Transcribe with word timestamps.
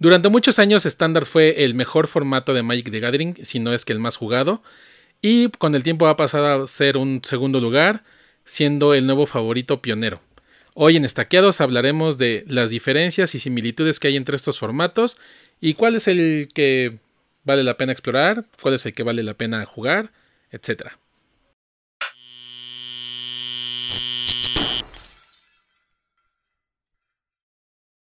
Durante 0.00 0.28
muchos 0.28 0.60
años 0.60 0.86
Standard 0.86 1.24
fue 1.24 1.64
el 1.64 1.74
mejor 1.74 2.06
formato 2.06 2.54
de 2.54 2.62
Magic 2.62 2.90
the 2.90 3.00
Gathering, 3.00 3.34
si 3.42 3.58
no 3.58 3.74
es 3.74 3.84
que 3.84 3.92
el 3.92 3.98
más 3.98 4.16
jugado, 4.16 4.62
y 5.20 5.48
con 5.48 5.74
el 5.74 5.82
tiempo 5.82 6.06
ha 6.06 6.16
pasado 6.16 6.62
a 6.62 6.66
ser 6.68 6.96
un 6.96 7.20
segundo 7.24 7.60
lugar, 7.60 8.04
siendo 8.44 8.94
el 8.94 9.06
nuevo 9.06 9.26
favorito 9.26 9.82
pionero. 9.82 10.20
Hoy 10.74 10.96
en 10.96 11.04
Estaqueados 11.04 11.60
hablaremos 11.60 12.16
de 12.16 12.44
las 12.46 12.70
diferencias 12.70 13.34
y 13.34 13.40
similitudes 13.40 13.98
que 13.98 14.06
hay 14.06 14.16
entre 14.16 14.36
estos 14.36 14.60
formatos 14.60 15.18
y 15.60 15.74
cuál 15.74 15.96
es 15.96 16.06
el 16.06 16.48
que 16.54 16.98
vale 17.42 17.64
la 17.64 17.76
pena 17.76 17.90
explorar, 17.90 18.44
cuál 18.62 18.74
es 18.74 18.86
el 18.86 18.92
que 18.92 19.02
vale 19.02 19.24
la 19.24 19.34
pena 19.34 19.66
jugar, 19.66 20.12
etc. 20.52 20.92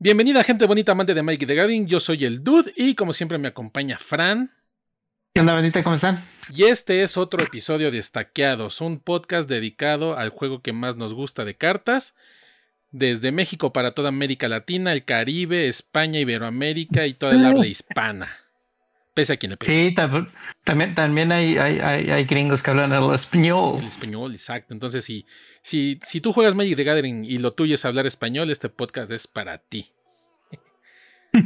Bienvenida 0.00 0.44
gente 0.44 0.64
bonita 0.64 0.92
amante 0.92 1.12
de 1.12 1.24
Mike 1.24 1.44
the 1.44 1.56
Gathering, 1.56 1.88
yo 1.88 1.98
soy 1.98 2.24
el 2.24 2.44
Dude 2.44 2.72
y 2.76 2.94
como 2.94 3.12
siempre 3.12 3.36
me 3.36 3.48
acompaña 3.48 3.98
Fran. 3.98 4.52
¿Qué 5.34 5.40
onda, 5.40 5.54
bandita? 5.54 5.82
¿Cómo 5.82 5.96
están? 5.96 6.22
Y 6.54 6.66
este 6.66 7.02
es 7.02 7.16
otro 7.16 7.42
episodio 7.42 7.90
de 7.90 7.98
Estaqueados, 7.98 8.80
un 8.80 9.00
podcast 9.00 9.48
dedicado 9.48 10.16
al 10.16 10.28
juego 10.28 10.62
que 10.62 10.72
más 10.72 10.94
nos 10.94 11.14
gusta 11.14 11.44
de 11.44 11.56
cartas, 11.56 12.16
desde 12.92 13.32
México 13.32 13.72
para 13.72 13.90
toda 13.90 14.10
América 14.10 14.46
Latina, 14.46 14.92
el 14.92 15.04
Caribe, 15.04 15.66
España, 15.66 16.20
Iberoamérica 16.20 17.08
y 17.08 17.14
toda 17.14 17.32
el 17.32 17.44
habla 17.44 17.66
hispana. 17.66 18.36
Pese 19.18 19.32
a 19.32 19.36
quien 19.36 19.50
le 19.50 19.56
pese. 19.56 19.72
Sí, 19.72 19.94
también, 20.62 20.94
también 20.94 21.32
hay, 21.32 21.58
hay, 21.58 21.80
hay, 21.80 22.24
gringos 22.24 22.62
que 22.62 22.70
hablan 22.70 22.92
el 22.92 23.12
español. 23.12 23.78
El 23.80 23.88
español, 23.88 24.32
exacto. 24.32 24.72
Entonces, 24.72 25.04
si, 25.04 25.26
si, 25.60 25.98
si 26.04 26.20
tú 26.20 26.32
juegas 26.32 26.54
Magic 26.54 26.76
the 26.76 26.84
Gathering 26.84 27.24
y 27.24 27.38
lo 27.38 27.52
tuyo 27.52 27.74
es 27.74 27.84
hablar 27.84 28.06
español, 28.06 28.48
este 28.48 28.68
podcast 28.68 29.10
es 29.10 29.26
para 29.26 29.58
ti. 29.58 29.90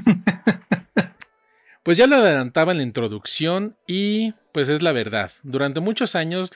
pues 1.83 1.97
ya 1.97 2.07
lo 2.07 2.17
adelantaba 2.17 2.73
en 2.73 2.77
la 2.77 2.85
introducción 2.85 3.79
y 3.87 4.35
pues 4.53 4.69
es 4.69 4.83
la 4.83 4.93
verdad. 4.93 5.33
Durante 5.43 5.81
muchos 5.81 6.15
años, 6.15 6.53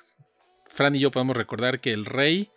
Fran 0.68 0.96
y 0.96 0.98
yo 0.98 1.10
podemos 1.10 1.34
recordar 1.34 1.80
que 1.80 1.94
el 1.94 2.04
rey 2.04 2.50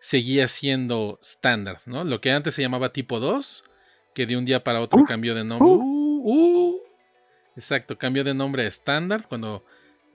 seguía 0.00 0.48
siendo 0.48 1.18
estándar, 1.20 1.82
¿no? 1.84 2.04
Lo 2.04 2.22
que 2.22 2.32
antes 2.32 2.54
se 2.54 2.62
llamaba 2.62 2.94
tipo 2.94 3.20
2, 3.20 3.62
que 4.14 4.24
de 4.24 4.38
un 4.38 4.46
día 4.46 4.64
para 4.64 4.80
otro 4.80 5.00
uh. 5.00 5.04
cambió 5.04 5.34
de 5.34 5.44
nombre. 5.44 5.68
Uh, 5.68 6.22
uh. 6.24 6.89
Exacto, 7.60 7.98
cambió 7.98 8.24
de 8.24 8.32
nombre 8.32 8.64
a 8.64 8.68
estándar 8.68 9.26
cuando 9.28 9.62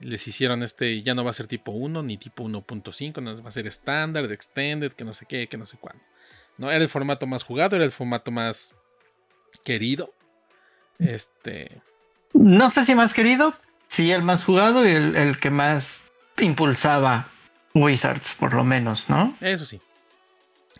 les 0.00 0.26
hicieron 0.26 0.64
este, 0.64 1.00
ya 1.02 1.14
no 1.14 1.22
va 1.22 1.30
a 1.30 1.32
ser 1.32 1.46
tipo 1.46 1.70
1 1.70 2.02
ni 2.02 2.18
tipo 2.18 2.42
1.5, 2.42 3.22
no 3.22 3.40
va 3.40 3.48
a 3.48 3.52
ser 3.52 3.68
estándar, 3.68 4.24
extended, 4.32 4.92
que 4.92 5.04
no 5.04 5.14
sé 5.14 5.26
qué, 5.26 5.46
que 5.46 5.56
no 5.56 5.64
sé 5.64 5.76
cuándo. 5.78 6.02
¿no? 6.58 6.72
Era 6.72 6.82
el 6.82 6.88
formato 6.88 7.28
más 7.28 7.44
jugado, 7.44 7.76
era 7.76 7.84
el 7.84 7.92
formato 7.92 8.32
más 8.32 8.74
querido. 9.62 10.12
Este. 10.98 11.80
No 12.32 12.68
sé 12.68 12.82
si 12.82 12.96
más 12.96 13.14
querido, 13.14 13.54
sí, 13.86 14.10
el 14.10 14.22
más 14.22 14.44
jugado 14.44 14.84
y 14.84 14.90
el, 14.90 15.38
que 15.38 15.50
más 15.50 16.10
impulsaba 16.38 17.28
Wizards, 17.74 18.32
por 18.32 18.54
lo 18.54 18.64
menos, 18.64 19.08
¿no? 19.08 19.36
Eso 19.40 19.64
sí. 19.64 19.80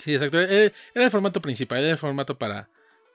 Sí, 0.02 0.14
exacto. 0.14 0.40
Era, 0.40 0.74
el 0.94 1.10
formato 1.12 1.40
principal, 1.40 1.78
era 1.78 1.92
el 1.92 1.98
formato 1.98 2.36
para. 2.36 2.68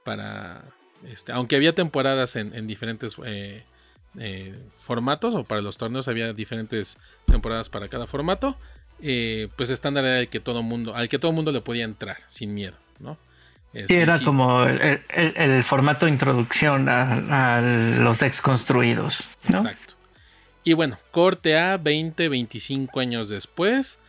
para 0.05 0.63
este, 1.07 1.31
aunque 1.31 1.55
había 1.55 1.73
temporadas 1.73 2.35
en, 2.35 2.67
diferentes 2.67 3.15
eh, 3.25 3.63
eh, 4.19 4.55
formatos, 4.79 5.35
o 5.35 5.43
para 5.43 5.61
los 5.61 5.77
torneos 5.77 6.07
había 6.07 6.33
diferentes 6.33 6.97
temporadas 7.25 7.69
para 7.69 7.87
cada 7.87 8.07
formato. 8.07 8.57
Eh, 9.01 9.49
pues 9.55 9.69
estándar 9.71 10.05
era 10.05 10.19
el 10.19 10.29
que 10.29 10.39
todo 10.39 10.61
mundo, 10.61 10.95
al 10.95 11.09
que 11.09 11.17
todo 11.17 11.31
mundo 11.31 11.51
le 11.51 11.61
podía 11.61 11.85
entrar 11.85 12.17
sin 12.27 12.53
miedo, 12.53 12.77
¿no? 12.99 13.17
sí, 13.73 13.95
era 13.95 14.19
como 14.19 14.63
el, 14.63 15.63
formato 15.63 16.05
de 16.05 16.11
introducción 16.11 16.87
a, 16.87 17.61
los 17.61 18.19
decks 18.19 18.41
construidos. 18.41 19.23
Exacto. 19.45 19.95
Y 20.63 20.73
bueno, 20.73 20.99
corte 21.09 21.57
a 21.57 21.77
20, 21.77 22.29
25 22.29 22.99
años 22.99 23.29
después. 23.29 23.99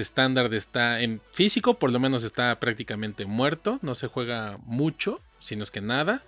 Estándar 0.00 0.52
está 0.54 1.00
en 1.00 1.20
físico, 1.32 1.74
por 1.74 1.90
lo 1.90 2.00
menos 2.00 2.24
está 2.24 2.58
prácticamente 2.58 3.26
muerto. 3.26 3.78
No 3.82 3.94
se 3.94 4.08
juega 4.08 4.58
mucho, 4.64 5.20
sino 5.38 5.62
es 5.62 5.70
que 5.70 5.80
nada. 5.80 6.22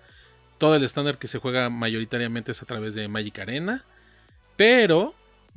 Todo 0.59 0.77
el 0.77 0.85
estándar 0.85 1.19
que 1.19 1.29
se 1.29 1.39
juega 1.39 1.69
mayoritariamente 1.71 2.53
es 2.53 2.63
a 2.63 2.67
través 2.67 2.95
de 2.95 3.09
Magic 3.09 3.39
Arena. 3.39 3.85
Pero 4.57 5.15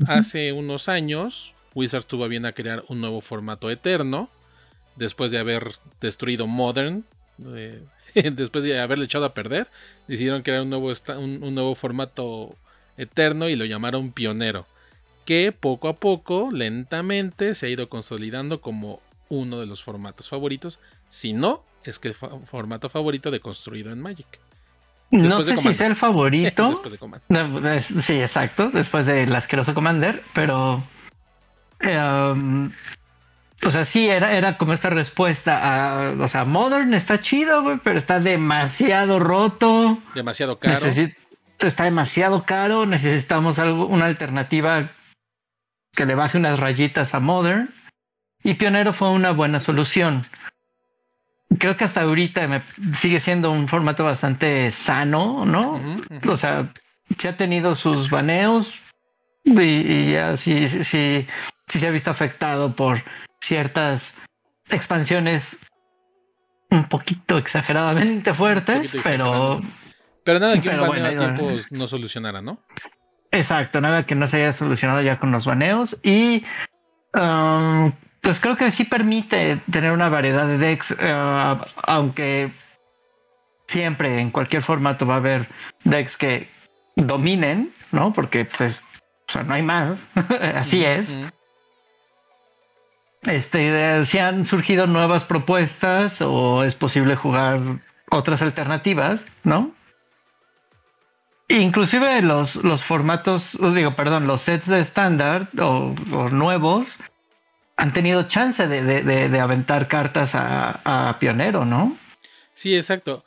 hace 0.07 0.51
unos 0.53 0.89
años, 0.89 1.53
Wizards 1.75 2.07
tuvo 2.07 2.27
bien 2.27 2.45
a 2.45 2.53
crear 2.53 2.83
un 2.87 3.01
nuevo 3.01 3.21
formato 3.21 3.69
eterno. 3.69 4.29
Después 4.95 5.29
de 5.31 5.37
haber 5.37 5.75
destruido 6.01 6.47
Modern, 6.47 7.05
después 8.13 8.63
de 8.63 8.79
haberle 8.79 9.05
echado 9.05 9.25
a 9.25 9.33
perder, 9.33 9.67
decidieron 10.07 10.41
crear 10.41 10.61
un 10.61 10.69
nuevo, 10.69 10.91
un, 11.17 11.53
nuevo 11.53 11.75
formato 11.75 12.55
eterno 12.97 13.49
y 13.49 13.55
lo 13.55 13.65
llamaron 13.65 14.11
pionero, 14.11 14.65
que 15.25 15.51
poco 15.51 15.87
a 15.87 15.97
poco, 15.97 16.49
lentamente, 16.51 17.53
se 17.53 17.67
ha 17.67 17.69
ido 17.69 17.89
consolidando 17.89 18.61
como 18.61 19.01
uno 19.29 19.59
de 19.59 19.65
los 19.65 19.83
formatos 19.83 20.29
favoritos, 20.29 20.79
si 21.09 21.33
no, 21.33 21.63
es 21.83 21.99
que 21.99 22.09
el 22.09 22.15
formato 22.15 22.89
favorito 22.89 23.29
de 23.29 23.39
construido 23.39 23.91
en 23.91 24.01
Magic. 24.01 24.39
No 25.11 25.39
sé 25.41 25.57
si 25.57 25.73
sea 25.73 25.87
el 25.87 25.95
favorito. 25.95 26.81
Pues, 27.27 27.85
sí, 27.85 28.19
exacto. 28.19 28.69
Después 28.69 29.05
del 29.05 29.35
asqueroso 29.35 29.73
Commander. 29.73 30.21
Pero 30.33 30.83
um, 31.83 32.69
o 33.63 33.71
sea, 33.71 33.85
sí, 33.85 34.07
era, 34.07 34.33
era 34.33 34.57
como 34.57 34.73
esta 34.73 34.89
respuesta 34.89 36.09
a. 36.09 36.11
O 36.11 36.27
sea, 36.27 36.45
Modern 36.45 36.93
está 36.93 37.19
chido, 37.19 37.63
güey, 37.63 37.77
pero 37.83 37.97
está 37.97 38.19
demasiado 38.19 39.19
roto. 39.19 39.97
Demasiado 40.13 40.59
caro. 40.59 40.85
está 40.85 41.83
demasiado 41.83 42.43
caro. 42.43 42.85
Necesitamos 42.85 43.59
algo, 43.59 43.87
una 43.87 44.05
alternativa 44.05 44.89
que 45.95 46.05
le 46.05 46.15
baje 46.15 46.37
unas 46.37 46.59
rayitas 46.59 47.15
a 47.15 47.19
Modern. 47.19 47.69
Y 48.43 48.53
Pionero 48.53 48.93
fue 48.93 49.09
una 49.09 49.31
buena 49.31 49.59
solución. 49.59 50.23
Creo 51.59 51.77
que 51.77 51.85
hasta 51.85 52.01
ahorita 52.01 52.47
me 52.47 52.61
sigue 52.93 53.19
siendo 53.19 53.51
un 53.51 53.67
formato 53.67 54.03
bastante 54.03 54.69
sano, 54.71 55.45
¿no? 55.45 55.79
O 56.27 56.37
sea, 56.37 56.67
sí 57.17 57.27
ha 57.27 57.37
tenido 57.37 57.73
sus 57.73 58.09
baneos 58.09 58.79
y, 59.43 59.61
y 59.61 60.11
ya 60.11 60.35
sí, 60.35 60.67
sí, 60.67 60.83
sí, 60.83 61.25
sí 61.67 61.79
se 61.79 61.87
ha 61.87 61.91
visto 61.91 62.11
afectado 62.11 62.73
por 62.73 63.01
ciertas 63.41 64.15
expansiones 64.69 65.59
un 66.69 66.83
poquito 66.85 67.37
exageradamente 67.37 68.33
fuertes, 68.33 68.97
pero... 69.03 69.61
Pero 70.23 70.39
nada 70.39 70.61
que 70.61 70.69
un 70.69 70.87
baneo 70.87 71.05
a 71.05 71.09
tiempos 71.09 71.71
no 71.71 71.87
solucionara, 71.87 72.41
¿no? 72.41 72.59
Exacto, 73.31 73.79
nada 73.79 74.05
que 74.05 74.15
no 74.15 74.27
se 74.27 74.37
haya 74.37 74.51
solucionado 74.51 75.01
ya 75.01 75.17
con 75.17 75.31
los 75.31 75.45
baneos 75.45 75.97
y... 76.03 76.43
Um, 77.13 77.93
pues 78.27 78.41
creo 78.41 78.57
que 78.57 78.71
sí 78.71 78.83
permite 78.83 79.55
tener 79.71 79.93
una 79.93 80.09
variedad 80.09 80.45
de 80.45 80.57
decks, 80.57 80.91
uh, 80.91 81.63
aunque 81.83 82.51
siempre 83.65 84.19
en 84.19 84.31
cualquier 84.31 84.61
formato 84.61 85.07
va 85.07 85.13
a 85.13 85.17
haber 85.19 85.47
decks 85.85 86.17
que 86.17 86.49
dominen, 86.97 87.71
¿no? 87.93 88.11
Porque 88.11 88.43
pues 88.43 88.83
no 89.47 89.53
hay 89.53 89.61
más, 89.61 90.09
así 90.55 90.83
es. 90.83 91.15
Este, 93.21 94.03
si 94.03 94.19
han 94.19 94.45
surgido 94.45 94.87
nuevas 94.87 95.23
propuestas 95.23 96.21
o 96.21 96.65
es 96.65 96.75
posible 96.75 97.15
jugar 97.15 97.61
otras 98.11 98.41
alternativas, 98.41 99.27
¿no? 99.43 99.71
Inclusive 101.47 102.21
los, 102.23 102.57
los 102.57 102.83
formatos, 102.83 103.57
digo, 103.73 103.91
perdón, 103.91 104.27
los 104.27 104.41
sets 104.41 104.67
de 104.67 104.81
estándar 104.81 105.47
o, 105.57 105.95
nuevos 106.29 106.99
han 107.77 107.93
tenido 107.93 108.23
chance 108.23 108.67
de, 108.67 109.39
aventar 109.39 109.87
cartas 109.87 110.31
a, 110.33 111.15
pionero, 111.19 111.63
¿no? 111.63 111.95
Sí, 112.53 112.75
exacto. 112.75 113.23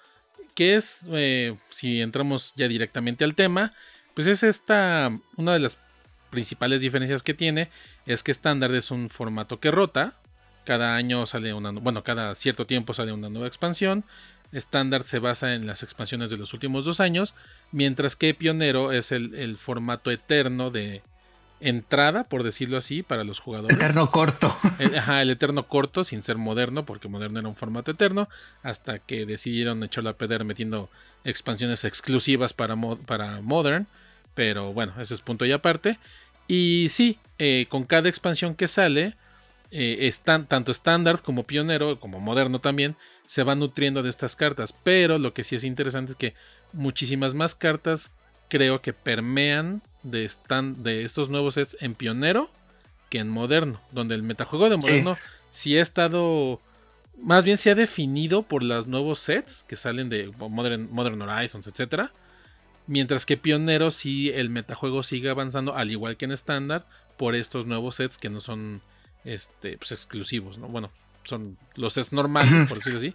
Que 0.54 0.74
es, 0.74 1.06
eh, 1.12 1.56
si 1.70 2.00
entramos 2.00 2.52
ya 2.56 2.66
directamente 2.66 3.24
al 3.24 3.36
tema, 3.36 3.72
pues 4.14 4.26
es 4.26 4.42
esta, 4.42 5.16
una 5.36 5.52
de 5.52 5.60
las 5.60 5.78
principales 6.30 6.80
diferencias 6.80 7.22
que 7.22 7.34
tiene 7.34 7.70
es 8.06 8.22
que 8.22 8.32
estándar 8.32 8.74
es 8.74 8.90
un 8.90 9.08
formato 9.08 9.60
que 9.60 9.70
rota. 9.70 10.14
Cada 10.64 10.96
año 10.96 11.26
sale 11.26 11.54
una, 11.54 11.70
bueno, 11.70 12.02
cada 12.02 12.34
cierto 12.34 12.66
tiempo 12.66 12.92
sale 12.92 13.12
una 13.12 13.28
nueva 13.28 13.46
expansión. 13.46 14.04
Estándar 14.52 15.04
se 15.04 15.20
basa 15.20 15.54
en 15.54 15.66
las 15.66 15.84
expansiones 15.84 16.28
de 16.30 16.36
los 16.36 16.52
últimos 16.54 16.84
dos 16.84 16.98
años, 16.98 17.34
mientras 17.70 18.16
que 18.16 18.34
Pionero 18.34 18.90
es 18.90 19.12
el, 19.12 19.56
formato 19.58 20.10
eterno 20.10 20.70
de 20.70 21.02
entrada, 21.60 22.24
por 22.24 22.42
decirlo 22.42 22.76
así, 22.76 23.02
para 23.02 23.24
los 23.24 23.40
jugadores. 23.40 23.76
Eterno 23.76 24.10
corto. 24.10 24.54
El, 24.78 24.96
ajá, 24.96 25.22
el 25.22 25.30
eterno 25.30 25.68
corto, 25.68 26.04
sin 26.04 26.22
ser 26.22 26.36
moderno, 26.36 26.86
porque 26.86 27.08
moderno 27.08 27.38
era 27.38 27.48
un 27.48 27.56
formato 27.56 27.90
eterno, 27.90 28.28
hasta 28.62 28.98
que 28.98 29.26
decidieron 29.26 29.82
echarlo 29.82 30.10
a 30.10 30.14
perder 30.14 30.44
metiendo 30.44 30.88
expansiones 31.24 31.84
exclusivas 31.84 32.52
para, 32.52 32.76
para 33.06 33.40
Modern. 33.40 33.86
Pero 34.34 34.72
bueno, 34.72 34.94
ese 35.00 35.14
es 35.14 35.20
punto 35.20 35.44
y 35.44 35.52
aparte. 35.52 35.98
Y 36.48 36.88
sí, 36.88 37.18
eh, 37.38 37.66
con 37.68 37.84
cada 37.84 38.08
expansión 38.08 38.54
que 38.54 38.68
sale, 38.68 39.14
eh, 39.70 40.12
tanto 40.24 40.72
estándar 40.72 41.22
como 41.22 41.44
pionero, 41.44 42.00
como 42.00 42.20
moderno 42.20 42.60
también, 42.60 42.96
se 43.26 43.42
van 43.42 43.60
nutriendo 43.60 44.02
de 44.02 44.10
estas 44.10 44.34
cartas. 44.34 44.72
Pero 44.72 45.18
lo 45.18 45.34
que 45.34 45.44
sí 45.44 45.56
es 45.56 45.64
interesante 45.64 46.12
es 46.12 46.16
que 46.16 46.34
muchísimas 46.72 47.34
más 47.34 47.54
cartas 47.54 48.14
creo 48.48 48.80
que 48.82 48.92
permean 48.92 49.82
de, 50.02 50.30
de 50.76 51.04
estos 51.04 51.28
nuevos 51.28 51.54
sets 51.54 51.76
en 51.80 51.94
pionero 51.94 52.50
que 53.10 53.18
en 53.18 53.28
moderno, 53.28 53.80
donde 53.90 54.14
el 54.14 54.22
metajuego 54.22 54.70
de 54.70 54.76
moderno 54.76 55.16
sí, 55.50 55.76
ha 55.76 55.82
estado, 55.82 56.60
más 57.20 57.44
bien 57.44 57.56
se 57.56 57.70
ha 57.70 57.74
definido 57.74 58.42
por 58.42 58.62
los 58.62 58.86
nuevos 58.86 59.18
sets 59.18 59.64
que 59.64 59.76
salen 59.76 60.08
de 60.08 60.32
Modern, 60.38 60.88
Modern 60.92 61.20
Horizons, 61.20 61.66
etc. 61.66 62.10
Mientras 62.86 63.26
que 63.26 63.36
pionero 63.36 63.90
sí 63.90 64.30
el 64.30 64.48
metajuego 64.48 65.02
sigue 65.02 65.28
avanzando 65.28 65.74
al 65.74 65.90
igual 65.90 66.16
que 66.16 66.24
en 66.24 66.32
estándar 66.32 66.86
por 67.16 67.34
estos 67.34 67.66
nuevos 67.66 67.96
sets 67.96 68.16
que 68.16 68.30
no 68.30 68.40
son 68.40 68.80
este, 69.24 69.76
pues, 69.76 69.92
exclusivos, 69.92 70.56
¿no? 70.56 70.68
Bueno, 70.68 70.90
son 71.24 71.58
los 71.74 71.94
sets 71.94 72.12
normales, 72.12 72.68
por 72.68 72.78
decirlo 72.78 72.98
así, 72.98 73.14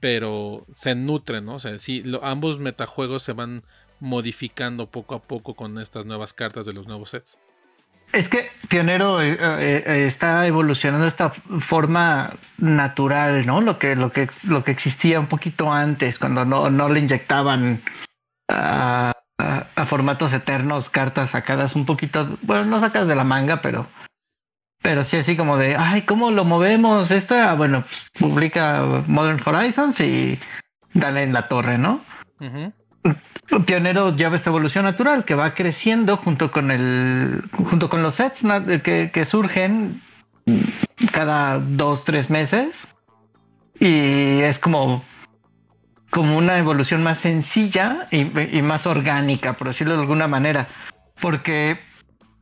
pero 0.00 0.66
se 0.74 0.94
nutren, 0.94 1.46
¿no? 1.46 1.54
O 1.54 1.58
sea, 1.58 1.78
sí, 1.78 2.04
ambos 2.22 2.58
metajuegos 2.58 3.22
se 3.22 3.32
van 3.32 3.64
modificando 4.04 4.86
poco 4.86 5.14
a 5.14 5.22
poco 5.22 5.54
con 5.54 5.78
estas 5.78 6.04
nuevas 6.04 6.34
cartas 6.34 6.66
de 6.66 6.74
los 6.74 6.86
nuevos 6.86 7.10
sets. 7.10 7.38
Es 8.12 8.28
que 8.28 8.48
Pionero 8.68 9.20
eh, 9.22 9.36
eh, 9.40 10.04
está 10.06 10.46
evolucionando 10.46 11.06
esta 11.06 11.30
forma 11.30 12.30
natural, 12.58 13.46
¿no? 13.46 13.62
Lo 13.62 13.78
que, 13.78 13.96
lo 13.96 14.12
que, 14.12 14.28
lo 14.42 14.62
que 14.62 14.72
existía 14.72 15.18
un 15.18 15.26
poquito 15.26 15.72
antes, 15.72 16.18
cuando 16.18 16.44
no, 16.44 16.68
no 16.68 16.90
le 16.90 17.00
inyectaban 17.00 17.80
a, 18.48 19.12
formatos 19.86 20.32
eternos 20.32 20.90
cartas 20.90 21.30
sacadas 21.30 21.74
un 21.74 21.86
poquito, 21.86 22.28
bueno, 22.42 22.66
no 22.66 22.80
sacadas 22.80 23.08
de 23.08 23.16
la 23.16 23.24
manga, 23.24 23.62
pero, 23.62 23.86
pero 24.82 25.02
sí 25.02 25.16
así 25.16 25.36
como 25.36 25.56
de, 25.56 25.76
ay, 25.76 26.02
¿cómo 26.02 26.30
lo 26.30 26.44
movemos? 26.44 27.10
Esto, 27.10 27.34
ah, 27.34 27.54
bueno, 27.54 27.82
pues, 27.82 28.06
publica 28.18 28.84
Modern 29.06 29.40
Horizons 29.44 29.98
y 30.00 30.38
dale 30.92 31.22
en 31.22 31.32
la 31.32 31.48
torre, 31.48 31.78
¿no? 31.78 32.00
Pionero 33.66 34.14
lleva 34.16 34.36
esta 34.36 34.50
evolución 34.50 34.84
natural 34.84 35.24
que 35.24 35.34
va 35.34 35.54
creciendo 35.54 36.16
junto 36.16 36.50
con 36.50 36.70
el 36.70 37.42
junto 37.52 37.88
con 37.88 38.02
los 38.02 38.14
sets 38.14 38.42
que, 38.82 39.24
surgen 39.24 40.00
cada 41.12 41.58
dos, 41.58 42.04
tres 42.04 42.30
meses. 42.30 42.88
Y 43.78 44.40
es 44.40 44.58
como, 44.58 45.04
como 46.10 46.38
una 46.38 46.58
evolución 46.58 47.02
más 47.02 47.18
sencilla 47.18 48.08
y, 48.10 48.24
más 48.62 48.86
orgánica, 48.86 49.52
por 49.54 49.68
decirlo 49.68 49.94
de 49.94 50.00
alguna 50.00 50.28
manera. 50.28 50.66
Porque 51.20 51.78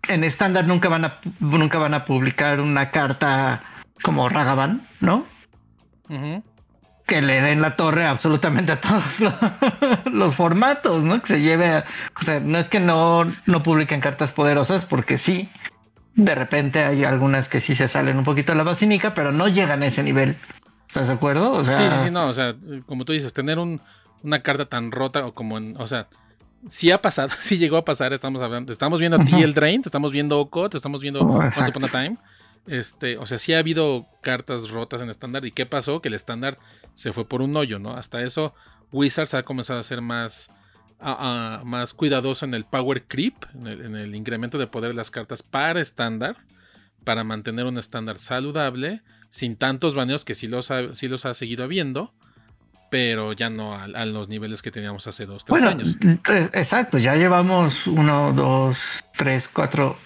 en 0.09 0.25
estándar 0.25 0.67
nunca 0.67 0.89
van 0.89 1.05
a 1.05 1.19
nunca 1.41 1.79
van 1.79 1.95
a 1.95 2.05
publicar 2.05 2.61
una 2.61 2.91
carta 2.91 3.63
como 4.03 4.29
Ragavan, 4.29 4.83
¿no? 5.01 5.25
Que 7.13 7.21
le 7.21 7.43
den 7.43 7.61
la 7.61 7.77
torre 7.77 8.07
absolutamente 8.07 8.73
a 8.73 8.81
todos 8.81 9.21
los, 10.07 10.35
formatos, 10.35 11.05
¿no? 11.05 11.21
Que 11.21 11.27
se 11.27 11.43
lleve, 11.43 11.85
o 12.19 12.23
sea, 12.23 12.41
no 12.41 12.57
es 12.57 12.71
que 12.71 12.81
no, 12.81 13.25
no 13.45 13.63
publiquen 13.63 14.01
cartas 14.01 14.33
poderosas, 14.33 14.87
porque 14.87 15.19
sí, 15.19 15.47
de 16.15 16.35
repente 16.35 16.83
hay 16.83 17.05
algunas 17.05 17.51
que 17.51 17.61
sí 17.61 17.75
se 17.75 17.87
salen 17.87 18.17
un 18.17 18.25
poquito 18.25 18.53
de 18.53 18.57
la 18.57 18.65
basínica, 18.65 19.13
pero 19.13 19.31
no 19.31 19.47
llegan 19.47 19.83
a 19.83 19.87
ese 19.87 20.03
nivel. 20.03 20.37
¿Estás 20.89 21.09
de 21.09 21.13
acuerdo? 21.13 21.53
O 21.53 21.63
sea, 21.63 21.99
sí, 21.99 22.05
sí, 22.05 22.11
no, 22.11 22.29
o 22.29 22.33
sea, 22.33 22.57
como 22.87 23.05
tú 23.05 23.13
dices, 23.13 23.35
tener 23.35 23.59
un, 23.59 23.83
una 24.23 24.43
carta 24.43 24.65
tan 24.65 24.91
rota 24.91 25.27
o 25.27 25.35
como 25.35 25.59
en, 25.59 25.77
o 25.79 25.87
sea, 25.87 26.09
sí 26.67 26.91
ha 26.93 27.03
pasado, 27.03 27.29
sí 27.41 27.59
llegó 27.59 27.77
a 27.77 27.85
pasar, 27.85 28.15
estamos 28.15 28.41
hablando, 28.41 28.73
estamos 28.73 29.01
viendo 29.01 29.21
a 29.21 29.25
ti 29.27 29.35
el 29.43 29.53
Drain, 29.53 29.83
estamos 29.85 30.13
viendo 30.13 30.41
Okot, 30.41 30.75
estamos 30.75 31.03
viendo 31.03 31.21
oh, 31.21 31.41
Once 31.41 31.61
Upon 31.61 31.85
a 31.85 31.89
Time. 31.89 32.17
Este, 32.67 33.19
o 33.19 33.27
sea, 33.27 33.39
sí 33.39 33.53
ha 33.53 33.59
habido 33.59 34.07
cartas 34.23 34.71
rotas 34.71 35.03
en 35.03 35.11
estándar. 35.11 35.45
¿Y 35.45 35.53
qué 35.53 35.67
pasó? 35.67 36.01
Que 36.01 36.09
el 36.09 36.15
estándar 36.15 36.59
se 36.95 37.13
fue 37.13 37.27
por 37.27 37.43
un 37.43 37.57
hoyo, 37.57 37.79
¿no? 37.79 37.97
Hasta 37.97 38.23
eso, 38.23 38.55
Wizards 38.93 39.35
ha 39.35 39.43
comenzado 39.43 39.81
a 39.81 39.83
ser 39.83 40.01
más, 40.01 40.51
más 41.01 41.95
cuidadoso 41.95 42.45
en 42.45 42.55
el 42.55 42.65
power 42.65 43.05
creep, 43.07 43.35
en 43.55 43.97
el, 43.97 44.15
incremento 44.15 44.59
de 44.59 44.67
poder 44.67 44.93
de 44.93 44.97
las 44.97 45.11
cartas 45.11 45.43
para 45.43 45.81
estándar, 45.81 46.37
para 47.05 47.25
mantener 47.25 47.67
un 47.67 47.79
estándar 47.79 48.19
saludable, 48.19 49.03
sin 49.31 49.57
tantos 49.57 49.95
baneos 49.95 50.25
que 50.25 50.35
sí 50.35 50.47
los 50.47 50.71
ha, 50.71 50.95
sí 50.95 51.09
los 51.09 51.27
ha 51.27 51.35
seguido 51.35 51.65
habiendo. 51.65 52.13
Pero 52.91 53.33
ya 53.33 53.49
no 53.49 53.75
a, 53.75 53.87
los 54.05 54.29
niveles 54.29 54.61
que 54.61 54.71
teníamos 54.71 55.07
hace 55.07 55.25
dos, 55.25 55.47
tres 55.47 55.63
años. 55.63 55.97
Exacto, 56.53 56.99
ya 56.99 57.17
llevamos 57.17 57.87
uno, 57.87 58.35
dos, 58.35 59.03
tres, 59.17 59.49
cuatro, 59.49 59.97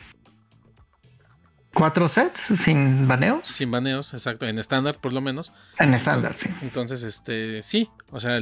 cuatro 1.77 2.09
sets 2.09 2.41
sin 2.41 3.07
baneos. 3.07 3.47
Sin 3.47 3.71
baneos, 3.71 4.15
exacto, 4.15 4.47
en 4.47 4.59
estándar 4.59 4.99
por 4.99 5.13
lo 5.13 5.21
menos. 5.21 5.53
En 5.79 5.93
estándar, 5.93 6.33
sí. 6.33 6.49
Entonces, 6.63 7.03
este, 7.03 7.63
sí, 7.63 7.91
o 8.11 8.19
sea, 8.19 8.41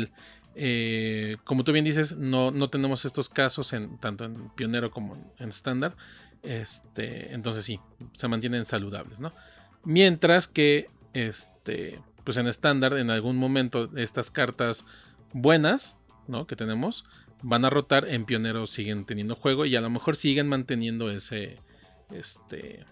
eh, 0.54 1.36
como 1.42 1.64
tú 1.64 1.72
bien 1.72 1.84
dices, 1.84 2.16
no, 2.16 2.52
no 2.52 2.70
tenemos 2.70 3.04
estos 3.04 3.28
casos 3.28 3.72
en 3.72 3.98
tanto 3.98 4.24
en 4.24 4.50
pionero 4.50 4.92
como 4.92 5.16
en 5.40 5.48
estándar. 5.48 5.96
Este, 6.44 7.34
entonces 7.34 7.64
sí, 7.64 7.80
se 8.12 8.28
mantienen 8.28 8.66
saludables, 8.66 9.18
¿no? 9.18 9.32
Mientras 9.82 10.46
que, 10.46 10.86
este, 11.12 12.00
pues 12.22 12.36
en 12.36 12.46
estándar, 12.46 12.96
en 12.96 13.10
algún 13.10 13.36
momento 13.36 13.90
estas 13.96 14.30
cartas 14.30 14.86
buenas, 15.32 15.96
¿no? 16.28 16.46
Que 16.46 16.54
tenemos, 16.54 17.04
van 17.42 17.64
a 17.64 17.70
rotar, 17.70 18.06
en 18.06 18.26
pionero 18.26 18.68
siguen 18.68 19.06
teniendo 19.06 19.34
juego 19.34 19.66
y 19.66 19.74
a 19.74 19.80
lo 19.80 19.90
mejor 19.90 20.14
siguen 20.14 20.46
manteniendo 20.46 21.10
ese, 21.10 21.58
este, 22.12 22.84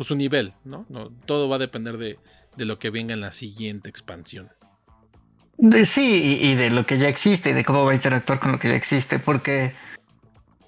pues, 0.00 0.08
su 0.08 0.16
nivel, 0.16 0.54
¿no? 0.64 0.86
¿no? 0.88 1.10
Todo 1.26 1.46
va 1.50 1.56
a 1.56 1.58
depender 1.58 1.98
de, 1.98 2.16
lo 2.56 2.78
que 2.78 2.88
venga 2.88 3.12
en 3.12 3.20
la 3.20 3.32
siguiente 3.32 3.90
expansión. 3.90 4.48
Sí, 5.84 6.38
y, 6.40 6.54
de 6.54 6.70
lo 6.70 6.86
que 6.86 6.96
ya 6.96 7.06
existe 7.06 7.50
y 7.50 7.52
de 7.52 7.66
cómo 7.66 7.84
va 7.84 7.92
a 7.92 7.94
interactuar 7.94 8.40
con 8.40 8.50
lo 8.50 8.58
que 8.58 8.68
ya 8.68 8.76
existe, 8.76 9.18
porque, 9.18 9.74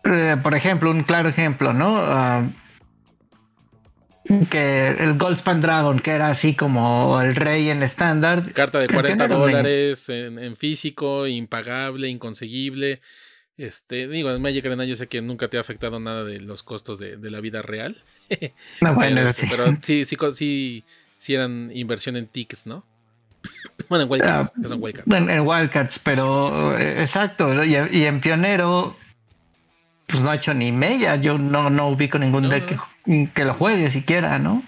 eh, 0.04 0.36
por 0.42 0.52
ejemplo, 0.52 0.90
un 0.90 1.02
claro 1.02 1.30
ejemplo, 1.30 1.72
¿no? 1.72 1.96
Ah, 1.96 2.46
que 4.50 4.88
el 4.88 5.16
Goldspan 5.16 5.62
Dragon, 5.62 5.98
que 5.98 6.10
era 6.10 6.28
así 6.28 6.54
como 6.54 7.18
el 7.22 7.34
rey 7.34 7.70
en 7.70 7.82
estándar. 7.82 8.52
Carta 8.52 8.80
de 8.80 8.88
40 8.88 9.28
dólares 9.28 10.10
en, 10.10 10.56
físico, 10.56 11.26
impagable, 11.26 12.08
inconseguible. 12.08 13.00
Este, 13.56 14.08
digo, 14.08 14.30
en 14.30 14.42
Magic 14.42 14.66
Arena 14.66 14.84
yo 14.84 14.96
sé 14.96 15.06
que 15.08 15.22
nunca 15.22 15.48
te 15.48 15.56
ha 15.56 15.60
afectado 15.60 16.00
nada 16.00 16.22
de 16.24 16.38
los 16.40 16.62
costos 16.62 16.98
de, 16.98 17.16
la 17.18 17.40
vida 17.40 17.62
real. 17.62 18.02
No, 18.80 18.94
bueno, 18.94 19.16
pero, 19.16 19.32
sí. 19.32 19.46
pero 19.48 19.76
sí, 19.82 20.04
sí, 20.04 20.84
sí, 21.18 21.34
eran 21.34 21.70
inversión 21.74 22.16
en 22.16 22.26
tickets, 22.26 22.66
¿no? 22.66 22.84
bueno, 23.88 24.04
en 24.04 24.10
Wildcards, 24.10 24.52
ah, 24.56 24.68
son 24.68 24.82
Wildcards. 24.82 25.30
En, 25.30 25.46
Wildcards, 25.46 25.98
pero 26.00 26.78
eh, 26.78 27.00
exacto. 27.00 27.64
Y, 27.64 27.74
en 27.74 28.20
Pionero, 28.20 28.96
pues 30.06 30.22
no 30.22 30.30
ha 30.30 30.36
hecho 30.36 30.54
ni 30.54 30.72
media. 30.72 31.16
Yo 31.16 31.38
no, 31.38 31.70
no 31.70 31.88
ubico 31.88 32.18
ningún 32.18 32.48
deck 32.48 32.78
Que, 33.34 33.44
lo 33.44 33.54
juegue 33.54 33.90
siquiera, 33.90 34.38
¿no? 34.38 34.62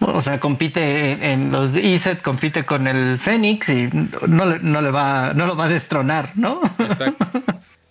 O 0.00 0.20
sea, 0.20 0.38
compite 0.38 1.32
en, 1.32 1.50
los 1.50 1.74
ESET, 1.74 2.22
compite 2.22 2.64
con 2.64 2.86
el 2.86 3.18
Fénix 3.18 3.68
y 3.68 3.90
no, 4.28 4.44
no 4.44 4.80
le 4.80 4.90
va, 4.92 5.34
no 5.34 5.46
lo 5.46 5.56
va 5.56 5.64
a 5.64 5.68
destronar, 5.68 6.30
¿no? 6.36 6.60
Exacto. 6.78 7.26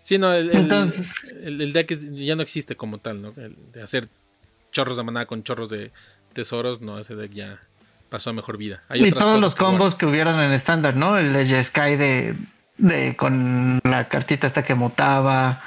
Sí, 0.07 0.17
no, 0.17 0.33
el, 0.33 0.55
Entonces, 0.55 1.35
el, 1.43 1.73
deck 1.73 1.99
ya 2.13 2.37
no 2.37 2.41
existe 2.41 2.77
como 2.77 2.99
tal, 2.99 3.21
¿no? 3.21 3.33
de 3.33 3.83
hacer 3.83 4.07
chorros 4.77 4.96
de 4.96 5.01
maná 5.01 5.25
con 5.25 5.41
chorros 5.41 5.69
de 5.69 5.91
tesoros, 6.34 6.81
no, 6.81 7.00
ese 7.00 7.15
deck 7.15 7.31
ya 7.34 7.60
pasó 8.10 8.29
a 8.29 8.34
mejor 8.34 8.57
vida. 8.57 8.84
Hay 8.89 9.07
y 9.07 9.12
todos 9.12 9.41
los 9.41 9.55
combos 9.55 9.96
que, 9.96 10.05
hubieran 10.05 10.39
en 10.39 10.51
estándar, 10.51 10.96
¿no? 10.96 11.17
El 11.17 11.34
de 11.34 11.63
Sky 11.63 11.96
de, 11.96 12.36
de 12.77 13.15
con 13.15 13.79
la 13.84 14.07
cartita 14.07 14.46
esta 14.46 14.63
que 14.63 14.75
mutaba, 14.75 15.60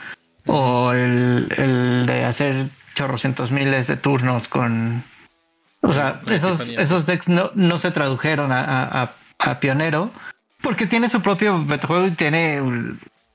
o 0.46 0.92
el, 0.92 2.06
de 2.06 2.24
hacer 2.24 2.68
chorrocientos 2.94 3.50
miles 3.50 3.88
de 3.88 3.96
turnos 3.96 4.46
con. 4.46 5.02
O 5.80 5.92
sea, 5.92 6.20
esos, 6.28 6.68
esos 6.68 7.06
decks 7.06 7.28
no, 7.28 7.50
no 7.54 7.78
se 7.78 7.90
tradujeron 7.90 8.52
a, 8.52 9.10
a, 9.38 9.58
Pionero 9.58 10.10
porque 10.62 10.86
tiene 10.86 11.08
su 11.08 11.20
propio 11.20 11.58
metajuego 11.58 12.06
y 12.06 12.10
tiene 12.10 12.62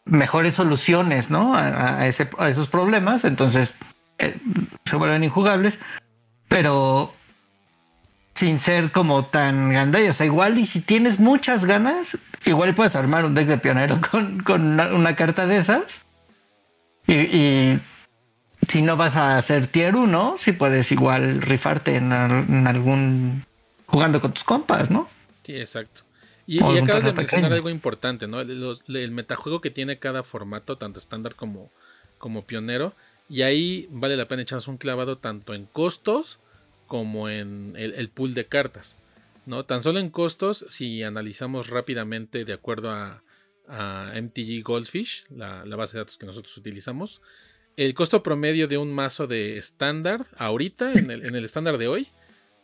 mejores 0.06 0.54
soluciones, 0.54 1.32
¿no? 1.32 1.54
A, 1.54 2.08
ese, 2.08 2.30
a 2.38 2.48
esos 2.48 2.68
problemas. 2.68 3.26
Entonces 3.26 3.74
eh, 4.18 4.36
se 4.86 4.96
vuelven 4.96 5.24
injugables, 5.24 5.80
pero 6.48 7.14
sin 8.36 8.60
ser 8.60 8.92
como 8.92 9.26
tan 9.26 9.70
grande. 9.70 10.10
O 10.10 10.14
sea, 10.14 10.26
igual 10.26 10.58
y 10.58 10.66
si 10.66 10.82
tienes 10.82 11.20
muchas 11.20 11.66
ganas, 11.66 12.18
igual 12.46 12.76
puedes 12.76 12.96
armar 12.96 13.26
un 13.26 13.34
deck 13.34 13.48
de 13.48 13.58
pionero 13.58 14.00
con, 14.12 14.40
con 14.42 14.80
una, 14.80 15.16
carta 15.16 15.48
de 15.48 15.58
esas. 15.58 16.06
Y, 17.08 17.80
si 18.68 18.82
no 18.82 18.98
vas 18.98 19.16
a 19.16 19.38
hacer 19.38 19.68
tier 19.68 19.96
1, 19.96 20.36
si 20.38 20.52
puedes 20.52 20.92
igual 20.92 21.42
rifarte 21.42 21.98
en, 21.98 22.12
en, 22.12 22.66
algún 22.66 23.46
jugando 23.86 24.20
con 24.20 24.34
tus 24.34 24.44
compas, 24.44 24.90
¿no? 24.90 25.08
Sí, 25.44 25.56
exacto. 25.56 26.02
Y, 26.48 26.58
acabas 26.60 27.04
de 27.04 27.14
mencionar 27.14 27.54
algo 27.54 27.70
importante, 27.70 28.28
¿no? 28.28 28.42
El, 28.42 29.12
metajuego 29.12 29.62
que 29.62 29.70
tiene 29.70 30.00
cada 30.00 30.24
formato, 30.24 30.78
tanto 30.78 31.00
estándar 31.00 31.36
como, 31.36 31.72
como 32.18 32.46
pionero. 32.46 32.96
Y 33.30 33.42
ahí 33.42 33.88
vale 33.90 34.18
la 34.18 34.28
pena 34.28 34.44
echarnos 34.44 34.68
un 34.68 34.78
clavado 34.78 35.18
tanto 35.18 35.54
en 35.54 35.66
costos 35.66 36.40
como 36.88 37.30
en 37.30 37.74
el, 37.78 38.10
pool 38.10 38.34
de 38.34 38.46
cartas. 38.46 38.96
¿no? 39.46 39.64
Tan 39.66 39.82
solo 39.82 40.00
en 40.00 40.10
costos, 40.10 40.66
si 40.70 41.04
analizamos 41.04 41.70
rápidamente 41.70 42.46
de 42.46 42.54
acuerdo 42.54 42.92
a, 42.92 43.24
a 43.68 44.14
MTG 44.16 44.64
Goldfish, 44.64 45.26
la, 45.36 45.64
base 45.76 45.98
de 45.98 46.02
datos 46.02 46.18
que 46.18 46.26
nosotros 46.26 46.56
utilizamos. 46.58 47.22
El 47.78 47.94
costo 47.94 48.24
promedio 48.24 48.68
de 48.68 48.78
un 48.78 48.94
mazo 48.94 49.28
de 49.28 49.58
estándar, 49.58 50.26
ahorita, 50.38 50.94
en 50.94 51.10
el 51.10 51.44
estándar 51.44 51.78
de 51.78 51.88
hoy, 51.88 52.08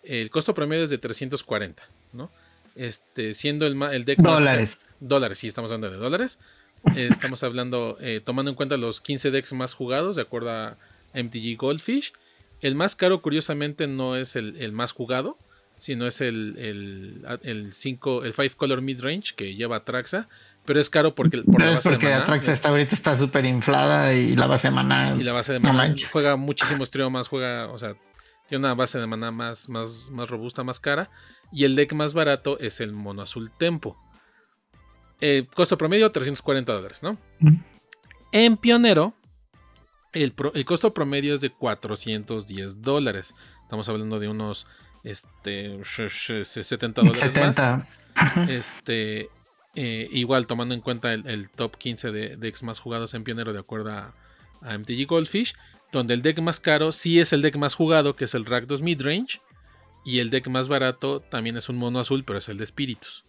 el 0.04 0.30
costo 0.30 0.54
promedio 0.54 0.84
es 0.84 0.90
de 0.90 0.98
340, 0.98 1.84
¿no? 2.14 2.32
Este, 2.76 3.34
siendo 3.34 3.68
el, 3.68 3.82
el 3.82 4.06
deck 4.06 4.20
dólares. 4.20 4.90
dólares, 5.00 5.40
sí, 5.40 5.48
estamos 5.48 5.72
hablando 5.72 5.92
de 5.92 5.98
dólares. 5.98 6.40
Eh, 6.96 7.08
estamos 7.12 7.44
hablando, 7.44 7.98
eh, 8.02 8.22
tomando 8.24 8.52
en 8.52 8.56
cuenta 8.56 8.78
los 8.78 9.02
15 9.02 9.32
decks 9.32 9.54
más 9.54 9.74
jugados, 9.74 10.16
de 10.16 10.24
acuerdo 10.24 10.52
a 10.52 10.78
MTG 11.14 11.58
Goldfish. 11.58 12.14
El 12.62 12.76
más 12.76 12.96
caro, 12.96 13.22
curiosamente, 13.22 13.88
no 13.88 14.16
es 14.16 14.36
el, 14.36 14.72
más 14.72 14.92
jugado, 14.92 15.38
sino 15.78 16.06
es 16.08 16.22
el, 16.22 16.56
el, 16.58 17.26
el 17.44 17.74
5 17.74 18.24
el 18.24 18.56
color 18.56 18.82
midrange 18.82 19.34
que 19.36 19.56
lleva 19.56 19.84
Traxa. 19.84 20.28
Pero 20.64 20.80
es 20.80 20.92
caro 20.92 21.16
porque, 21.16 21.40
por 21.40 21.60
la 21.60 21.72
base 21.72 21.90
porque 21.90 22.14
Atraxa 22.14 22.52
está 22.52 22.70
ahorita 22.70 22.94
está 22.94 23.16
súper 23.16 23.46
inflada 23.46 24.14
y 24.14 24.36
la 24.36 24.46
base 24.46 24.68
de 24.68 24.76
maná. 24.76 25.16
Y 25.20 25.24
la 25.24 25.34
base 25.34 25.54
de 25.54 25.60
maná 25.60 25.92
juega 26.12 26.36
muchísimo 26.36 26.86
trío 26.86 27.10
más, 27.10 27.28
juega, 27.28 27.68
o 27.72 27.80
sea, 27.80 27.96
tiene 28.48 28.66
una 28.66 28.76
base 28.76 29.00
de 29.00 29.08
maná 29.08 29.32
más, 29.32 29.70
más, 29.70 30.10
más 30.12 30.30
robusta, 30.30 30.64
más 30.64 30.80
cara. 30.80 31.10
Y 31.52 31.64
el 31.64 31.76
deck 31.76 31.94
más 31.94 32.14
barato 32.14 32.60
es 32.60 32.80
el 32.80 32.92
mono 32.94 33.24
azul 33.24 33.52
Tempo. 33.58 33.98
Eh, 35.22 35.46
costo 35.54 35.78
promedio 35.78 36.12
340 36.12 36.74
dólares, 36.74 37.04
¿no? 37.04 37.18
En 38.32 38.58
Pionero, 38.58 39.14
el, 40.14 40.34
costo 40.66 40.94
promedio 40.94 41.36
es 41.36 41.42
de 41.42 41.52
410 41.52 42.82
dólares. 42.82 43.34
Estamos 43.64 43.88
hablando 43.88 44.20
de 44.20 44.28
unos 44.28 44.68
este, 45.04 45.80
70 45.84 47.02
dólares 47.02 47.20
70. 47.20 47.88
Este, 48.50 49.30
eh, 49.76 50.10
igual 50.12 50.48
tomando 50.48 50.74
en 50.74 50.82
cuenta 50.82 51.14
el, 51.14 51.50
top 51.50 51.78
15 51.78 52.12
de 52.12 52.36
decks 52.36 52.64
más 52.64 52.80
jugados 52.80 53.14
en 53.14 53.24
Pionero 53.24 53.54
de 53.54 53.60
acuerdo 53.60 53.92
a, 53.92 54.14
a, 54.62 54.78
MTG 54.78 55.06
Goldfish, 55.08 55.54
donde 55.92 56.14
el 56.14 56.22
deck 56.22 56.40
más 56.42 56.60
caro 56.60 56.92
sí 56.92 57.20
es 57.20 57.32
el 57.32 57.42
deck 57.42 57.56
más 57.58 57.76
jugado, 57.76 58.16
que 58.16 58.26
es 58.26 58.34
el 58.34 58.46
Rakdos 58.46 58.82
Midrange, 58.82 59.40
y 60.04 60.20
el 60.20 60.30
deck 60.30 60.48
más 60.48 60.68
barato 60.68 61.20
también 61.20 61.58
es 61.58 61.70
un 61.70 61.78
mono 61.78 62.00
azul, 62.00 62.24
pero 62.26 62.40
es 62.40 62.50
el 62.50 62.58
de 62.58 62.64
espíritus. 62.64 63.24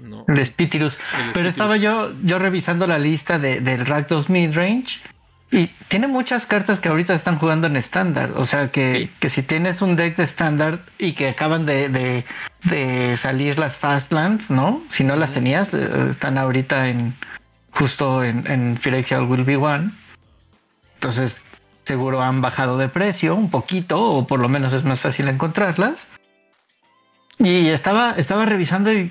No. 0.00 0.24
El 0.28 0.44
Spiritus. 0.44 0.98
Pero 1.34 1.48
estaba 1.48 1.76
yo, 1.76 2.12
yo 2.22 2.38
revisando 2.38 2.86
la 2.86 2.98
lista 2.98 3.38
de, 3.38 3.60
del 3.60 3.86
Rakdos 3.86 4.30
Midrange 4.30 4.98
y 5.52 5.66
tiene 5.88 6.06
muchas 6.06 6.46
cartas 6.46 6.78
que 6.78 6.88
ahorita 6.88 7.12
están 7.12 7.38
jugando 7.38 7.66
en 7.66 7.76
estándar. 7.76 8.32
O 8.36 8.44
sea 8.46 8.70
que, 8.70 9.10
que, 9.18 9.28
si 9.28 9.42
tienes 9.42 9.82
un 9.82 9.96
deck 9.96 10.16
de 10.16 10.22
estándar 10.22 10.78
y 10.98 11.12
que 11.12 11.28
acaban 11.28 11.66
de, 11.66 11.88
de, 11.88 13.16
salir 13.16 13.58
las 13.58 13.76
Fastlands, 13.76 14.50
¿no? 14.50 14.82
Si 14.88 15.02
no 15.02 15.16
las 15.16 15.32
tenías, 15.32 15.74
eh, 15.74 16.08
están 16.08 16.38
ahorita 16.38 16.88
en 16.88 17.14
justo 17.72 18.22
en, 18.22 18.46
en 18.46 18.78
Phyrexial 18.78 19.24
Will 19.24 19.44
Be 19.44 19.56
One. 19.56 19.90
Entonces 20.94 21.38
seguro 21.84 22.22
han 22.22 22.40
bajado 22.40 22.78
de 22.78 22.88
precio 22.88 23.34
un 23.34 23.50
poquito, 23.50 24.00
o 24.00 24.26
por 24.26 24.38
lo 24.38 24.48
menos 24.48 24.72
es 24.72 24.84
más 24.84 25.00
fácil 25.00 25.26
encontrarlas. 25.28 26.08
Y 27.38 27.68
estaba, 27.68 28.12
estaba 28.16 28.44
revisando 28.44 28.92
y 28.92 29.10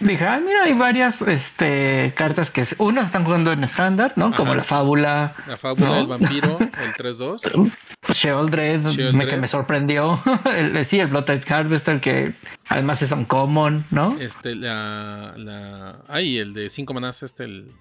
dije, 0.00 0.24
ah, 0.24 0.40
mira, 0.44 0.64
hay 0.64 0.74
varias 0.74 1.22
este, 1.22 2.12
cartas 2.16 2.50
que 2.50 2.64
unos 2.78 3.06
están 3.06 3.24
jugando 3.24 3.52
en 3.52 3.64
estándar, 3.64 4.12
¿no? 4.16 4.34
Como 4.34 4.54
la 4.54 4.62
fábula. 4.62 5.34
La 5.48 5.56
fábula, 5.56 6.00
el 6.00 6.06
vampiro, 6.06 6.58
el 6.58 6.92
3-2. 6.94 7.72
Sheoldred, 8.12 9.12
me, 9.12 9.26
que 9.26 9.36
me 9.36 9.48
sorprendió. 9.48 10.18
el, 10.56 10.84
sí, 10.84 11.00
el 11.00 11.08
Bloodtide 11.08 11.42
Harvester, 11.52 12.00
que 12.00 12.32
además 12.68 13.02
es 13.02 13.10
un 13.12 13.24
common, 13.24 13.84
¿no? 13.90 14.16
Este, 14.20 14.54
la. 14.54 15.34
la 15.36 15.98
ay, 16.08 16.38
el 16.38 16.54
de 16.54 16.70
5 16.70 16.94
manás, 16.94 17.22
este, 17.22 17.44
el. 17.44 17.72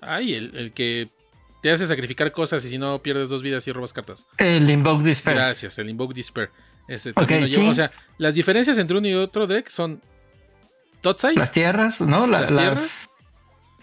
Ay, 0.00 0.34
el, 0.34 0.56
el 0.56 0.72
que 0.72 1.10
te 1.62 1.70
hace 1.70 1.86
sacrificar 1.86 2.32
cosas 2.32 2.64
y 2.64 2.70
si 2.70 2.78
no 2.78 3.02
pierdes 3.02 3.28
dos 3.28 3.42
vidas 3.42 3.66
y 3.68 3.72
robas 3.72 3.92
cartas. 3.92 4.26
El 4.38 4.68
Invoke 4.70 5.02
Despair. 5.02 5.36
Gracias, 5.36 5.78
el 5.78 5.90
Invoke 5.90 6.14
Despair. 6.14 6.50
Ese 6.90 7.12
O 7.14 7.74
sea, 7.74 7.92
las 8.18 8.34
diferencias 8.34 8.76
entre 8.76 8.98
uno 8.98 9.06
y 9.06 9.14
otro 9.14 9.46
deck 9.46 9.68
son 9.68 10.00
tot 11.00 11.20
size. 11.20 11.34
Las 11.34 11.52
tierras, 11.52 12.00
¿no? 12.00 12.26
las, 12.26 13.08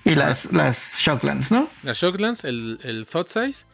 y 0.03 0.13
las, 0.13 0.51
las 0.51 0.99
Shocklands, 0.99 1.51
¿no? 1.53 1.69
Las 1.83 1.97
Shocklands, 1.97 2.43
el, 2.43 2.79
el 2.83 3.05
Thought 3.05 3.29
Size, 3.29 3.65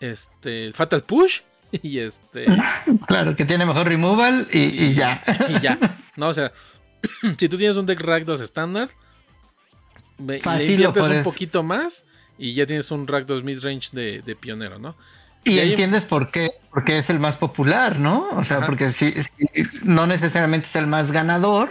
este, 0.00 0.66
el 0.66 0.74
Fatal 0.74 1.04
Push 1.04 1.42
y 1.82 2.00
este. 2.00 2.46
Claro, 3.06 3.36
que 3.36 3.44
tiene 3.44 3.64
mejor 3.64 3.88
removal 3.88 4.48
y, 4.52 4.92
ya. 4.92 5.22
Y 5.48 5.60
ya. 5.60 5.78
No, 6.16 6.26
o 6.26 6.34
sea, 6.34 6.52
si 7.38 7.48
tú 7.48 7.56
tienes 7.56 7.76
un 7.76 7.86
deck 7.86 8.00
Rakdos 8.00 8.40
estándar, 8.40 8.90
Fácil 10.42 10.80
le 10.80 10.88
un 10.88 11.24
poquito 11.24 11.62
más 11.62 12.04
y 12.36 12.54
ya 12.54 12.66
tienes 12.66 12.90
un 12.90 13.06
Rakdos 13.06 13.44
midrange 13.44 13.90
de, 13.92 14.20
de 14.20 14.34
pionero, 14.34 14.80
¿no? 14.80 14.96
Y, 15.44 15.58
entiendes 15.58 16.04
por 16.04 16.30
qué, 16.30 16.52
porque 16.70 16.98
es 16.98 17.10
el 17.10 17.18
más 17.18 17.36
popular, 17.36 17.98
¿no? 17.98 18.28
O 18.32 18.44
sea, 18.44 18.64
porque 18.66 18.90
si, 18.90 19.14
no 19.84 20.06
necesariamente 20.06 20.66
es 20.66 20.76
el 20.76 20.86
más 20.86 21.12
ganador. 21.12 21.70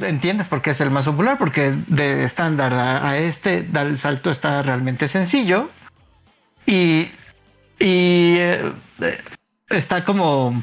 Entiendes 0.00 0.48
por 0.48 0.60
qué 0.60 0.70
es 0.70 0.80
el 0.80 0.90
más 0.90 1.04
popular, 1.04 1.38
porque 1.38 1.72
de 1.86 2.24
estándar 2.24 2.72
a, 2.74 3.16
este 3.18 3.62
dar 3.62 3.86
el 3.86 3.98
salto 3.98 4.30
está 4.30 4.62
realmente 4.62 5.08
sencillo. 5.08 5.70
Y, 6.66 7.08
y 7.78 8.36
eh, 8.38 8.72
está 9.68 10.04
como. 10.04 10.62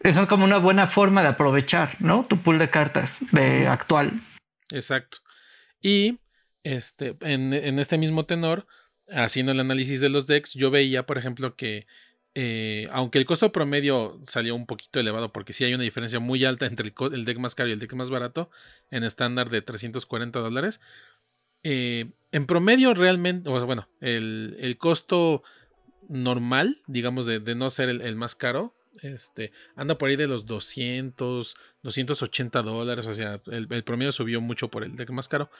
Es 0.00 0.18
como 0.26 0.44
una 0.44 0.58
buena 0.58 0.86
forma 0.86 1.22
de 1.22 1.28
aprovechar, 1.28 1.90
¿no? 2.00 2.24
Tu 2.24 2.36
pool 2.36 2.58
de 2.58 2.68
cartas 2.68 3.18
de 3.30 3.68
actual. 3.68 4.10
Exacto. 4.70 5.18
Y 5.80 6.20
este, 6.62 7.16
en, 7.20 7.78
este 7.78 7.98
mismo 7.98 8.24
tenor, 8.24 8.66
haciendo 9.10 9.52
el 9.52 9.60
análisis 9.60 10.00
de 10.00 10.08
los 10.08 10.26
decks, 10.26 10.54
yo 10.54 10.70
veía, 10.70 11.06
por 11.06 11.18
ejemplo, 11.18 11.56
que 11.56 11.86
eh, 12.34 12.88
aunque 12.92 13.18
el 13.18 13.26
costo 13.26 13.52
promedio 13.52 14.18
salió 14.24 14.54
un 14.54 14.66
poquito 14.66 14.98
elevado, 14.98 15.32
porque 15.32 15.52
sí 15.52 15.64
hay 15.64 15.74
una 15.74 15.82
diferencia 15.82 16.18
muy 16.18 16.44
alta 16.44 16.64
entre 16.64 16.92
el, 17.12 17.24
deck 17.24 17.38
más 17.38 17.54
caro 17.54 17.68
y 17.68 17.72
el 17.72 17.78
deck 17.78 17.92
más 17.92 18.08
barato, 18.08 18.50
en 18.90 19.04
estándar 19.04 19.50
de 19.50 19.60
340 19.60 20.38
dólares, 20.38 20.80
eh, 21.62 22.10
en 22.32 22.46
promedio 22.46 22.94
realmente, 22.94 23.50
bueno, 23.50 23.88
el, 24.00 24.76
costo 24.78 25.42
normal, 26.08 26.80
digamos, 26.86 27.26
de, 27.26 27.40
no 27.54 27.68
ser 27.68 27.90
el, 27.90 28.16
más 28.16 28.34
caro, 28.34 28.74
este, 29.02 29.52
anda 29.76 29.98
por 29.98 30.08
ahí 30.08 30.16
de 30.16 30.26
los 30.26 30.46
200, 30.46 31.54
280 31.82 32.62
dólares, 32.62 33.06
o 33.06 33.14
sea, 33.14 33.42
el, 33.46 33.66
el 33.70 33.84
promedio 33.84 34.10
subió 34.10 34.40
mucho 34.40 34.68
por 34.68 34.84
el 34.84 34.96
deck 34.96 35.10
más 35.10 35.28
caro, 35.28 35.50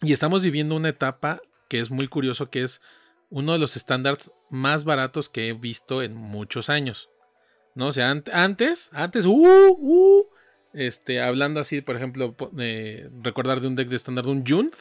y 0.00 0.12
estamos 0.12 0.40
viviendo 0.40 0.74
una 0.74 0.88
etapa 0.88 1.42
que 1.70 1.78
es 1.78 1.90
muy 1.90 2.08
curioso, 2.08 2.50
que 2.50 2.64
es 2.64 2.82
uno 3.30 3.52
de 3.52 3.60
los 3.60 3.76
estándares 3.76 4.32
más 4.50 4.84
baratos 4.84 5.28
que 5.28 5.48
he 5.48 5.52
visto 5.52 6.02
en 6.02 6.16
muchos 6.16 6.68
años. 6.68 7.08
¿No? 7.76 7.86
O 7.86 7.92
sea, 7.92 8.10
antes, 8.10 8.90
antes, 8.92 9.24
uh, 9.24 9.76
uh, 9.78 10.26
este, 10.74 11.22
hablando 11.22 11.60
así, 11.60 11.80
por 11.80 11.94
ejemplo, 11.96 12.34
recordar 13.22 13.60
de 13.60 13.68
un 13.68 13.76
deck 13.76 13.88
de 13.88 13.96
estándar 13.96 14.26
un 14.26 14.44
Junth, 14.44 14.74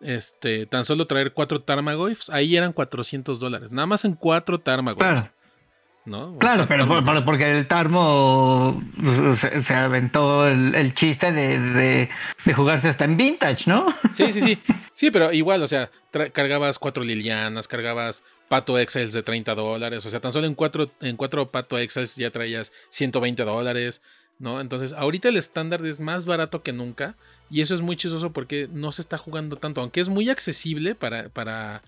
este, 0.00 0.66
tan 0.66 0.84
solo 0.84 1.06
traer 1.06 1.32
cuatro 1.32 1.62
Tarmogoyfs, 1.62 2.28
ahí 2.28 2.56
eran 2.56 2.74
400 2.74 3.40
dólares, 3.40 3.72
nada 3.72 3.86
más 3.86 4.04
en 4.04 4.14
cuatro 4.14 4.60
Tarmogoyfs. 4.60 5.30
Pero 6.04 7.24
porque 7.24 7.58
el 7.58 7.66
Tarmo 7.66 8.82
se, 9.34 9.74
aventó 9.74 10.48
el, 10.48 10.94
chiste 10.94 11.32
de, 11.32 12.08
jugarse 12.54 12.88
hasta 12.88 13.04
en 13.04 13.16
vintage, 13.16 13.64
¿no? 13.66 13.86
Sí, 14.14 14.32
sí, 14.32 14.40
sí. 14.40 14.58
Sí, 14.94 15.10
pero 15.10 15.32
igual, 15.32 15.62
o 15.62 15.66
sea, 15.66 15.90
cargabas 16.32 16.78
cuatro 16.78 17.02
Lilianas, 17.02 17.66
cargabas 17.66 18.24
Pato 18.48 18.78
Excels 18.78 19.14
de 19.14 19.22
30 19.22 19.54
dólares, 19.54 20.04
o 20.04 20.10
sea, 20.10 20.20
tan 20.20 20.34
solo 20.34 20.46
en 20.46 20.54
cuatro, 20.54 20.90
en 21.00 21.16
cuatro 21.16 21.50
Pato 21.50 21.78
Excels 21.78 22.14
ya 22.16 22.30
traías 22.30 22.72
120 22.90 23.42
dólares, 23.42 24.02
¿no? 24.38 24.60
Entonces, 24.60 24.92
ahorita 24.92 25.30
el 25.30 25.38
estándar 25.38 25.84
es 25.86 25.98
más 25.98 26.26
barato 26.26 26.62
que 26.62 26.74
nunca 26.74 27.16
y 27.48 27.62
eso 27.62 27.74
es 27.74 27.80
muy 27.80 27.96
chistoso 27.96 28.32
porque 28.34 28.68
no 28.70 28.92
se 28.92 29.00
está 29.00 29.16
jugando 29.16 29.56
tanto, 29.56 29.80
aunque 29.80 30.00
es 30.00 30.10
muy 30.10 30.28
accesible 30.28 30.94
para, 30.94 31.30
para 31.30 31.82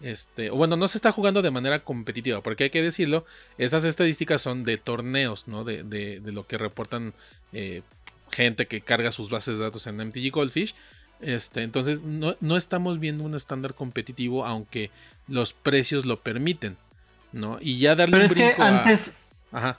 este, 0.00 0.50
bueno, 0.50 0.76
no 0.76 0.88
se 0.88 0.98
está 0.98 1.12
jugando 1.12 1.42
de 1.42 1.50
manera 1.50 1.80
competitiva, 1.80 2.40
porque 2.40 2.64
hay 2.64 2.70
que 2.70 2.82
decirlo, 2.82 3.26
esas 3.58 3.84
estadísticas 3.84 4.40
son 4.40 4.64
de 4.64 4.78
torneos, 4.78 5.46
¿no? 5.46 5.64
De, 5.64 5.82
de, 5.82 6.20
lo 6.32 6.46
que 6.46 6.58
reportan 6.58 7.12
eh, 7.52 7.82
gente 8.30 8.66
que 8.66 8.80
carga 8.80 9.12
sus 9.12 9.30
bases 9.30 9.58
de 9.58 9.64
datos 9.64 9.86
en 9.86 9.96
MTG 9.96 10.30
Goldfish. 10.32 10.74
Este, 11.20 11.62
entonces, 11.62 12.00
no, 12.02 12.56
estamos 12.56 12.98
viendo 12.98 13.24
un 13.24 13.34
estándar 13.34 13.74
competitivo, 13.74 14.46
aunque 14.46 14.90
los 15.28 15.52
precios 15.52 16.06
lo 16.06 16.20
permiten, 16.20 16.78
¿no? 17.32 17.58
Y 17.60 17.78
ya 17.78 17.94
darle 17.94 18.16
Pero 18.16 18.24
es 18.24 18.34
que 18.34 18.54
antes. 18.58 19.18
Ajá. 19.52 19.78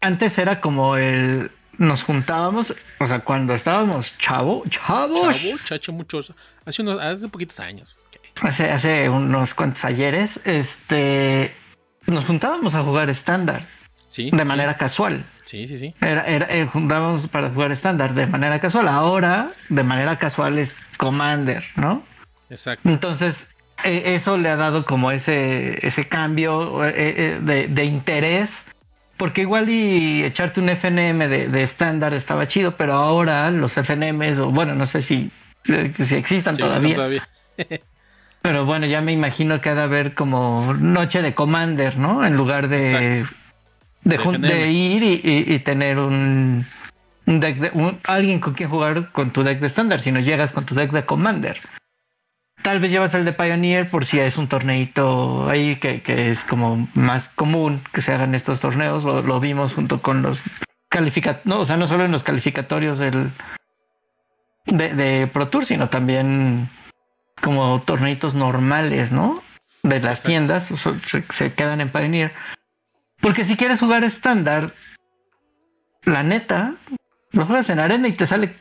Antes 0.00 0.38
era 0.38 0.60
como 0.60 0.96
el. 0.96 1.50
Nos 1.76 2.02
juntábamos, 2.02 2.74
o 2.98 3.06
sea, 3.06 3.20
cuando 3.20 3.54
estábamos 3.54 4.16
chavo, 4.18 4.62
chavos. 4.68 5.40
Chavo, 5.40 5.58
chacho, 5.64 5.92
muchos. 5.92 6.32
Hace 6.66 6.82
unos, 6.82 7.00
hace 7.00 7.26
poquitos 7.28 7.58
años 7.58 7.96
hace, 8.42 8.70
hace 8.70 9.08
unos 9.08 9.54
cuantos 9.54 9.84
ayeres, 9.84 10.40
este, 10.46 11.54
nos 12.06 12.24
juntábamos 12.24 12.74
a 12.74 12.82
jugar 12.82 13.10
estándar. 13.10 13.62
Sí. 14.08 14.30
De 14.32 14.44
manera 14.44 14.74
casual. 14.74 15.24
Sí, 15.44 15.68
sí, 15.68 15.78
sí. 15.78 15.94
Era, 16.00 16.22
era, 16.26 16.46
eh, 16.50 16.66
juntábamos 16.66 17.28
para 17.28 17.48
jugar 17.50 17.70
estándar 17.70 18.14
de 18.14 18.26
manera 18.26 18.58
casual. 18.58 18.88
Ahora, 18.88 19.50
de 19.68 19.84
manera 19.84 20.18
casual 20.18 20.58
es 20.58 20.78
Commander, 20.96 21.64
¿no? 21.76 22.02
Exacto. 22.50 22.88
Entonces, 22.88 23.56
eh, 23.84 24.14
eso 24.14 24.36
le 24.36 24.48
ha 24.48 24.56
dado 24.56 24.84
como 24.84 25.12
ese, 25.12 25.86
ese 25.86 26.08
cambio 26.08 26.84
eh, 26.84 27.38
de, 27.40 27.68
de, 27.68 27.84
interés. 27.84 28.64
Porque 29.16 29.42
igual 29.42 29.68
y 29.68 30.24
echarte 30.24 30.60
un 30.60 30.70
FNM 30.70 31.28
de 31.28 31.62
estándar 31.62 32.14
estaba 32.14 32.48
chido, 32.48 32.76
pero 32.76 32.94
ahora 32.94 33.50
los 33.50 33.76
FNMs, 33.76 34.38
o 34.38 34.50
bueno, 34.50 34.74
no 34.74 34.86
sé 34.86 35.02
si, 35.02 35.30
si 35.62 36.14
existan 36.16 36.56
sí, 36.56 36.62
todavía. 36.62 36.94
todavía. 36.94 37.22
pero 38.42 38.64
bueno, 38.64 38.86
ya 38.86 39.00
me 39.00 39.12
imagino 39.12 39.60
que 39.60 39.68
ha 39.68 39.74
de 39.74 39.82
haber 39.82 40.14
como 40.14 40.74
noche 40.74 41.22
de 41.22 41.34
Commander, 41.34 41.98
¿no? 41.98 42.24
En 42.24 42.36
lugar 42.36 42.68
de, 42.68 43.26
de, 44.04 44.18
de, 44.38 44.70
ir 44.70 45.02
y, 45.02 45.20
y, 45.22 45.54
y 45.54 45.58
tener 45.58 45.98
un, 45.98 46.64
un 47.26 47.40
deck 47.40 47.58
de 47.58 47.70
un, 47.74 47.98
alguien 48.04 48.40
con 48.40 48.54
quien 48.54 48.70
jugar 48.70 49.10
con 49.12 49.30
tu 49.30 49.42
deck 49.42 49.60
de 49.60 49.66
estándar, 49.66 50.00
si 50.00 50.10
no 50.12 50.20
llegas 50.20 50.52
con 50.52 50.64
tu 50.64 50.74
deck 50.74 50.90
de 50.90 51.04
Commander. 51.04 51.58
Tal 52.62 52.78
vez 52.78 52.90
llevas 52.90 53.14
el 53.14 53.24
de 53.24 53.32
Pioneer 53.32 53.88
por 53.88 54.04
si 54.04 54.18
es 54.18 54.36
un 54.36 54.46
torneito 54.46 55.48
ahí 55.48 55.76
que, 55.76 56.02
que 56.02 56.30
es 56.30 56.44
como 56.44 56.88
más 56.94 57.30
común 57.30 57.80
que 57.92 58.02
se 58.02 58.12
hagan 58.12 58.34
estos 58.34 58.60
torneos. 58.60 59.04
Lo, 59.04 59.22
lo 59.22 59.40
vimos 59.40 59.72
junto 59.72 60.02
con 60.02 60.20
los 60.20 60.42
calificatorios, 60.90 61.46
no, 61.46 61.60
o 61.60 61.64
sea, 61.64 61.78
no 61.78 61.86
solo 61.86 62.04
en 62.04 62.12
los 62.12 62.22
calificatorios 62.22 62.98
del 62.98 63.30
de, 64.66 64.94
de, 64.94 65.26
Pro 65.26 65.48
Tour, 65.48 65.64
sino 65.64 65.88
también 65.88 66.68
como 67.40 67.82
torneitos 67.84 68.34
normales, 68.34 69.12
¿no? 69.12 69.42
De 69.82 70.00
las 70.00 70.22
tiendas 70.22 70.66
se, 70.66 71.22
se 71.22 71.52
quedan 71.54 71.80
en 71.80 71.88
Pioneer. 71.88 72.32
Porque 73.20 73.44
si 73.44 73.56
quieres 73.56 73.80
jugar 73.80 74.04
estándar, 74.04 74.72
la 76.04 76.22
neta, 76.22 76.76
lo 77.32 77.46
juegas 77.46 77.70
en 77.70 77.78
arena 77.78 78.08
y 78.08 78.12
te 78.12 78.26
sale 78.26 78.54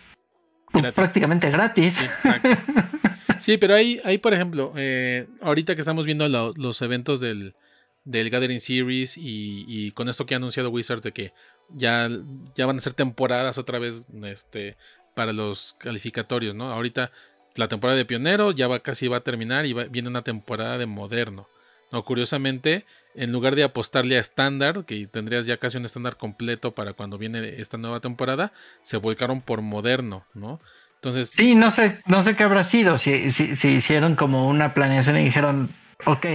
gratis. 0.73 0.93
prácticamente 0.93 1.49
gratis. 1.49 1.93
Sí, 1.93 2.07
sí, 3.39 3.57
pero 3.57 3.75
hay, 3.75 3.99
hay 4.03 4.17
por 4.17 4.33
ejemplo, 4.33 4.73
eh, 4.75 5.27
ahorita 5.41 5.75
que 5.75 5.81
estamos 5.81 6.05
viendo 6.05 6.27
lo, 6.27 6.53
los 6.55 6.81
eventos 6.81 7.19
del, 7.19 7.55
del 8.03 8.29
Gathering 8.29 8.59
Series 8.59 9.17
y, 9.17 9.65
y, 9.67 9.91
con 9.91 10.09
esto 10.09 10.25
que 10.25 10.35
ha 10.35 10.37
anunciado 10.37 10.69
Wizards 10.69 11.01
de 11.01 11.11
que 11.11 11.33
ya, 11.69 12.09
ya 12.55 12.65
van 12.65 12.77
a 12.77 12.81
ser 12.81 12.93
temporadas 12.93 13.57
otra 13.57 13.79
vez 13.79 14.05
este, 14.23 14.77
para 15.15 15.33
los 15.33 15.75
calificatorios, 15.79 16.55
¿no? 16.55 16.71
Ahorita 16.71 17.11
la 17.55 17.67
temporada 17.67 17.97
de 17.97 18.05
pionero 18.05 18.51
ya 18.51 18.67
va 18.67 18.79
casi 18.79 19.07
va 19.07 19.17
a 19.17 19.21
terminar 19.21 19.65
y 19.65 19.73
va, 19.73 19.85
viene 19.85 20.09
una 20.09 20.23
temporada 20.23 20.77
de 20.77 20.85
moderno. 20.85 21.47
No, 21.91 22.05
curiosamente, 22.05 22.85
en 23.15 23.31
lugar 23.31 23.55
de 23.55 23.63
apostarle 23.63 24.17
a 24.17 24.21
estándar, 24.21 24.85
que 24.85 25.07
tendrías 25.07 25.45
ya 25.45 25.57
casi 25.57 25.77
un 25.77 25.85
estándar 25.85 26.17
completo 26.17 26.75
para 26.75 26.93
cuando 26.93 27.17
viene 27.17 27.59
esta 27.59 27.77
nueva 27.77 27.99
temporada, 27.99 28.53
se 28.83 28.97
volcaron 28.97 29.41
por 29.41 29.61
moderno, 29.61 30.25
¿no? 30.35 30.59
Entonces. 30.95 31.29
Sí, 31.31 31.55
no 31.55 31.71
sé, 31.71 31.99
no 32.05 32.21
sé 32.21 32.35
qué 32.35 32.43
habrá 32.43 32.63
sido. 32.63 32.97
Si, 32.97 33.29
si, 33.29 33.67
hicieron 33.67 34.15
como 34.15 34.47
una 34.47 34.73
planeación 34.73 35.17
y 35.17 35.23
dijeron, 35.23 35.69
ok, 36.05 36.25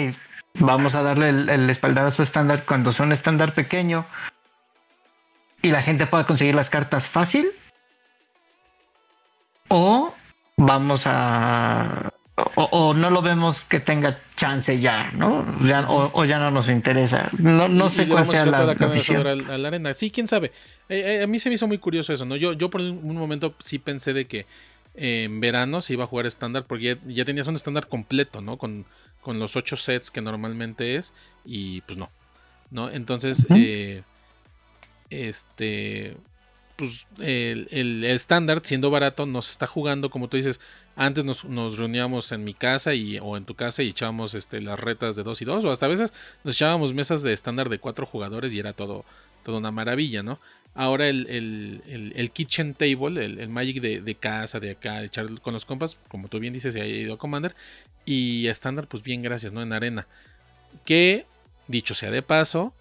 vamos 0.59 0.95
a 0.95 1.03
darle 1.03 1.29
el, 1.29 1.49
el 1.49 1.71
espaldarazo 1.71 2.23
estándar 2.23 2.65
cuando 2.65 2.93
sea 2.93 3.07
un 3.07 3.13
estándar 3.13 3.53
pequeño 3.53 4.05
y 5.63 5.71
la 5.71 5.83
gente 5.83 6.07
pueda 6.07 6.27
conseguir 6.27 6.55
las 6.55 6.71
cartas 6.71 7.09
fácil. 7.09 7.51
O 9.69 10.14
vamos 10.57 11.05
a 11.07 12.11
o, 12.57 12.63
o, 12.65 12.95
no 12.95 13.11
lo 13.11 13.23
vemos 13.23 13.65
que 13.65 13.79
tenga 13.79 14.17
chance 14.35 14.81
ya, 14.81 15.13
¿no? 15.13 15.45
Ya, 15.65 15.87
o, 15.89 16.11
o, 16.15 16.25
ya 16.25 16.39
no 16.41 16.51
nos 16.51 16.69
interesa. 16.69 17.31
No, 17.39 17.69
no 17.69 17.89
sé 17.89 18.09
cuál 18.09 18.25
sea 18.25 18.45
la, 18.45 18.65
la 18.65 18.87
visión. 18.87 19.25
A 19.25 19.57
la 19.57 19.69
arena. 19.69 19.95
Sí, 19.95 20.11
quién 20.11 20.27
sabe. 20.27 20.51
Eh, 20.89 21.19
eh, 21.19 21.23
a 21.23 21.27
mí 21.29 21.39
se 21.39 21.49
me 21.49 21.55
hizo 21.55 21.69
muy 21.69 21.79
curioso 21.79 22.13
eso, 22.13 22.25
¿no? 22.25 22.35
Yo, 22.35 22.53
yo 22.53 22.71
por 22.71 22.81
un 22.81 23.17
momento 23.17 23.55
sí 23.61 23.79
pensé 23.79 24.13
de 24.13 24.27
que 24.27 24.47
eh, 24.97 25.25
en 25.25 25.41
verano 25.41 25.81
se 25.81 25.93
iba 25.93 26.05
a 26.05 26.07
jugar 26.09 26.27
estándar 26.27 26.65
porque 26.67 26.85
ya, 26.85 26.99
ya, 27.07 27.25
tenías 27.25 27.47
un 27.47 27.55
estándar 27.55 27.87
completo, 27.87 28.41
¿no? 28.41 28.59
Con, 28.59 28.85
con, 29.21 29.39
los 29.39 29.55
ocho 29.55 29.77
sets 29.77 30.11
que 30.11 30.21
normalmente 30.21 30.97
es 30.97 31.15
y 31.45 31.83
pues 31.83 31.97
no, 31.99 32.11
¿no? 32.71 32.91
Entonces, 32.91 33.47
uh 33.49 33.55
-huh. 33.55 34.05
este 35.11 36.17
pues 36.77 37.07
el 37.21 38.05
estándar 38.05 38.61
siendo 38.65 38.91
barato 38.91 39.27
nos 39.27 39.51
está 39.51 39.67
jugando 39.67 40.11
como 40.11 40.29
tú 40.29 40.37
dices 40.37 40.61
antes 40.97 41.25
nos, 41.25 41.45
nos, 41.45 41.77
reuníamos 41.77 42.31
en 42.33 42.45
mi 42.45 42.55
casa 42.55 42.95
y, 42.95 43.19
o 43.19 43.37
en 43.37 43.45
tu 43.45 43.55
casa 43.55 43.83
y 43.83 43.89
echábamos 43.89 44.35
este, 44.35 44.61
las 44.61 44.79
retas 44.79 45.17
de 45.17 45.23
dos 45.23 45.43
y 45.43 45.45
dos, 45.45 45.65
o 45.65 45.71
hasta 45.71 45.87
a 45.87 45.89
veces 45.89 46.13
nos 46.45 46.55
echábamos 46.57 46.95
mesas 46.95 47.23
de 47.23 47.33
estándar 47.33 47.69
de 47.69 47.79
cuatro 47.79 48.07
jugadores 48.07 48.53
y 48.53 48.59
era 48.59 48.73
todo, 48.73 49.05
todo 49.43 49.59
una 49.59 49.73
maravilla, 49.73 50.23
¿no? 50.23 50.39
Ahora 50.77 51.09
el, 51.09 51.27
el, 51.29 52.13
el, 52.17 52.31
kitchen 52.33 52.75
table, 52.75 53.25
el, 53.25 53.49
Magic 53.49 53.81
de, 53.81 54.01
de, 54.01 54.15
casa, 54.17 54.59
de 54.59 54.73
acá, 54.73 55.05
echar 55.05 55.41
con 55.41 55.55
los 55.55 55.65
compas, 55.65 55.99
como 56.09 56.29
tú 56.29 56.41
bien 56.41 56.53
dices, 56.53 56.75
se 56.75 56.81
ha 56.81 56.87
ido 56.87 57.15
a 57.15 57.19
Commander, 57.19 57.55
y 58.05 58.49
estándar, 58.49 58.89
pues 58.89 59.03
bien, 59.03 59.23
gracias, 59.23 59.53
¿no? 59.53 59.63
En 59.63 59.73
arena. 59.73 60.09
Que, 60.85 61.27
dicho 61.69 61.95
sea 61.95 62.11
de 62.11 62.23
paso, 62.23 62.75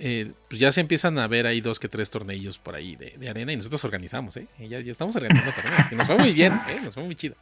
eh, 0.00 0.32
pues 0.48 0.60
ya 0.60 0.70
se 0.70 0.80
empiezan 0.80 1.18
a 1.18 1.26
ver 1.26 1.46
ahí 1.46 1.60
dos 1.60 1.80
que 1.80 1.88
tres 1.88 2.10
tornillos 2.10 2.58
por 2.58 2.76
ahí 2.76 2.94
de, 2.94 3.14
de 3.18 3.28
arena 3.28 3.52
y 3.52 3.56
nosotros 3.56 3.84
organizamos, 3.84 4.36
¿eh? 4.36 4.46
Ya, 4.58 4.80
ya 4.80 4.92
estamos 4.92 5.16
organizando 5.16 5.52
torneos, 5.52 5.88
que 5.88 5.96
nos 5.96 6.06
fue 6.06 6.18
muy 6.18 6.32
bien, 6.32 6.52
¿eh? 6.68 6.80
Nos 6.84 6.94
fue 6.94 7.02
muy 7.02 7.16
chido. 7.16 7.34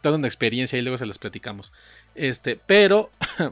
Toda 0.00 0.16
una 0.16 0.26
experiencia 0.26 0.78
y 0.78 0.82
luego 0.82 0.98
se 0.98 1.06
las 1.06 1.18
platicamos. 1.18 1.72
Este, 2.16 2.58
pero 2.66 3.10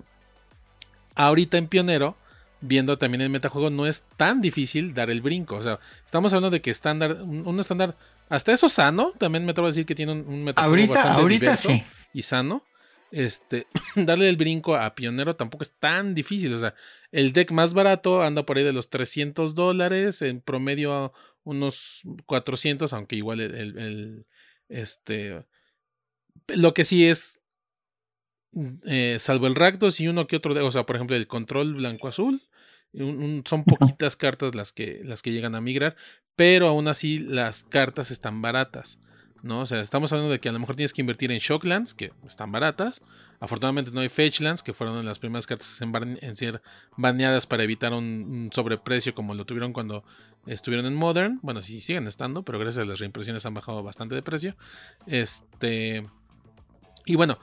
ahorita 1.14 1.58
en 1.58 1.68
Pionero, 1.68 2.16
viendo 2.60 2.98
también 2.98 3.20
el 3.20 3.30
metajuego, 3.30 3.70
no 3.70 3.86
es 3.86 4.06
tan 4.16 4.40
difícil 4.40 4.94
dar 4.94 5.10
el 5.10 5.22
brinco. 5.22 5.56
O 5.56 5.62
sea, 5.62 5.78
estamos 6.04 6.32
hablando 6.32 6.50
de 6.50 6.60
que 6.60 6.72
estándar, 6.72 7.22
un 7.22 7.60
estándar, 7.60 7.96
hasta 8.28 8.52
eso 8.52 8.68
sano, 8.68 9.12
también 9.16 9.44
me 9.44 9.52
atrevo 9.52 9.66
a 9.68 9.70
decir 9.70 9.86
que 9.86 9.94
tiene 9.94 10.12
un, 10.12 10.26
un 10.26 10.44
metajuego 10.44 10.72
ahorita, 10.72 10.94
bastante 10.94 11.20
ahorita 11.20 11.56
sí. 11.56 11.84
y 12.12 12.22
sano 12.22 12.64
este, 13.12 13.66
darle 13.96 14.28
el 14.28 14.36
brinco 14.36 14.76
a 14.76 14.94
Pionero 14.94 15.36
tampoco 15.36 15.64
es 15.64 15.72
tan 15.78 16.14
difícil. 16.14 16.54
O 16.54 16.58
sea, 16.58 16.74
el 17.12 17.32
deck 17.32 17.50
más 17.50 17.74
barato 17.74 18.22
anda 18.22 18.44
por 18.46 18.58
ahí 18.58 18.64
de 18.64 18.72
los 18.72 18.90
300 18.90 19.54
dólares, 19.54 20.22
en 20.22 20.40
promedio 20.40 21.12
unos 21.44 22.02
400, 22.26 22.92
aunque 22.92 23.16
igual 23.16 23.40
el, 23.40 23.54
el, 23.54 23.78
el 23.78 24.26
este, 24.68 25.44
lo 26.48 26.74
que 26.74 26.84
sí 26.84 27.06
es, 27.06 27.40
eh, 28.86 29.16
salvo 29.20 29.46
el 29.46 29.54
Rakdos 29.54 30.00
y 30.00 30.08
uno 30.08 30.26
que 30.26 30.36
otro, 30.36 30.66
o 30.66 30.70
sea, 30.70 30.84
por 30.84 30.96
ejemplo, 30.96 31.16
el 31.16 31.26
control 31.26 31.74
blanco-azul. 31.74 32.42
Un, 32.92 33.22
un, 33.22 33.42
son 33.46 33.64
poquitas 33.64 34.16
cartas 34.16 34.56
las 34.56 34.72
que, 34.72 35.02
las 35.04 35.22
que 35.22 35.30
llegan 35.30 35.54
a 35.54 35.60
migrar, 35.60 35.94
pero 36.34 36.66
aún 36.66 36.88
así 36.88 37.20
las 37.20 37.62
cartas 37.62 38.10
están 38.10 38.42
baratas. 38.42 38.98
¿No? 39.42 39.60
O 39.60 39.66
sea, 39.66 39.80
estamos 39.80 40.12
hablando 40.12 40.30
de 40.30 40.40
que 40.40 40.48
a 40.48 40.52
lo 40.52 40.58
mejor 40.58 40.76
tienes 40.76 40.92
que 40.92 41.00
invertir 41.00 41.32
en 41.32 41.38
Shocklands, 41.38 41.94
que 41.94 42.12
están 42.26 42.52
baratas. 42.52 43.02
Afortunadamente 43.40 43.90
no 43.90 44.00
hay 44.00 44.08
Fetchlands, 44.08 44.62
que 44.62 44.72
fueron 44.72 45.04
las 45.04 45.18
primeras 45.18 45.46
cartas 45.46 45.80
en, 45.80 46.18
en 46.20 46.36
ser 46.36 46.62
baneadas 46.96 47.46
para 47.46 47.62
evitar 47.62 47.92
un, 47.92 48.50
sobreprecio 48.52 49.14
como 49.14 49.34
lo 49.34 49.44
tuvieron 49.44 49.72
cuando 49.72 50.04
estuvieron 50.46 50.86
en 50.86 50.94
Modern. 50.94 51.38
Bueno, 51.42 51.62
sí 51.62 51.80
siguen 51.80 52.06
estando, 52.06 52.42
pero 52.42 52.58
gracias 52.58 52.84
a 52.84 52.88
las 52.88 52.98
reimpresiones 52.98 53.46
han 53.46 53.54
bajado 53.54 53.82
bastante 53.82 54.14
de 54.14 54.22
precio. 54.22 54.56
Este. 55.06 56.06
Y 57.06 57.16
bueno, 57.16 57.38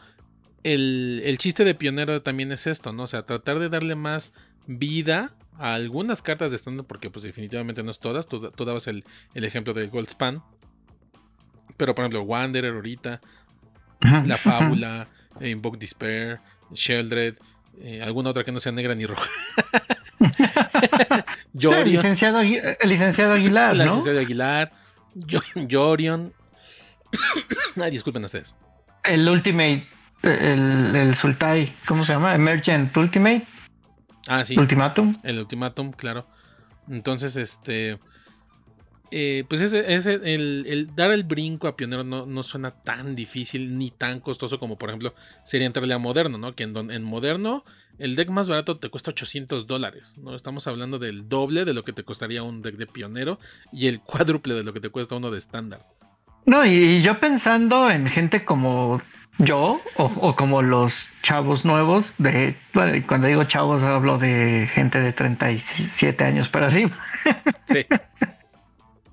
el, 0.63 1.21
el 1.25 1.38
chiste 1.38 1.63
de 1.63 1.75
Pionero 1.75 2.21
también 2.21 2.51
es 2.51 2.67
esto, 2.67 2.93
¿no? 2.93 3.03
O 3.03 3.07
sea, 3.07 3.23
tratar 3.23 3.60
de 3.60 3.69
darle 3.69 3.95
más 3.95 4.33
vida 4.67 5.31
a 5.57 5.73
algunas 5.73 6.21
cartas 6.21 6.51
de 6.51 6.57
estándar, 6.57 6.86
porque 6.86 7.10
pues 7.10 7.23
definitivamente 7.23 7.83
no 7.83 7.91
es 7.91 7.99
todas. 7.99 8.27
Tú, 8.27 8.51
tú 8.51 8.65
dabas 8.65 8.88
el, 8.88 9.03
el 9.33 9.43
ejemplo 9.43 9.73
de 9.73 9.88
Goldspan, 9.88 10.43
pero 11.78 11.96
por 11.96 12.04
ejemplo, 12.04 12.24
Wanderer 12.24 12.74
ahorita, 12.74 13.22
La 14.26 14.38
Fábula, 14.38 15.08
eh, 15.40 15.50
Invoke 15.50 15.78
Despair, 15.78 16.40
Sheldred, 16.74 17.36
eh, 17.82 18.02
alguna 18.02 18.32
otra 18.32 18.44
que 18.44 18.52
no 18.52 18.60
sea 18.60 18.72
negra 18.72 18.96
ni 18.96 19.06
roja. 19.06 19.30
Jorion, 21.54 21.88
el, 21.88 21.92
licenciado, 21.92 22.42
el 22.42 22.90
licenciado 22.90 23.34
Aguilar, 23.34 23.74
el 23.74 23.80
¿no? 23.80 23.86
licenciado 23.86 24.20
Aguilar, 24.20 24.72
Jorion. 25.70 26.34
Ay, 27.82 27.92
disculpen 27.92 28.24
ustedes. 28.24 28.56
El 29.04 29.28
Ultimate, 29.28 29.86
el, 30.24 30.96
el 30.96 31.16
Sultai, 31.16 31.72
¿cómo 31.88 32.04
se 32.04 32.13
llama? 32.13 32.36
Emergent 32.36 32.96
Ultimate. 32.98 33.44
Ah, 34.28 34.44
sí. 34.44 34.58
Ultimatum. 34.58 35.16
El 35.24 35.40
Ultimatum, 35.40 35.92
claro. 35.92 36.28
Entonces, 36.90 37.36
este 37.38 38.00
eh, 39.12 39.46
pues 39.48 39.62
ese, 39.62 39.93
ese 39.93 40.13
el, 40.13 40.65
el, 40.67 40.96
dar 40.96 41.12
el 41.12 41.24
brinco 41.24 41.67
a 41.67 41.76
pionero 41.76 42.04
no, 42.04 42.26
no, 42.26 42.43
suena 42.43 42.72
tan 42.72 43.15
difícil 43.15 43.78
ni 43.78 43.91
tan 43.91 44.20
costoso 44.20 44.60
como 44.60 44.78
por 44.78 44.89
ejemplo 44.89 45.13
sería 45.43 45.67
entrarle 45.67 45.93
a 45.93 45.98
moderno, 45.98 46.38
¿no? 46.38 46.56
Que 46.56 46.63
en, 46.63 46.76
en 46.91 47.04
moderno 47.04 47.63
el 48.00 48.15
deck 48.15 48.30
más 48.30 48.50
barato 48.50 48.78
te 48.78 48.89
cuesta 48.89 49.12
800 49.12 49.67
dólares, 49.67 50.17
¿no? 50.17 50.36
Estamos 50.36 50.67
hablando 50.67 51.00
del 51.00 51.28
doble 51.30 51.65
de 51.65 51.74
lo 51.74 51.84
que 51.84 51.93
te 51.93 52.04
costaría 52.04 52.43
un 52.43 52.62
deck 52.62 52.76
de 52.76 52.86
pionero 52.86 53.39
y 53.72 53.88
el 53.88 54.02
cuádruple 54.02 54.54
de 54.54 54.63
lo 54.63 54.74
que 54.74 54.80
te 54.80 54.89
cuesta 54.89 55.15
uno 55.15 55.32
de 55.32 55.38
estándar. 55.38 55.86
No, 56.46 56.65
y 56.65 57.02
yo 57.02 57.20
pensando 57.20 57.89
en 57.91 58.08
gente 58.08 58.46
como 58.46 59.02
yo 59.38 59.80
o, 59.98 60.36
como 60.36 60.62
los 60.62 61.10
chavos 61.22 61.65
nuevos 61.65 62.15
de, 62.17 62.56
bueno, 62.74 63.04
cuando 63.08 63.28
digo 63.28 63.43
chavos 63.43 63.84
hablo 63.84 64.17
de 64.17 64.67
gente 64.72 65.00
de 65.00 65.13
37 65.13 66.24
años 66.24 66.50
para 66.50 66.67
arriba. 66.67 66.91
Sí. 67.67 67.86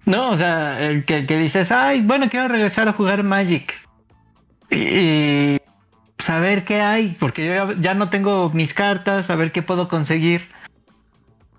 no, 0.06 0.30
o 0.30 0.36
sea, 0.36 0.78
que, 1.06 1.26
que, 1.26 1.38
dices, 1.38 1.72
ay, 1.72 2.02
bueno, 2.02 2.28
quiero 2.28 2.48
regresar 2.48 2.88
a 2.88 2.92
jugar 2.92 3.22
Magic. 3.22 3.74
Y, 4.70 5.58
saber 6.18 6.64
qué 6.64 6.80
hay, 6.80 7.16
porque 7.20 7.46
yo 7.46 7.72
ya, 7.72 7.94
no 7.94 8.08
tengo 8.08 8.50
mis 8.50 8.72
cartas, 8.72 9.30
a 9.30 9.36
ver 9.36 9.52
qué 9.52 9.62
puedo 9.62 9.88
conseguir. 9.88 10.48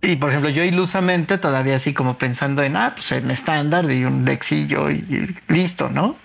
Y 0.02 0.18
por 0.18 0.30
ejemplo, 0.30 0.50
yo 0.50 0.64
ilusamente 0.64 1.38
todavía 1.38 1.76
así 1.76 1.94
como 1.94 2.18
pensando 2.18 2.64
en, 2.64 2.76
ah, 2.76 2.94
pues 2.96 3.12
en 3.12 3.32
estándar 3.32 3.90
y 3.92 4.06
un 4.06 4.26
dexillo 4.26 4.90
y, 4.92 4.96
y 4.96 5.54
listo, 5.54 5.90
¿no? 5.90 6.16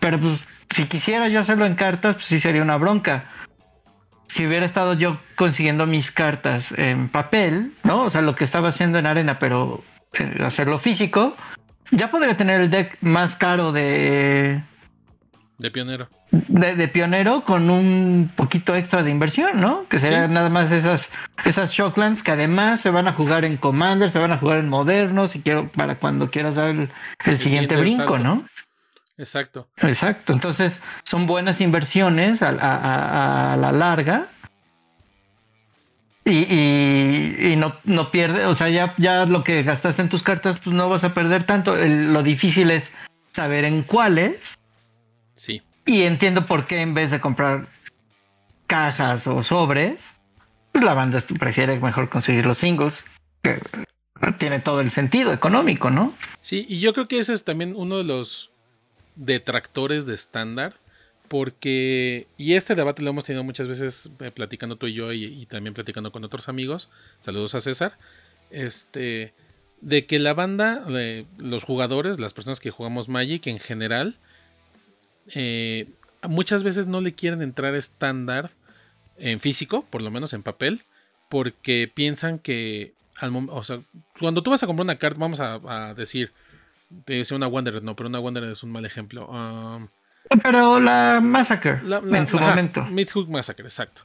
Pero 0.00 0.20
pues 0.20 0.42
si 0.70 0.86
quisiera 0.86 1.28
yo 1.28 1.40
hacerlo 1.40 1.66
en 1.66 1.74
cartas, 1.74 2.16
pues 2.16 2.26
sí 2.26 2.38
sería 2.38 2.62
una 2.62 2.76
bronca. 2.76 3.24
Si 4.28 4.46
hubiera 4.46 4.66
estado 4.66 4.94
yo 4.94 5.18
consiguiendo 5.36 5.86
mis 5.86 6.10
cartas 6.10 6.72
en 6.76 7.08
papel, 7.08 7.72
¿no? 7.84 8.02
O 8.02 8.10
sea, 8.10 8.20
lo 8.20 8.34
que 8.34 8.44
estaba 8.44 8.68
haciendo 8.68 8.98
en 8.98 9.06
arena, 9.06 9.38
pero 9.38 9.82
hacerlo 10.42 10.78
físico, 10.78 11.36
ya 11.90 12.10
podría 12.10 12.36
tener 12.36 12.60
el 12.60 12.70
deck 12.70 12.96
más 13.00 13.36
caro 13.36 13.72
de... 13.72 14.62
De 15.58 15.70
pionero. 15.70 16.08
De, 16.30 16.88
pionero 16.88 17.42
con 17.44 17.70
un 17.70 18.30
poquito 18.34 18.74
extra 18.74 19.04
de 19.04 19.10
inversión, 19.10 19.60
¿no? 19.60 19.86
Que 19.88 20.00
serían 20.00 20.32
nada 20.32 20.48
más 20.48 20.72
esas, 20.72 21.10
esas 21.44 21.72
Shocklands 21.72 22.24
que 22.24 22.32
además 22.32 22.80
se 22.80 22.90
van 22.90 23.06
a 23.06 23.12
jugar 23.12 23.44
en 23.44 23.56
Commander, 23.56 24.10
se 24.10 24.18
van 24.18 24.32
a 24.32 24.38
jugar 24.38 24.58
en 24.58 24.68
Modernos 24.68 25.36
y 25.36 25.42
quiero 25.42 25.68
para 25.68 25.94
cuando 25.94 26.28
quieras 26.30 26.56
dar 26.56 26.70
el, 26.70 27.38
siguiente 27.38 27.76
brinco, 27.76 28.18
¿no? 28.18 28.42
Exacto. 29.16 29.68
Exacto. 29.76 30.32
Entonces, 30.32 30.80
son 31.04 31.26
buenas 31.26 31.60
inversiones 31.60 32.42
a, 32.42 33.56
la 33.56 33.72
larga. 33.72 34.26
Y, 36.26 37.54
no, 37.58 37.74
no 37.84 38.10
pierde, 38.10 38.46
o 38.46 38.54
sea, 38.54 38.70
ya, 38.70 38.94
ya 38.96 39.26
lo 39.26 39.44
que 39.44 39.62
gastaste 39.62 40.00
en 40.00 40.08
tus 40.08 40.22
cartas, 40.22 40.58
pues 40.62 40.74
no 40.74 40.88
vas 40.88 41.04
a 41.04 41.12
perder 41.12 41.44
tanto. 41.44 41.76
lo 41.76 42.22
difícil 42.22 42.70
es 42.70 42.94
saber 43.32 43.64
en 43.64 43.82
cuáles. 43.82 44.58
Sí. 45.34 45.62
Y 45.84 46.02
entiendo 46.02 46.46
por 46.46 46.66
qué 46.66 46.80
en 46.80 46.94
vez 46.94 47.10
de 47.10 47.20
comprar 47.20 47.66
cajas 48.66 49.26
o 49.26 49.42
sobres, 49.42 50.14
pues 50.72 50.82
la 50.84 50.94
banda 50.94 51.22
prefiere 51.38 51.78
mejor 51.78 52.08
conseguir 52.08 52.46
los 52.46 52.58
singles. 52.58 53.06
Que 53.42 53.60
tiene 54.38 54.60
todo 54.60 54.80
el 54.80 54.90
sentido 54.90 55.32
económico, 55.32 55.90
¿no? 55.90 56.14
Sí, 56.40 56.64
y 56.68 56.80
yo 56.80 56.94
creo 56.94 57.08
que 57.08 57.18
ese 57.18 57.32
es 57.32 57.44
también 57.44 57.74
uno 57.76 57.98
de 57.98 58.04
los 58.04 58.50
detractores 59.16 60.06
de 60.06 60.14
estándar. 60.14 60.80
Porque, 61.28 62.26
y 62.36 62.54
este 62.54 62.74
debate 62.74 63.02
lo 63.02 63.10
hemos 63.10 63.24
tenido 63.24 63.44
muchas 63.44 63.66
veces 63.66 64.10
eh, 64.20 64.30
platicando 64.30 64.76
tú 64.76 64.86
y 64.86 64.94
yo 64.94 65.12
y, 65.12 65.46
también 65.46 65.74
platicando 65.74 66.12
con 66.12 66.24
otros 66.24 66.48
amigos. 66.48 66.90
Saludos 67.20 67.54
a 67.54 67.60
César. 67.60 67.98
Este, 68.50 69.32
de 69.80 70.06
que 70.06 70.18
la 70.18 70.34
banda, 70.34 70.84
los 71.38 71.64
jugadores, 71.64 72.20
las 72.20 72.34
personas 72.34 72.60
que 72.60 72.70
jugamos 72.70 73.08
Magic 73.08 73.46
en 73.46 73.58
general, 73.58 74.16
eh, 75.34 75.88
muchas 76.22 76.62
veces 76.62 76.86
no 76.86 77.00
le 77.00 77.14
quieren 77.14 77.42
entrar 77.42 77.74
estándar 77.74 78.50
en 79.16 79.40
físico, 79.40 79.86
por 79.90 80.02
lo 80.02 80.10
menos 80.10 80.34
en 80.34 80.42
papel, 80.42 80.82
porque 81.30 81.90
piensan 81.92 82.38
que, 82.38 82.92
al 83.16 83.34
o 83.48 83.64
sea, 83.64 83.80
cuando 84.18 84.42
tú 84.42 84.50
vas 84.50 84.62
a 84.62 84.66
comprar 84.66 84.84
una 84.84 84.98
carta, 84.98 85.18
vamos 85.18 85.40
a 85.40 85.94
decir, 85.94 86.32
debe 87.06 87.24
ser 87.24 87.36
una 87.36 87.46
Wanderer, 87.46 87.82
no, 87.82 87.96
pero 87.96 88.08
una 88.08 88.20
Wanderer 88.20 88.50
es 88.50 88.62
un 88.62 88.72
mal 88.72 88.84
ejemplo. 88.84 89.28
Um, 89.28 89.88
pero 90.42 90.80
la 90.80 91.20
Massacre, 91.22 91.80
en 92.12 92.26
su 92.26 92.38
momento. 92.38 92.84
Midhook 92.84 93.28
Massacre, 93.28 93.64
exacto. 93.64 94.02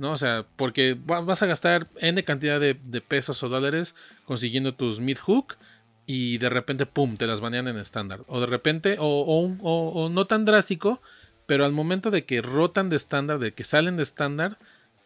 ¿no? 0.00 0.12
O 0.12 0.16
sea, 0.16 0.46
porque 0.56 0.96
vas 0.98 1.42
a 1.42 1.46
gastar 1.46 1.86
N 1.98 2.24
cantidad 2.24 2.58
de, 2.58 2.74
pesos 3.06 3.42
o 3.42 3.50
dólares 3.50 3.94
consiguiendo 4.24 4.74
tus 4.74 4.98
Midhook 4.98 5.58
y 6.06 6.38
de 6.38 6.48
repente, 6.48 6.86
pum, 6.86 7.18
te 7.18 7.26
las 7.26 7.42
banean 7.42 7.68
en 7.68 7.76
estándar. 7.76 8.20
O 8.26 8.40
de 8.40 8.46
repente, 8.46 8.96
o, 8.98 9.26
o, 9.60 10.08
no 10.08 10.26
tan 10.26 10.46
drástico, 10.46 11.02
pero 11.44 11.66
al 11.66 11.72
momento 11.72 12.10
de 12.10 12.24
que 12.24 12.40
rotan 12.40 12.88
de 12.88 12.96
estándar, 12.96 13.38
de 13.38 13.52
que 13.52 13.62
salen 13.62 13.98
de 13.98 14.02
estándar, 14.02 14.58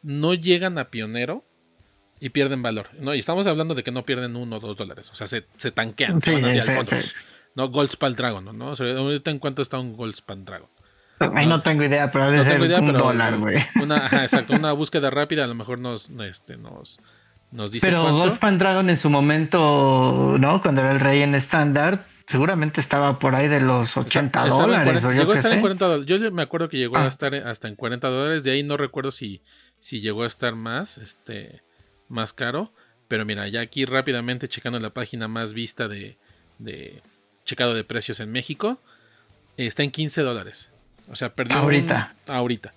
no 0.02 0.32
llegan 0.32 0.78
a 0.78 0.90
pionero 0.90 1.44
y 2.20 2.30
pierden 2.30 2.62
valor. 2.62 2.90
¿no? 3.00 3.16
Y 3.16 3.18
estamos 3.18 3.48
hablando 3.48 3.74
de 3.74 3.82
que 3.82 3.90
no 3.90 4.06
pierden 4.06 4.36
uno 4.36 4.56
o 4.56 4.60
dos 4.60 4.76
dólares. 4.76 5.10
O 5.10 5.16
sea, 5.16 5.26
se, 5.26 5.44
se 5.56 5.72
tanquean. 5.72 6.22
se 6.22 6.34
van 6.34 6.44
hacia 6.44 6.78
el 6.78 6.84
fondo. 6.84 7.04
¿No? 7.54 7.68
Goldspal 7.68 8.16
Dragon, 8.16 8.56
¿no? 8.56 8.70
O 8.70 8.76
sea, 8.76 8.96
ahorita 8.96 9.30
en 9.30 9.38
cuánto 9.38 9.62
está 9.62 9.78
un 9.78 9.96
Goldspal 9.96 10.44
Dragon. 10.44 10.68
Ahí 11.18 11.46
no, 11.46 11.60
tengo 11.60 11.84
idea, 11.84 12.10
pero 12.10 12.30
debe 12.30 12.44
ser 12.44 12.60
un 12.80 12.92
dólar, 12.92 13.38
güey. 13.38 13.56
Una, 13.82 14.06
exacto, 14.22 14.54
una 14.54 14.72
búsqueda 14.72 15.10
rápida 15.10 15.44
a 15.44 15.46
lo 15.46 15.54
mejor 15.54 15.78
nos, 15.78 16.10
este, 16.10 16.56
nos, 16.56 16.98
nos 17.52 17.70
dice. 17.70 17.86
Pero 17.86 18.12
Goldspan 18.12 18.58
Dragon 18.58 18.90
en 18.90 18.96
su 18.96 19.10
momento, 19.10 20.36
¿no? 20.38 20.60
Cuando 20.60 20.80
era 20.80 20.90
el 20.90 21.00
rey 21.00 21.22
en 21.22 21.34
estándar, 21.34 22.04
seguramente 22.26 22.80
estaba 22.80 23.18
por 23.18 23.34
ahí 23.34 23.48
de 23.48 23.60
los 23.60 23.96
80 23.96 24.46
dólares 24.48 25.04
o 25.04 25.12
yo 25.12 25.28
qué 25.30 25.40
sé. 25.40 25.60
Yo 26.04 26.32
me 26.32 26.42
acuerdo 26.42 26.68
que 26.68 26.78
llegó 26.78 26.96
a 26.96 27.04
ah. 27.04 27.08
estar 27.08 27.34
hasta 27.34 27.68
en 27.68 27.76
40 27.76 28.08
dólares. 28.08 28.44
De 28.44 28.50
ahí 28.50 28.62
no 28.62 28.76
recuerdo 28.76 29.10
si, 29.10 29.40
si 29.78 30.00
llegó 30.00 30.24
a 30.24 30.26
estar 30.26 30.54
más. 30.56 30.98
Este 30.98 31.62
más 32.08 32.32
caro. 32.32 32.72
Pero 33.08 33.24
mira, 33.24 33.46
ya 33.48 33.60
aquí 33.60 33.84
rápidamente 33.84 34.48
checando 34.48 34.80
la 34.80 34.94
página 34.94 35.28
más 35.28 35.52
vista 35.52 35.88
de, 35.88 36.18
de 36.58 37.02
checado 37.44 37.74
de 37.74 37.84
precios 37.84 38.20
en 38.20 38.32
México, 38.32 38.78
está 39.56 39.82
en 39.82 39.90
15 39.90 40.22
dólares. 40.22 40.70
O 41.10 41.16
sea, 41.16 41.34
perdió. 41.34 41.58
Ahorita. 41.58 42.14
ahorita. 42.26 42.74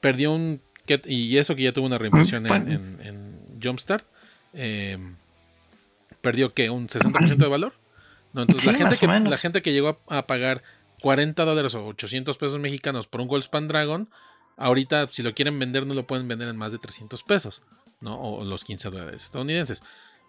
Perdió 0.00 0.32
un. 0.32 0.60
Y 1.06 1.36
eso 1.38 1.54
que 1.54 1.62
ya 1.62 1.72
tuvo 1.72 1.86
una 1.86 1.98
reimpresión 1.98 2.46
en, 2.46 2.98
en, 3.02 3.60
Jumpstart. 3.62 4.04
Eh, 4.52 4.98
perdió 6.20 6.52
que 6.52 6.70
un 6.70 6.88
60% 6.88 7.36
de 7.36 7.48
valor. 7.48 7.72
No, 8.32 8.42
entonces 8.42 8.66
la, 8.66 8.78
gente 8.78 8.96
que, 8.96 9.06
la 9.06 9.36
gente 9.36 9.62
que 9.62 9.72
llegó 9.72 10.00
a, 10.08 10.26
pagar 10.26 10.62
40 11.00 11.44
dólares 11.44 11.74
o 11.74 11.86
800 11.86 12.36
pesos 12.38 12.58
mexicanos 12.58 13.06
por 13.06 13.20
un 13.20 13.28
Goldspan 13.28 13.68
Dragon, 13.68 14.08
ahorita 14.56 15.08
si 15.12 15.22
lo 15.22 15.34
quieren 15.34 15.58
vender 15.58 15.86
no 15.86 15.94
lo 15.94 16.06
pueden 16.06 16.28
vender 16.28 16.48
en 16.48 16.56
más 16.56 16.72
de 16.72 16.78
300 16.78 17.22
pesos. 17.22 17.62
¿no? 18.00 18.20
O 18.20 18.44
los 18.44 18.64
15 18.64 18.90
dólares 18.90 19.24
estadounidenses. 19.24 19.82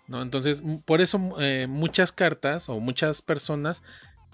¿No? 0.07 0.21
Entonces, 0.21 0.61
por 0.85 1.01
eso 1.01 1.35
eh, 1.39 1.67
muchas 1.67 2.11
cartas 2.11 2.69
o 2.69 2.79
muchas 2.79 3.21
personas 3.21 3.83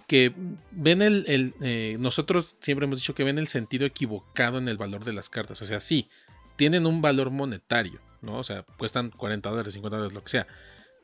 que 0.08 0.34
ven 0.71 1.03
el, 1.03 1.53
eh, 1.62 1.95
nosotros 1.99 2.55
siempre 2.62 2.86
hemos 2.86 2.97
dicho 2.97 3.13
que 3.13 3.23
ven 3.23 3.38
el 3.38 3.47
sentido 3.47 3.86
equivocado 3.86 4.58
en 4.58 4.67
el 4.67 4.77
valor 4.77 5.05
de 5.05 5.13
las 5.13 5.29
cartas. 5.29 5.62
O 5.62 5.67
sea, 5.67 5.79
sí, 5.79 6.10
tienen 6.55 6.88
un 6.88 7.01
valor 7.01 7.29
monetario, 7.29 8.01
¿no? 8.23 8.39
O 8.39 8.43
sea, 8.43 8.63
cuestan 8.77 9.12
40 9.12 9.49
dólares, 9.49 9.73
50 9.75 9.97
dólares, 9.97 10.15
lo 10.15 10.23
que 10.23 10.29
sea. 10.29 10.47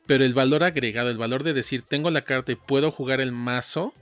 Pero 0.06 0.24
el 0.24 0.34
valor 0.34 0.64
agregado, 0.64 1.08
el 1.10 1.18
valor 1.18 1.44
de 1.44 1.52
decir, 1.52 1.82
tengo 1.82 2.10
la 2.10 2.22
carta 2.22 2.50
y 2.50 2.56
puedo 2.56 2.90
jugar 2.90 3.20
el 3.20 3.30
mazo, 3.30 3.94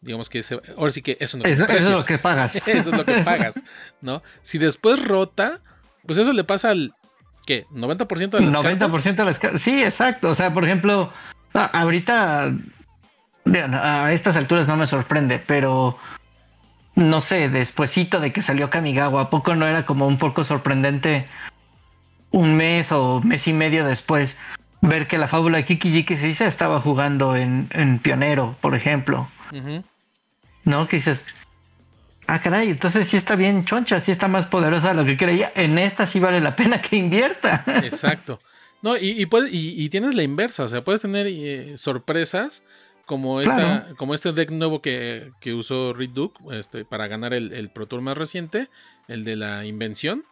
digamos 0.00 0.28
que 0.28 0.40
ese, 0.40 0.60
ahora 0.76 0.90
sí 0.90 1.00
que 1.00 1.16
eso 1.20 1.38
no 1.38 1.44
eso, 1.44 1.64
eso 1.64 1.88
es 1.88 1.94
lo 1.94 2.04
que 2.04 2.18
pagas. 2.18 2.56
eso 2.68 2.90
es 2.90 2.96
lo 2.96 3.04
que 3.04 3.20
pagas, 3.24 3.54
¿no? 4.00 4.20
Si 4.42 4.58
después 4.58 5.02
rota, 5.04 5.60
pues 6.06 6.18
eso 6.18 6.32
le 6.32 6.42
pasa 6.42 6.70
al 6.70 6.92
¿Qué? 7.46 7.66
¿90% 7.72 8.30
de 8.30 8.40
las 8.40 8.54
90% 8.54 9.14
de 9.14 9.24
las 9.24 9.38
cartas. 9.38 9.60
Sí, 9.60 9.82
exacto. 9.82 10.30
O 10.30 10.34
sea, 10.34 10.52
por 10.54 10.64
ejemplo, 10.64 11.12
ahorita, 11.52 12.52
a 13.72 14.12
estas 14.12 14.36
alturas 14.36 14.68
no 14.68 14.76
me 14.76 14.86
sorprende, 14.86 15.38
pero 15.38 15.98
no 16.94 17.20
sé, 17.20 17.48
despuesito 17.48 18.20
de 18.20 18.32
que 18.32 18.42
salió 18.42 18.70
Kamigawa, 18.70 19.22
¿a 19.22 19.30
poco 19.30 19.54
no 19.54 19.66
era 19.66 19.84
como 19.84 20.06
un 20.06 20.18
poco 20.18 20.44
sorprendente 20.44 21.26
un 22.30 22.56
mes 22.56 22.92
o 22.92 23.20
mes 23.22 23.46
y 23.46 23.52
medio 23.52 23.84
después 23.84 24.38
ver 24.80 25.06
que 25.06 25.18
la 25.18 25.26
fábula 25.26 25.58
de 25.58 25.64
Kiki 25.64 26.16
se 26.16 26.46
estaba 26.46 26.80
jugando 26.80 27.36
en, 27.36 27.98
Pionero, 28.02 28.56
por 28.60 28.74
ejemplo? 28.74 29.28
¿No? 30.64 30.86
Que 30.86 30.96
dices, 30.96 31.24
Ah, 32.26 32.38
caray, 32.38 32.70
entonces 32.70 33.06
sí 33.06 33.16
está 33.16 33.36
bien 33.36 33.64
choncha, 33.64 34.00
sí 34.00 34.10
está 34.10 34.28
más 34.28 34.46
poderosa 34.46 34.88
de 34.88 34.94
lo 34.94 35.04
que 35.04 35.16
creía. 35.16 35.52
En 35.54 35.78
esta 35.78 36.06
sí 36.06 36.20
vale 36.20 36.40
la 36.40 36.56
pena 36.56 36.80
que 36.80 36.96
invierta. 36.96 37.64
Exacto. 37.82 38.40
No, 38.84 38.98
y, 38.98 39.26
y, 39.50 39.88
tienes 39.88 40.14
la 40.14 40.22
inversa, 40.22 40.64
o 40.64 40.68
sea, 40.68 40.84
puedes 40.84 41.00
tener 41.00 41.26
eh, 41.26 41.78
sorpresas 41.78 42.64
como, 43.06 43.40
esta, 43.40 43.88
como 43.96 44.12
este 44.12 44.32
deck 44.32 44.50
nuevo 44.50 44.82
que, 44.82 45.32
usó 45.56 45.94
Reed 45.94 46.10
Duke 46.10 46.38
este, 46.50 46.84
para 46.84 47.06
ganar 47.06 47.32
el, 47.32 47.70
Pro 47.70 47.86
Tour 47.86 48.02
más 48.02 48.18
reciente, 48.18 48.68
el 49.08 49.24
de 49.24 49.36
la 49.36 49.64
invención. 49.64 50.24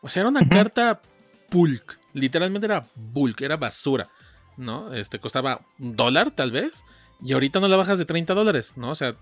O 0.00 0.08
sea, 0.08 0.20
era 0.22 0.30
una 0.30 0.48
carta 0.48 1.02
bulk, 1.50 1.98
literalmente 2.14 2.66
era 2.66 2.86
bulk, 2.94 3.42
era 3.42 3.58
basura, 3.58 4.08
¿no? 4.56 4.94
Este 4.94 5.18
costaba 5.18 5.60
un 5.78 5.94
dólar 5.94 6.30
tal 6.30 6.52
vez, 6.52 6.84
y 7.22 7.34
ahorita 7.34 7.60
no 7.60 7.68
la 7.68 7.76
bajas 7.76 7.98
de 7.98 8.06
30 8.06 8.32
dólares, 8.32 8.78
¿no? 8.78 8.90
O 8.90 8.94
sea, 8.94 9.16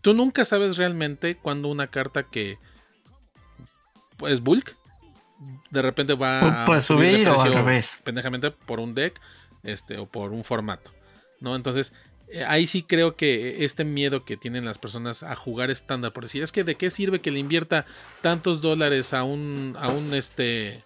Tú 0.00 0.14
nunca 0.14 0.44
sabes 0.44 0.76
realmente 0.76 1.36
cuando 1.36 1.68
una 1.68 1.88
carta 1.88 2.24
que 2.24 2.52
es 2.52 2.58
pues, 4.16 4.40
bulk 4.40 4.76
de 5.70 5.82
repente 5.82 6.14
va 6.14 6.64
a 6.64 6.80
subir 6.80 7.28
o 7.28 7.40
al 7.40 7.52
revés. 7.52 8.00
Pendejamente 8.04 8.50
por 8.50 8.80
un 8.80 8.94
deck 8.94 9.20
este, 9.62 9.98
o 9.98 10.06
por 10.06 10.32
un 10.32 10.44
formato. 10.44 10.92
¿no? 11.40 11.54
Entonces, 11.56 11.92
eh, 12.28 12.44
ahí 12.44 12.66
sí 12.66 12.82
creo 12.82 13.16
que 13.16 13.64
este 13.64 13.84
miedo 13.84 14.24
que 14.24 14.36
tienen 14.36 14.64
las 14.64 14.78
personas 14.78 15.22
a 15.22 15.36
jugar 15.36 15.70
estándar, 15.70 16.12
por 16.12 16.24
decir, 16.24 16.42
es 16.42 16.52
que 16.52 16.64
de 16.64 16.76
qué 16.76 16.90
sirve 16.90 17.20
que 17.20 17.30
le 17.30 17.38
invierta 17.38 17.84
tantos 18.22 18.62
dólares 18.62 19.12
a 19.12 19.24
un, 19.24 19.76
a 19.78 19.88
un, 19.88 20.14
este, 20.14 20.82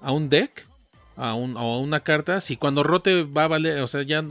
a 0.00 0.12
un 0.12 0.28
deck, 0.28 0.66
a, 1.16 1.34
un, 1.34 1.56
a 1.56 1.62
una 1.62 2.00
carta, 2.00 2.40
si 2.40 2.56
cuando 2.56 2.82
rote 2.82 3.24
va 3.24 3.44
a 3.44 3.48
valer, 3.48 3.80
o 3.80 3.86
sea, 3.86 4.02
ya 4.02 4.24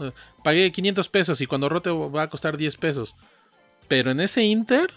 pagué 0.43 0.71
500 0.71 1.09
pesos 1.09 1.41
y 1.41 1.45
cuando 1.45 1.69
rote 1.69 1.89
va 1.89 2.23
a 2.23 2.29
costar 2.29 2.57
10 2.57 2.77
pesos. 2.77 3.15
Pero 3.87 4.11
en 4.11 4.19
ese 4.19 4.43
Inter, 4.43 4.91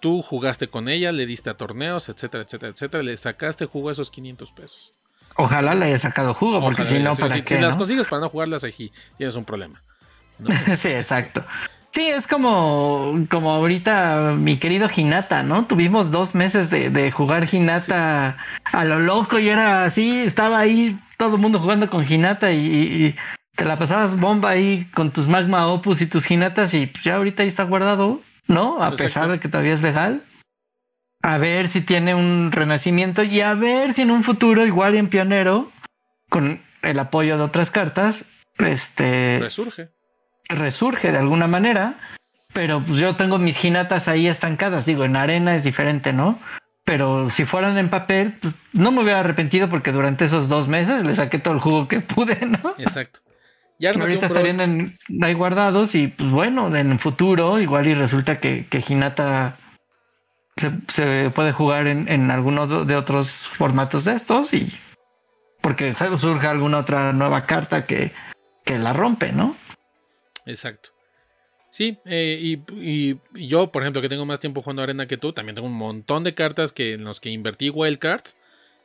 tú 0.00 0.22
jugaste 0.22 0.68
con 0.68 0.88
ella, 0.88 1.12
le 1.12 1.26
diste 1.26 1.50
a 1.50 1.54
torneos, 1.54 2.08
etcétera, 2.08 2.44
etcétera, 2.44 2.72
etcétera, 2.72 3.02
le 3.02 3.16
sacaste 3.16 3.66
jugo 3.66 3.88
a 3.88 3.92
esos 3.92 4.10
500 4.10 4.52
pesos. 4.52 4.92
Ojalá 5.36 5.74
le 5.74 5.86
haya 5.86 5.98
sacado 5.98 6.34
jugo, 6.34 6.60
porque 6.60 6.84
si 6.84 6.98
no, 6.98 7.16
¿para 7.16 7.42
qué? 7.42 7.56
Si 7.56 7.62
las 7.62 7.76
consigues 7.76 8.06
para 8.06 8.20
no 8.20 8.28
jugarlas 8.28 8.64
aquí, 8.64 8.92
tienes 9.16 9.34
un 9.36 9.44
problema. 9.44 9.80
sí, 10.76 10.88
exacto. 10.88 11.42
Sí, 11.92 12.08
es 12.08 12.26
como, 12.26 13.26
como 13.30 13.50
ahorita 13.52 14.34
mi 14.38 14.56
querido 14.56 14.88
Hinata, 14.94 15.42
¿no? 15.42 15.66
Tuvimos 15.66 16.10
dos 16.10 16.34
meses 16.34 16.70
de, 16.70 17.10
jugar 17.10 17.46
Hinata 17.52 18.38
a 18.72 18.84
lo 18.84 18.98
loco 18.98 19.38
y 19.38 19.48
era 19.48 19.84
así, 19.84 20.20
estaba 20.20 20.58
ahí 20.58 20.96
todo 21.18 21.36
el 21.36 21.42
mundo 21.42 21.60
jugando 21.60 21.90
con 21.90 22.10
Hinata 22.10 22.50
y, 22.50 23.14
te 23.56 23.64
la 23.64 23.78
pasabas 23.78 24.18
bomba 24.18 24.50
ahí 24.50 24.86
con 24.94 25.10
tus 25.10 25.26
Magma 25.26 25.66
Opus 25.66 26.00
y 26.00 26.06
tus 26.06 26.30
Hinatas 26.30 26.74
y 26.74 26.86
pues 26.86 27.04
ya 27.04 27.16
ahorita 27.16 27.42
ahí 27.42 27.48
está 27.48 27.64
guardado, 27.64 28.20
¿no? 28.46 28.82
A 28.82 28.92
pesar 28.92 29.30
de 29.30 29.40
que 29.40 29.48
todavía 29.48 29.74
es 29.74 29.82
legal. 29.82 30.22
A 31.22 31.38
ver 31.38 31.68
si 31.68 31.80
tiene 31.80 32.14
un 32.14 32.50
renacimiento 32.50 33.22
y 33.22 33.40
a 33.40 33.54
ver 33.54 33.92
si 33.92 34.02
en 34.02 34.10
un 34.10 34.24
futuro, 34.24 34.66
igual 34.66 34.96
en 34.96 35.08
Pionero, 35.08 35.70
con 36.28 36.60
el 36.82 36.98
apoyo 36.98 37.36
de 37.36 37.44
otras 37.44 37.70
cartas, 37.70 38.24
este... 38.58 39.38
Resurge 39.40 39.90
resurge 40.48 41.12
de 41.12 41.18
alguna 41.18 41.46
manera, 41.46 41.94
pero 42.52 42.82
pues 42.84 42.98
yo 42.98 43.16
tengo 43.16 43.38
mis 43.38 43.56
ginatas 43.56 44.08
ahí 44.08 44.26
estancadas. 44.26 44.86
Digo, 44.86 45.04
en 45.04 45.16
arena 45.16 45.54
es 45.54 45.64
diferente, 45.64 46.12
¿no? 46.12 46.38
Pero 46.84 47.30
si 47.30 47.44
fueran 47.44 47.78
en 47.78 47.88
papel, 47.88 48.34
pues, 48.40 48.54
no 48.72 48.90
me 48.90 49.02
hubiera 49.02 49.20
arrepentido 49.20 49.68
porque 49.68 49.92
durante 49.92 50.24
esos 50.24 50.48
dos 50.48 50.68
meses 50.68 51.04
le 51.04 51.14
saqué 51.14 51.38
todo 51.38 51.54
el 51.54 51.60
jugo 51.60 51.88
que 51.88 52.00
pude, 52.00 52.38
¿no? 52.46 52.74
Exacto. 52.78 53.20
Ya 53.82 53.90
ahorita 53.90 54.26
estarían 54.26 54.96
ahí 55.22 55.34
guardados 55.34 55.96
y 55.96 56.06
pues 56.06 56.30
bueno, 56.30 56.74
en 56.76 56.92
el 56.92 57.00
futuro 57.00 57.58
igual 57.58 57.88
y 57.88 57.94
resulta 57.94 58.38
que, 58.38 58.64
que 58.70 58.80
Hinata 58.88 59.56
se, 60.56 61.30
puede 61.30 61.50
jugar 61.50 61.88
en, 61.88 62.08
en 62.08 62.30
alguno 62.30 62.84
de 62.84 62.94
otros 62.94 63.28
formatos 63.28 64.04
de 64.04 64.14
estos 64.14 64.54
y 64.54 64.72
porque 65.60 65.92
surge 65.92 66.46
alguna 66.46 66.78
otra 66.78 67.12
nueva 67.12 67.44
carta 67.44 67.84
que, 67.84 68.12
que 68.64 68.78
la 68.78 68.92
rompe, 68.92 69.32
¿no? 69.32 69.56
Exacto. 70.46 70.90
Sí, 71.72 71.98
eh, 72.04 72.38
y, 72.40 73.18
yo, 73.48 73.72
por 73.72 73.82
ejemplo, 73.82 74.00
que 74.00 74.08
tengo 74.08 74.26
más 74.26 74.38
tiempo 74.38 74.62
jugando 74.62 74.82
arena 74.82 75.08
que 75.08 75.16
tú, 75.16 75.32
también 75.32 75.56
tengo 75.56 75.66
un 75.66 75.74
montón 75.74 76.22
de 76.22 76.36
cartas 76.36 76.70
que, 76.70 76.92
en 76.92 77.02
los 77.02 77.18
que 77.18 77.30
invertí 77.30 77.68
wildcards 77.68 78.36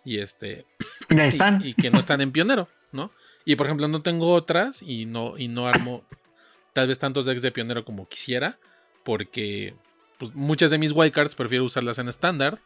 y 0.04 0.22
este. 0.22 0.66
están. 1.10 1.62
Y, 1.64 1.76
que 1.76 1.92
no 1.92 2.00
están 2.00 2.22
en 2.22 2.32
pionero, 2.32 2.68
¿no? 2.92 3.12
Y 3.48 3.56
por 3.56 3.66
ejemplo, 3.66 3.88
no 3.88 4.02
tengo 4.02 4.34
otras 4.34 4.82
y 4.82 5.06
no, 5.06 5.38
y 5.38 5.48
no 5.48 5.70
armo 5.70 6.04
tal 6.74 6.90
vez 6.90 7.00
tantos 7.00 7.24
decks 7.24 7.42
de 7.42 7.54
pionero 7.54 7.86
como 7.86 8.06
quisiera, 8.10 8.60
porque 9.06 9.74
pues, 10.18 10.36
muchas 10.36 10.70
de 10.70 10.78
mis 10.78 10.92
wildcards 10.92 11.34
prefiero 11.34 11.64
usarlas 11.64 11.98
en 11.98 12.10
estándar 12.10 12.60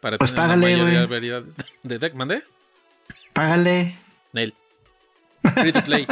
para 0.00 0.16
pues 0.16 0.30
tener 0.30 0.46
págale, 0.46 0.76
mayoría 0.76 1.40
de, 1.40 1.52
de 1.82 1.98
deck. 1.98 2.14
¿Mandé? 2.14 2.44
Págale. 3.34 3.96
Nail. 4.32 4.54
Free 5.56 5.72
to 5.72 5.82
play. 5.82 6.06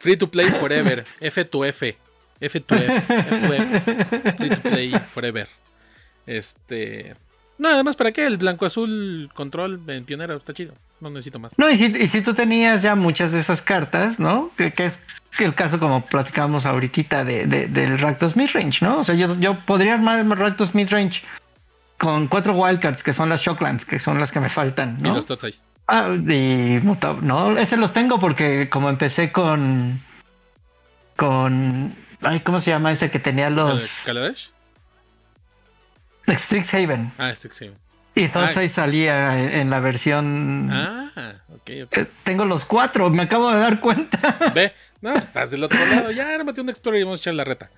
Free 0.00 0.16
to 0.16 0.30
play 0.30 0.46
forever. 0.48 1.04
F 1.20 1.44
to 1.44 1.64
F. 1.66 1.98
F 2.40 2.60
to 2.60 2.74
F. 2.74 2.96
F, 2.96 4.32
Free 4.38 4.48
to 4.48 4.60
play 4.62 4.90
forever. 5.12 5.46
Este. 6.26 7.16
No, 7.58 7.68
además, 7.68 7.96
¿para 7.96 8.12
qué? 8.12 8.24
El 8.24 8.38
blanco 8.38 8.64
azul 8.64 9.30
control 9.34 9.82
en 9.88 10.06
pionero 10.06 10.36
está 10.38 10.54
chido. 10.54 10.72
No 11.00 11.10
necesito 11.10 11.38
más. 11.38 11.58
No, 11.58 11.70
y 11.70 11.76
si, 11.76 12.22
tú 12.22 12.34
tenías 12.34 12.82
ya 12.82 12.94
muchas 12.94 13.32
de 13.32 13.38
esas 13.38 13.62
cartas, 13.62 14.18
¿no? 14.18 14.50
Que, 14.56 14.72
es 14.78 14.98
el 15.38 15.54
caso 15.54 15.78
como 15.78 16.04
platicábamos 16.04 16.66
ahorita 16.66 17.24
de, 17.24 17.46
del 17.46 17.98
Rakdos 17.98 18.36
Midrange, 18.36 18.84
¿no? 18.84 18.98
O 18.98 19.04
sea, 19.04 19.14
yo, 19.14 19.38
yo 19.38 19.54
podría 19.60 19.94
armar 19.94 20.18
el 20.18 20.30
Rakdos 20.30 20.74
Midrange 20.74 21.22
con 21.98 22.26
cuatro 22.26 22.54
wildcards, 22.54 23.02
que 23.02 23.12
son 23.12 23.28
las 23.28 23.42
Shocklands, 23.42 23.84
que 23.84 23.98
son 23.98 24.18
las 24.18 24.32
que 24.32 24.40
me 24.40 24.48
faltan, 24.48 25.00
¿no? 25.00 25.12
Y 25.12 25.14
los 25.14 25.26
Ah, 25.90 26.10
y 26.14 26.80
no, 27.22 27.56
ese 27.56 27.78
los 27.78 27.94
tengo 27.94 28.20
porque 28.20 28.68
como 28.68 28.90
empecé 28.90 29.32
con 29.32 29.98
con 31.16 31.94
ay, 32.20 32.40
¿cómo 32.40 32.60
se 32.60 32.70
llama 32.70 32.92
este 32.92 33.10
que 33.10 33.18
tenía 33.18 33.48
los 33.48 34.02
Kaladesh? 34.04 34.50
Strixhaven. 36.28 37.10
Ah, 37.16 37.34
Strixhaven. 37.34 37.78
Y 38.18 38.28
Thoughtside 38.28 38.66
ah. 38.66 38.68
salía 38.68 39.60
en, 39.60 39.70
la 39.70 39.80
versión. 39.80 40.68
Ah, 40.72 41.10
ok, 41.54 41.70
ok. 41.84 41.98
Eh, 41.98 42.06
tengo 42.24 42.44
los 42.44 42.64
cuatro, 42.64 43.10
me 43.10 43.22
acabo 43.22 43.50
de 43.50 43.60
dar 43.60 43.80
cuenta. 43.80 44.36
Ve, 44.54 44.72
no, 45.00 45.14
estás 45.16 45.50
del 45.50 45.64
otro 45.64 45.78
lado. 45.86 46.10
Ya, 46.10 46.28
ármate 46.34 46.60
un 46.60 46.68
Explorer 46.68 47.00
y 47.00 47.04
vamos 47.04 47.20
a 47.20 47.22
echar 47.22 47.34
la 47.34 47.44
reta. 47.44 47.70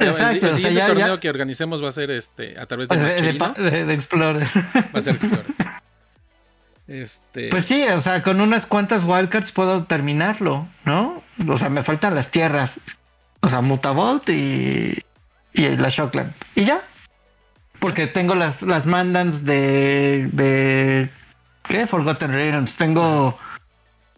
Exacto, 0.00 0.46
el, 0.48 0.78
torneo 0.78 1.18
que 1.18 1.28
organicemos 1.28 1.82
va 1.82 1.88
a 1.88 1.92
ser 1.92 2.10
este 2.12 2.58
a 2.58 2.66
través 2.66 2.88
de, 2.88 2.96
de, 2.96 3.32
de, 3.32 3.84
de 3.84 3.94
Explorer. 3.94 4.46
Va 4.94 4.98
a 4.98 5.02
ser 5.02 5.14
Explorer. 5.14 5.44
Este... 6.88 7.50
Pues 7.50 7.66
sí, 7.66 7.84
o 7.94 8.00
sea, 8.00 8.22
con 8.22 8.40
unas 8.40 8.64
cuantas 8.64 9.04
wildcards 9.04 9.52
puedo 9.52 9.84
terminarlo, 9.84 10.66
¿no? 10.86 11.22
O 11.46 11.58
sea, 11.58 11.68
me 11.68 11.82
faltan 11.82 12.14
las 12.14 12.30
tierras. 12.30 12.80
O 13.40 13.50
sea, 13.50 13.60
Mutavolt 13.60 14.26
y, 14.30 14.94
y 15.52 15.76
la 15.76 15.90
Shockland. 15.90 16.32
Y 16.54 16.64
ya. 16.64 16.80
Porque 17.78 18.06
tengo 18.06 18.34
las, 18.34 18.62
las 18.62 18.86
mandans 18.86 19.44
de, 19.44 20.28
de. 20.32 21.10
¿Qué? 21.62 21.86
Forgotten 21.86 22.32
Realms. 22.32 22.76
Tengo. 22.76 23.38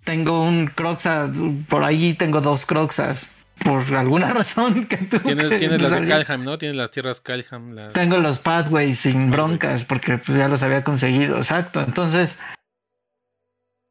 Tengo 0.05 0.43
un 0.43 0.67
Croxa. 0.67 1.31
Por 1.69 1.85
ahí 1.85 2.15
tengo 2.15 2.41
dos 2.41 2.67
Croxas. 2.67 3.37
Por 3.63 3.83
alguna 3.95 4.33
razón 4.33 4.87
que 4.87 4.97
tú. 4.97 5.19
Tienes, 5.19 5.81
las 5.81 5.91
de 5.91 6.09
Calham, 6.09 6.45
¿no? 6.45 6.57
Tienes 6.59 6.77
las 6.77 6.91
tierras 6.91 7.21
Calham. 7.21 7.77
Tengo 7.93 8.17
los 8.19 8.39
Pathways 8.39 8.99
sin 8.99 9.31
broncas. 9.31 9.85
Porque 9.85 10.19
pues, 10.19 10.39
ya 10.39 10.49
los 10.49 10.63
había 10.63 10.83
conseguido. 10.83 11.37
Exacto. 11.37 11.81
Entonces 11.81 12.39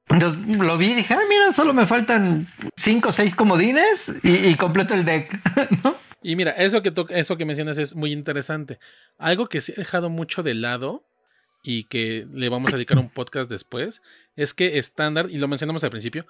entonces 0.10 0.40
lo 0.58 0.78
vi 0.78 0.88
y 0.88 0.96
dije, 0.96 1.14
ah, 1.14 1.20
mira, 1.30 1.54
solo 1.54 1.74
me 1.74 1.86
faltan 1.86 2.48
cinco 2.76 3.10
o 3.10 3.12
seis 3.12 3.36
comodines 3.36 4.12
y, 4.24 4.56
completo 4.56 4.96
el 4.96 5.06
deck. 5.06 5.40
Y 6.22 6.36
mira, 6.36 6.52
eso 6.52 6.82
que, 6.82 6.94
eso 7.10 7.38
que 7.38 7.46
mencionas 7.46 7.78
es 7.78 7.96
muy 7.96 8.12
interesante. 8.12 8.80
Algo 9.18 9.48
que 9.48 9.62
se 9.62 9.74
ha 9.74 9.76
dejado 9.76 10.10
mucho 10.10 10.44
de 10.44 10.54
lado 10.54 11.06
y 11.64 11.86
que 11.86 12.28
le 12.34 12.50
vamos 12.50 12.74
a 12.74 12.76
dedicar 12.76 12.98
un 12.98 13.10
podcast 13.10 13.50
después 13.50 14.02
es 14.36 14.54
que 14.54 14.78
estándar, 14.78 15.30
y 15.30 15.38
lo 15.38 15.48
mencionamos 15.48 15.84
al 15.84 15.92
principio, 15.92 16.26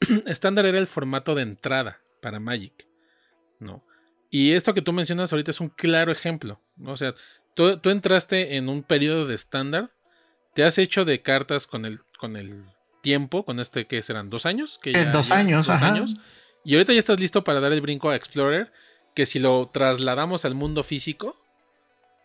estándar 0.26 0.66
era 0.66 0.78
el 0.78 0.86
formato 0.86 1.34
de 1.34 1.42
entrada 1.42 2.00
para 2.20 2.40
Magic. 2.40 2.86
¿no? 3.58 3.84
Y 4.30 4.52
esto 4.52 4.74
que 4.74 4.82
tú 4.82 4.92
mencionas 4.92 5.32
ahorita 5.32 5.50
es 5.50 5.60
un 5.60 5.68
claro 5.68 6.12
ejemplo. 6.12 6.60
¿no? 6.76 6.92
O 6.92 6.96
sea, 6.96 7.14
tú, 7.54 7.78
tú 7.78 7.90
entraste 7.90 8.56
en 8.56 8.68
un 8.68 8.82
periodo 8.82 9.26
de 9.26 9.34
estándar, 9.34 9.90
te 10.54 10.64
has 10.64 10.78
hecho 10.78 11.04
de 11.04 11.22
cartas 11.22 11.66
con 11.66 11.84
el, 11.84 12.00
con 12.18 12.36
el 12.36 12.64
tiempo, 13.02 13.44
con 13.44 13.60
este 13.60 13.86
que 13.86 14.02
serán 14.02 14.30
dos 14.30 14.46
años. 14.46 14.78
Que 14.82 14.92
dos 15.06 15.30
años, 15.30 15.66
dos 15.66 15.82
años. 15.82 16.16
Y 16.64 16.74
ahorita 16.74 16.92
ya 16.92 16.98
estás 16.98 17.20
listo 17.20 17.44
para 17.44 17.60
dar 17.60 17.72
el 17.72 17.80
brinco 17.80 18.10
a 18.10 18.16
Explorer, 18.16 18.72
que 19.16 19.26
si 19.26 19.40
lo 19.40 19.68
trasladamos 19.72 20.44
al 20.44 20.54
mundo 20.54 20.84
físico, 20.84 21.34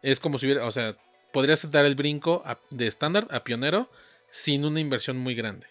es 0.03 0.19
como 0.19 0.37
si 0.37 0.45
hubiera, 0.45 0.65
o 0.65 0.71
sea, 0.71 0.95
podrías 1.31 1.71
dar 1.71 1.85
el 1.85 1.95
brinco 1.95 2.43
de 2.69 2.85
estándar 2.85 3.27
a 3.31 3.43
pionero 3.43 3.89
sin 4.29 4.65
una 4.65 4.79
inversión 4.79 5.17
muy 5.17 5.33
grande. 5.33 5.67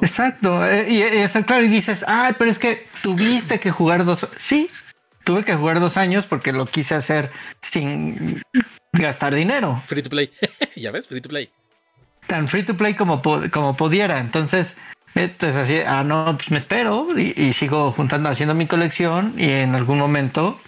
Exacto, 0.00 0.66
eh, 0.66 0.86
y 0.88 1.02
eso 1.02 1.42
claro, 1.44 1.62
y 1.62 1.68
dices, 1.68 2.06
ay, 2.08 2.32
pero 2.38 2.50
es 2.50 2.58
que 2.58 2.86
tuviste 3.02 3.60
que 3.60 3.70
jugar 3.70 4.06
dos, 4.06 4.26
sí, 4.38 4.70
tuve 5.24 5.44
que 5.44 5.54
jugar 5.54 5.78
dos 5.78 5.98
años 5.98 6.24
porque 6.24 6.52
lo 6.52 6.64
quise 6.64 6.94
hacer 6.94 7.30
sin 7.60 8.40
gastar 8.92 9.34
dinero. 9.34 9.82
Free 9.86 10.02
to 10.02 10.08
play, 10.08 10.32
ya 10.74 10.90
ves, 10.90 11.06
free 11.06 11.20
to 11.20 11.28
play 11.28 11.52
tan 12.26 12.48
free 12.48 12.62
to 12.62 12.74
play 12.74 12.94
como, 12.94 13.22
como 13.52 13.76
pudiera. 13.76 14.18
Entonces, 14.18 14.76
entonces 15.14 15.60
así, 15.60 15.78
ah, 15.86 16.02
no, 16.04 16.36
pues 16.36 16.50
me 16.50 16.56
espero 16.56 17.06
y, 17.16 17.52
sigo 17.52 17.92
juntando, 17.92 18.28
haciendo 18.28 18.54
mi 18.54 18.66
colección 18.66 19.34
y 19.36 19.50
en 19.50 19.74
algún 19.74 19.98
momento 19.98 20.58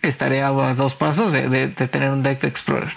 estaré 0.00 0.42
a, 0.42 0.50
dos 0.50 0.94
pasos 0.94 1.32
de, 1.32 1.68
tener 1.68 2.10
un 2.10 2.22
deck 2.22 2.40
de 2.40 2.48
Explorer. 2.48 2.92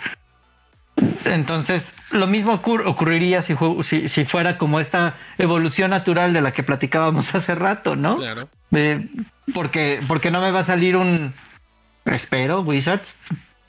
Entonces, 1.26 1.94
lo 2.12 2.28
mismo 2.28 2.54
ocurriría 2.54 3.42
si, 3.42 3.56
si, 3.84 4.26
fuera 4.26 4.58
como 4.58 4.80
esta 4.80 5.14
evolución 5.38 5.92
natural 5.92 6.32
de 6.32 6.42
la 6.42 6.52
que 6.52 6.64
platicábamos 6.64 7.36
hace 7.36 7.56
rato, 7.56 7.96
¿no? 7.98 8.18
Claro. 8.18 8.48
porque, 9.54 10.00
porque 10.08 10.32
no 10.32 10.42
me 10.42 10.52
va 10.52 10.60
a 10.60 10.64
salir 10.64 10.96
un 10.96 11.34
espero, 12.06 12.62
Wizards. 12.62 13.18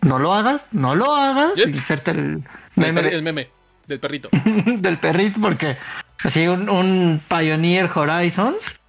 No 0.02 0.20
lo 0.20 0.32
hagas, 0.32 0.68
no 0.70 0.94
lo 0.94 1.16
hagas. 1.16 1.58
Inserte 1.58 2.12
el 2.12 2.44
El 2.76 3.22
meme. 3.22 3.55
Del 3.86 4.00
perrito. 4.00 4.28
del 4.78 4.98
perrito, 4.98 5.40
porque 5.40 5.76
así 6.24 6.46
un, 6.48 6.68
un 6.68 7.20
Pioneer 7.28 7.88
Horizons 7.94 8.80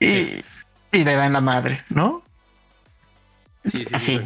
y, 0.00 0.42
y 0.92 1.04
le 1.04 1.14
da 1.14 1.26
en 1.26 1.32
la 1.32 1.40
madre, 1.40 1.82
¿no? 1.90 2.22
Sí, 3.64 3.84
sí, 3.84 3.98
sí, 3.98 4.20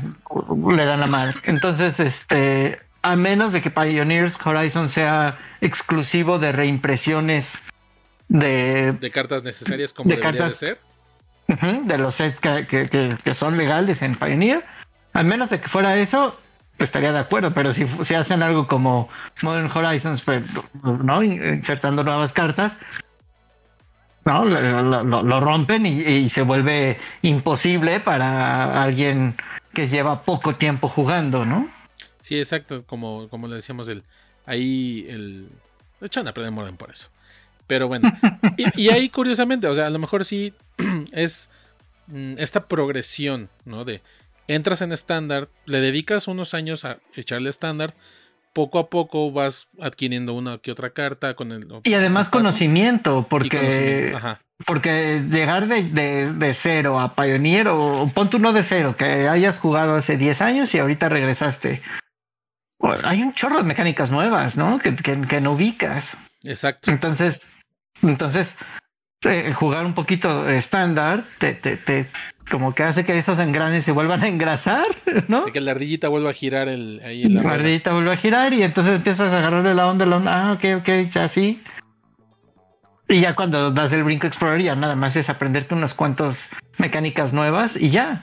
le 0.71 0.85
dan 0.85 1.01
la 1.01 1.07
madre. 1.07 1.35
Entonces, 1.45 1.99
este, 1.99 2.81
a 3.03 3.17
menos 3.17 3.53
de 3.53 3.61
que 3.61 3.71
Pioneers 3.71 4.39
Horizon 4.45 4.89
sea 4.89 5.37
exclusivo 5.61 6.39
de 6.39 6.53
reimpresiones 6.53 7.59
de, 8.29 8.93
de 8.93 9.11
cartas 9.11 9.43
necesarias 9.43 9.93
como 9.93 10.09
de 10.09 10.17
debería 10.17 10.49
de 10.49 10.55
ser. 10.55 10.79
de 11.85 11.99
los 11.99 12.15
sets 12.15 12.41
que, 12.41 13.35
son 13.35 13.57
legales 13.57 14.03
en 14.03 14.15
Pioneer. 14.15 14.65
A 15.13 15.23
menos 15.23 15.51
de 15.51 15.61
que 15.61 15.69
fuera 15.69 15.97
eso, 15.97 16.39
estaría 16.85 17.12
de 17.12 17.18
acuerdo, 17.18 17.53
pero 17.53 17.73
si, 17.73 17.87
si 17.87 18.14
hacen 18.14 18.42
algo 18.42 18.66
como 18.66 19.09
Modern 19.42 19.71
Horizons, 19.73 20.23
pues, 20.23 20.42
¿no? 20.83 21.23
insertando 21.23 22.05
nuevas 22.05 22.33
cartas, 22.33 22.79
no, 24.25 24.45
lo, 24.45 25.40
rompen 25.40 25.85
y, 25.85 26.29
se 26.29 26.42
vuelve 26.42 26.97
imposible 27.23 27.99
para 27.99 28.83
alguien 28.83 29.35
que 29.73 29.88
lleva 29.88 30.23
poco 30.23 30.55
tiempo 30.55 30.87
jugando, 30.87 31.45
¿no? 31.45 31.68
Sí, 32.21 32.38
exacto, 32.38 32.85
como, 32.87 33.29
como 33.29 33.49
le 33.49 33.57
decíamos, 33.57 33.88
el, 33.88 34.05
ahí 34.47 35.07
el... 35.09 35.49
Echan 36.01 36.27
a 36.29 36.35
perder 36.35 36.53
Modern 36.53 36.77
por 36.77 36.90
eso. 36.90 37.09
Pero 37.66 37.88
bueno, 37.88 38.12
y, 38.77 38.90
ahí 38.90 39.09
curiosamente, 39.09 39.66
o 39.66 39.75
sea, 39.75 39.87
a 39.87 39.90
lo 39.90 39.99
mejor 39.99 40.25
sí 40.25 40.55
es 41.12 41.51
mm, 42.07 42.35
esta 42.38 42.66
progresión, 42.66 43.49
¿no? 43.64 43.85
De 43.85 44.03
entras 44.49 44.83
en 44.83 44.93
estándar, 44.93 45.49
le 45.67 45.81
dedicas 45.81 46.29
unos 46.29 46.55
años 46.55 46.85
a 46.85 46.99
echarle 47.15 47.51
estándar, 47.51 47.95
poco 48.53 48.79
a 48.79 48.91
poco 48.91 49.33
vas 49.33 49.69
adquiriendo 49.81 50.35
una 50.35 50.59
que 50.59 50.73
otra 50.73 50.91
carta 50.91 51.35
con 51.35 51.53
el... 51.53 51.67
Y 51.85 51.95
además 51.95 52.29
conocimiento, 52.29 53.27
porque... 53.29 54.15
Porque 54.65 55.25
llegar 55.29 55.67
de, 55.67 56.55
cero 56.55 57.01
a 57.01 57.15
Pioneer 57.17 57.67
o 57.69 58.09
ponte 58.15 58.37
uno 58.37 58.53
de 58.53 58.63
cero 58.63 58.95
que 58.97 59.29
hayas 59.29 59.59
jugado 59.59 59.97
hace 59.97 60.17
10 60.17 60.41
años 60.43 60.75
y 60.75 60.79
ahorita 60.79 61.09
regresaste. 61.09 61.83
Hay 63.05 63.23
un 63.23 63.33
chorro 63.33 63.59
de 63.59 63.65
mecánicas 63.65 64.11
nuevas, 64.11 64.57
¿no? 64.57 64.79
Que, 64.79 64.95
que, 64.95 65.41
no 65.41 65.53
ubicas. 65.53 66.17
Exacto. 66.45 66.91
Entonces, 66.91 67.47
entonces, 68.03 68.57
eh, 69.25 69.53
jugar 69.53 69.85
un 69.85 69.95
poquito 69.95 70.49
estándar 70.49 71.23
te, 71.39 71.55
te, 71.55 71.77
te, 71.77 72.07
como 72.51 72.75
que 72.75 72.83
hace 72.83 73.05
que 73.05 73.17
esos 73.17 73.39
engranes 73.39 73.85
se 73.85 73.93
vuelvan 73.93 74.23
a 74.23 74.29
engrasar, 74.29 74.87
¿no? 75.29 75.47
que 75.47 75.61
la 75.61 75.73
ardillita 75.73 76.09
vuelva 76.09 76.31
a 76.31 76.35
girar 76.35 76.69
el, 76.69 77.01
ahí 77.05 77.25
la, 77.25 77.41
ardillita 77.51 77.93
vuelve 77.93 78.13
a 78.13 78.17
girar 78.17 78.53
y 78.53 78.63
entonces 78.63 78.97
empiezas 78.97 79.33
a 79.33 79.39
agarrarle 79.39 79.75
la 79.75 79.87
onda, 79.89 80.07
la 80.07 80.17
onda, 80.17 80.49
ah, 80.49 80.53
ok, 80.53 80.65
ok, 80.81 80.89
ya 81.11 81.29
sí. 81.29 81.63
Y 83.09 83.21
ya 83.21 83.35
cuando 83.35 83.71
das 83.71 83.93
el 83.93 84.05
brinco 84.05 84.27
explorar 84.27 84.61
ya 84.61 84.75
nada 84.75 84.97
más 84.97 85.17
es 85.17 85.29
aprenderte 85.29 85.75
unas 85.75 85.93
cuantas 85.93 86.49
mecánicas 86.79 87.33
nuevas 87.33 87.77
y 87.77 87.91
ya. 87.91 88.23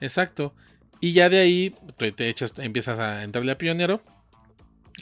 Exacto. 0.00 0.54
Y 1.00 1.12
ya 1.12 1.28
de 1.28 1.40
ahí 1.40 1.74
te, 1.96 2.28
echas, 2.28 2.54
empiezas 2.58 2.98
a 2.98 3.22
entrarle 3.22 3.52
a 3.52 3.58
pionero. 3.58 4.02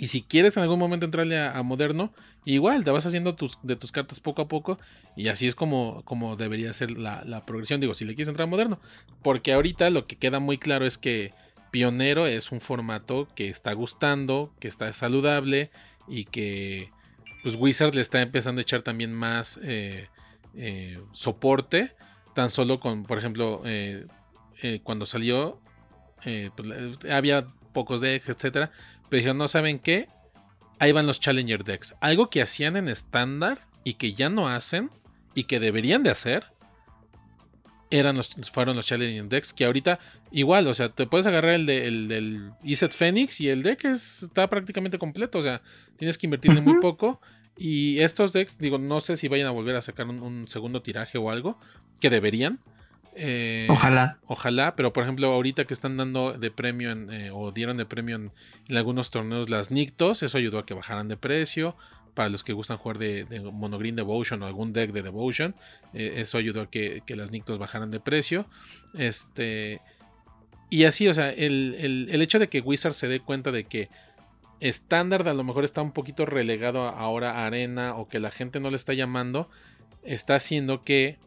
Y 0.00 0.06
si 0.06 0.22
quieres 0.22 0.56
en 0.56 0.62
algún 0.62 0.78
momento 0.78 1.04
entrarle 1.04 1.38
a 1.38 1.62
moderno, 1.62 2.10
igual 2.46 2.84
te 2.84 2.90
vas 2.90 3.04
haciendo 3.04 3.34
tus, 3.34 3.58
de 3.62 3.76
tus 3.76 3.92
cartas 3.92 4.18
poco 4.18 4.40
a 4.40 4.48
poco 4.48 4.78
y 5.14 5.28
así 5.28 5.46
es 5.46 5.54
como, 5.54 6.02
como 6.06 6.36
debería 6.36 6.72
ser 6.72 6.92
la, 6.92 7.44
progresión. 7.44 7.82
Digo, 7.82 7.92
si 7.92 8.06
le 8.06 8.14
quieres 8.14 8.28
entrar 8.28 8.48
a 8.48 8.50
moderno, 8.50 8.80
porque 9.22 9.52
ahorita 9.52 9.90
lo 9.90 10.06
que 10.06 10.16
queda 10.16 10.40
muy 10.40 10.56
claro 10.56 10.86
es 10.86 10.96
que 10.96 11.34
Pionero 11.70 12.26
es 12.26 12.50
un 12.50 12.62
formato 12.62 13.28
que 13.34 13.50
está 13.50 13.74
gustando, 13.74 14.54
que 14.58 14.68
está 14.68 14.90
saludable 14.94 15.70
y 16.08 16.24
que 16.24 16.90
pues 17.42 17.56
Wizard 17.56 17.94
le 17.94 18.00
está 18.00 18.22
empezando 18.22 18.60
a 18.60 18.62
echar 18.62 18.80
también 18.80 19.12
más 19.12 19.60
eh, 19.62 20.08
eh, 20.56 20.98
soporte. 21.12 21.94
Tan 22.34 22.48
solo 22.48 22.80
con, 22.80 23.04
por 23.04 23.18
ejemplo, 23.18 23.60
eh, 23.66 24.06
cuando 24.82 25.04
salió, 25.04 25.60
pues, 26.24 27.04
había 27.10 27.46
pocos 27.74 28.00
decks, 28.00 28.30
etcétera. 28.30 28.72
Pero 29.10 29.18
dijeron, 29.18 29.38
no 29.38 29.48
saben 29.48 29.80
qué, 29.80 30.08
ahí 30.78 30.92
van 30.92 31.06
los 31.06 31.20
Challenger 31.20 31.64
decks. 31.64 31.94
Algo 32.00 32.30
que 32.30 32.40
hacían 32.40 32.76
en 32.76 32.88
estándar 32.88 33.58
y 33.84 33.94
que 33.94 34.14
ya 34.14 34.30
no 34.30 34.48
hacen 34.48 34.90
y 35.34 35.44
que 35.44 35.60
deberían 35.60 36.02
de 36.02 36.10
hacer. 36.10 36.44
Eran 37.90 38.16
los, 38.16 38.36
fueron 38.52 38.76
los 38.76 38.86
Challenger 38.86 39.28
decks 39.28 39.52
que 39.52 39.64
ahorita 39.64 39.98
igual, 40.30 40.68
o 40.68 40.74
sea, 40.74 40.90
te 40.90 41.08
puedes 41.08 41.26
agarrar 41.26 41.54
el, 41.54 41.66
del 41.66 42.52
Iset 42.62 42.92
Phoenix 42.92 43.40
y 43.40 43.48
el 43.48 43.64
deck 43.64 43.84
está 43.84 44.48
prácticamente 44.48 44.96
completo, 44.96 45.38
o 45.38 45.42
sea, 45.42 45.60
tienes 45.96 46.16
que 46.16 46.28
invertirle 46.28 46.60
muy 46.60 46.80
poco. 46.80 47.20
Y 47.56 47.98
estos 47.98 48.32
decks, 48.32 48.56
digo, 48.58 48.78
no 48.78 49.00
sé 49.00 49.16
si 49.16 49.28
vayan 49.28 49.48
a 49.48 49.50
volver 49.50 49.76
a 49.76 49.82
sacar 49.82 50.06
un 50.06 50.48
segundo 50.48 50.82
tiraje 50.82 51.18
o 51.18 51.30
algo, 51.30 51.58
que 51.98 52.08
deberían. 52.08 52.60
Eh, 53.14 53.66
ojalá. 53.70 54.18
Ojalá, 54.26 54.76
pero 54.76 54.92
por 54.92 55.02
ejemplo, 55.02 55.32
ahorita 55.32 55.64
que 55.64 55.74
están 55.74 55.96
dando 55.96 56.32
de 56.32 56.50
premio 56.50 56.92
eh, 56.92 57.30
o 57.32 57.50
dieron 57.52 57.76
de 57.76 57.86
premio 57.86 58.16
en, 58.16 58.32
algunos 58.76 59.10
torneos 59.10 59.48
las 59.48 59.70
Nictos, 59.70 60.22
eso 60.22 60.38
ayudó 60.38 60.58
a 60.58 60.66
que 60.66 60.74
bajaran 60.74 61.08
de 61.08 61.16
precio. 61.16 61.76
Para 62.14 62.28
los 62.28 62.42
que 62.42 62.52
gustan 62.52 62.76
jugar 62.76 62.98
de, 62.98 63.24
Monogreen 63.52 63.94
Devotion 63.94 64.42
o 64.42 64.46
algún 64.46 64.72
deck 64.72 64.90
de 64.92 65.02
Devotion, 65.02 65.54
eh, 65.94 66.14
eso 66.16 66.38
ayudó 66.38 66.62
a 66.62 66.70
que, 66.70 67.02
las 67.08 67.30
Nictos 67.30 67.58
bajaran 67.58 67.90
de 67.90 68.00
precio. 68.00 68.46
Este. 68.94 69.80
Y 70.70 70.84
así, 70.84 71.08
o 71.08 71.14
sea, 71.14 71.30
el, 71.30 72.08
el 72.10 72.22
hecho 72.22 72.38
de 72.38 72.48
que 72.48 72.60
Wizard 72.60 72.94
se 72.94 73.08
dé 73.08 73.20
cuenta 73.20 73.50
de 73.50 73.64
que 73.64 73.88
estándar 74.60 75.26
a 75.26 75.34
lo 75.34 75.42
mejor 75.42 75.64
está 75.64 75.82
un 75.82 75.92
poquito 75.92 76.26
relegado 76.26 76.86
ahora 76.86 77.32
a 77.32 77.46
arena 77.46 77.94
o 77.96 78.08
que 78.08 78.20
la 78.20 78.30
gente 78.30 78.60
no 78.60 78.70
le 78.70 78.76
está 78.76 78.92
llamando, 78.92 79.48
está 80.04 80.36
haciendo 80.36 80.82
que 80.82 81.18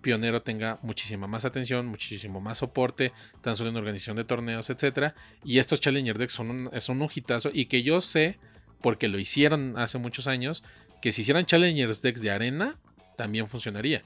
Pionero 0.00 0.42
tenga 0.42 0.78
muchísima 0.82 1.26
más 1.26 1.44
atención, 1.44 1.86
muchísimo 1.86 2.40
más 2.40 2.58
soporte, 2.58 3.12
tan 3.40 3.56
solo 3.56 3.70
en 3.70 3.76
organización 3.76 4.16
de 4.16 4.24
torneos, 4.24 4.70
etc. 4.70 5.12
Y 5.44 5.58
estos 5.58 5.80
Challenger 5.80 6.18
Decks 6.18 6.32
son 6.32 6.50
un, 6.50 6.70
un 6.70 7.08
hitazo 7.14 7.50
y 7.52 7.66
que 7.66 7.82
yo 7.82 8.00
sé, 8.00 8.38
porque 8.80 9.08
lo 9.08 9.18
hicieron 9.18 9.78
hace 9.78 9.98
muchos 9.98 10.26
años, 10.26 10.62
que 11.00 11.12
si 11.12 11.22
hicieran 11.22 11.46
Challenger 11.46 11.94
Decks 11.94 12.20
de 12.20 12.30
arena, 12.30 12.76
también 13.16 13.46
funcionaría. 13.46 14.02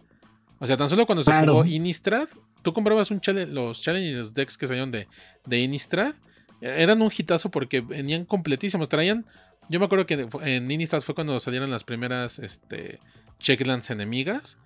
O 0.58 0.66
sea, 0.66 0.76
tan 0.76 0.88
solo 0.88 1.06
cuando 1.06 1.22
se 1.22 1.32
jugó 1.32 1.64
Innistrad, 1.64 2.28
tú 2.62 2.72
comprabas 2.72 3.10
un 3.10 3.20
los 3.48 3.80
Challenger 3.82 4.26
Decks 4.32 4.58
que 4.58 4.66
salieron 4.66 4.90
de, 4.90 5.08
de 5.46 5.60
Innistrad, 5.60 6.14
eran 6.60 7.02
un 7.02 7.10
hitazo 7.16 7.50
porque 7.50 7.80
venían 7.80 8.24
completísimos, 8.24 8.88
traían... 8.88 9.26
Yo 9.68 9.80
me 9.80 9.86
acuerdo 9.86 10.06
que 10.06 10.26
en 10.42 10.70
Innistrad 10.70 11.00
fue 11.00 11.14
cuando 11.14 11.40
salieron 11.40 11.70
las 11.70 11.84
primeras 11.84 12.38
este, 12.38 12.98
Checklands 13.38 13.90
enemigas 13.90 14.58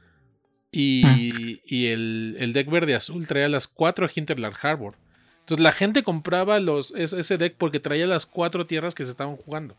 y, 0.71 1.87
el, 1.87 2.51
deck 2.53 2.71
verde 2.71 2.95
azul 2.95 3.27
traía 3.27 3.49
las 3.49 3.67
cuatro 3.67 4.09
Hinterland 4.13 4.57
Harbor. 4.61 4.97
Entonces 5.41 5.63
la 5.63 5.73
gente 5.73 6.03
compraba 6.03 6.59
los, 6.61 6.93
ese 6.93 7.39
deck 7.39 7.55
porque 7.57 7.81
traía 7.81 8.07
las 8.07 8.27
cuatro 8.27 8.67
tierras 8.67 8.95
que 8.95 9.05
se 9.05 9.11
estaban 9.11 9.37
jugando. 9.37 9.77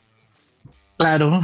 Claro. 0.97 1.41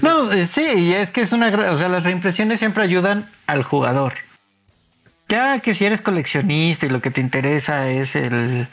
No, 0.00 0.32
eh, 0.32 0.46
sí, 0.46 0.64
y 0.76 0.92
es 0.94 1.10
que 1.10 1.20
es 1.20 1.32
una. 1.32 1.48
O 1.70 1.76
sea, 1.76 1.88
las 1.88 2.04
reimpresiones 2.04 2.58
siempre 2.58 2.84
ayudan 2.84 3.28
al 3.46 3.62
jugador. 3.62 4.14
Ya 5.28 5.58
que 5.58 5.74
si 5.74 5.84
eres 5.84 6.00
coleccionista 6.00 6.86
y 6.86 6.88
lo 6.88 7.02
que 7.02 7.10
te 7.10 7.20
interesa 7.20 7.90
es 7.90 8.14
el, 8.14 8.68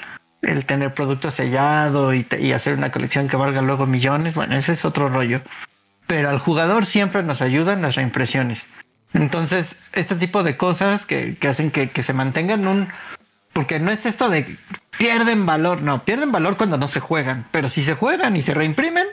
tener 0.68 0.94
producto 0.94 1.32
sellado 1.32 2.14
y, 2.14 2.26
y, 2.40 2.52
hacer 2.52 2.78
una 2.78 2.92
colección 2.92 3.28
que 3.28 3.36
valga 3.36 3.62
luego 3.62 3.88
millones, 3.88 4.36
bueno, 4.36 4.56
ese 4.56 4.74
es 4.74 4.86
otro 4.86 5.10
rollo. 5.10 5.42
Pero 6.06 6.30
al 6.30 6.38
jugador 6.38 6.86
siempre 6.86 7.24
nos 7.24 7.42
ayudan 7.42 7.82
las 7.82 7.96
reimpresiones. 7.96 8.70
Entonces, 9.14 9.80
este 9.94 10.16
tipo 10.16 10.44
de 10.44 10.58
cosas 10.58 11.06
que, 11.06 11.38
hacen 11.48 11.72
que, 11.72 12.02
se 12.02 12.14
mantengan 12.14 12.68
un... 12.68 12.88
Porque 13.54 13.80
no 13.80 13.92
es 13.92 14.08
esto 14.08 14.30
de 14.30 14.58
pierden 14.98 15.46
valor, 15.46 15.82
no, 15.84 16.04
pierden 16.04 16.32
valor 16.32 16.58
cuando 16.58 16.78
no 16.78 16.88
se 16.88 17.00
juegan, 17.00 17.46
pero 17.52 17.70
si 17.70 17.84
se 17.84 17.94
juegan 17.94 18.36
y 18.36 18.42
se 18.42 18.56
reimprimen, 18.56 19.06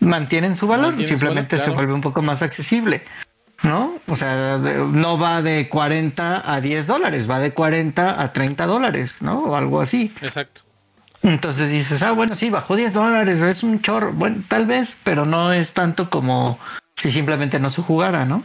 mantienen 0.00 0.56
su 0.56 0.66
valor, 0.66 1.00
simplemente 1.00 1.56
se 1.58 1.70
vuelve 1.70 1.92
un 1.92 2.00
poco 2.00 2.22
más 2.22 2.42
accesible, 2.42 3.02
¿no? 3.62 3.94
O 4.08 4.16
sea, 4.16 4.58
no 4.58 5.16
va 5.16 5.42
de 5.42 5.68
40 5.68 6.52
a 6.52 6.60
10 6.60 6.86
dólares, 6.88 7.30
va 7.30 7.38
de 7.38 7.52
40 7.52 8.20
a 8.20 8.32
30 8.32 8.66
dólares, 8.66 9.16
¿no? 9.20 9.38
O 9.44 9.56
algo 9.56 9.80
así. 9.80 10.12
Exacto. 10.22 10.62
Entonces 11.22 11.70
dices, 11.70 12.02
ah, 12.02 12.12
bueno, 12.12 12.34
sí, 12.34 12.50
bajó 12.50 12.74
10 12.74 12.94
dólares, 12.94 13.40
es 13.42 13.62
un 13.62 13.80
chorro, 13.80 14.12
bueno, 14.12 14.42
tal 14.48 14.66
vez, 14.66 14.96
pero 15.04 15.26
no 15.26 15.52
es 15.52 15.74
tanto 15.74 16.08
como 16.08 16.58
si 16.96 17.12
simplemente 17.12 17.60
no 17.60 17.70
se 17.70 17.82
jugara, 17.82 18.24
¿no? 18.24 18.42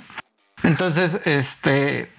Entonces, 0.64 1.20
este, 1.26 2.10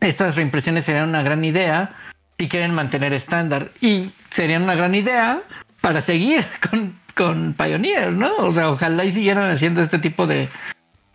estas 0.00 0.36
reimpresiones 0.36 0.84
serían 0.84 1.08
una 1.08 1.22
gran 1.22 1.44
idea 1.44 1.94
si 2.38 2.48
quieren 2.48 2.74
mantener 2.74 3.12
estándar 3.12 3.70
y 3.80 4.10
serían 4.28 4.64
una 4.64 4.74
gran 4.74 4.94
idea 4.94 5.40
para 5.80 6.00
seguir 6.00 6.44
con, 6.70 6.98
con 7.14 7.54
Pioneer, 7.54 8.12
¿no? 8.12 8.34
O 8.38 8.50
sea, 8.50 8.70
ojalá 8.70 9.04
y 9.04 9.12
siguieran 9.12 9.50
haciendo 9.50 9.80
este 9.80 9.98
tipo 9.98 10.26
de, 10.26 10.48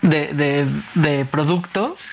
de, 0.02 0.68
de, 0.96 1.26
productos 1.26 2.12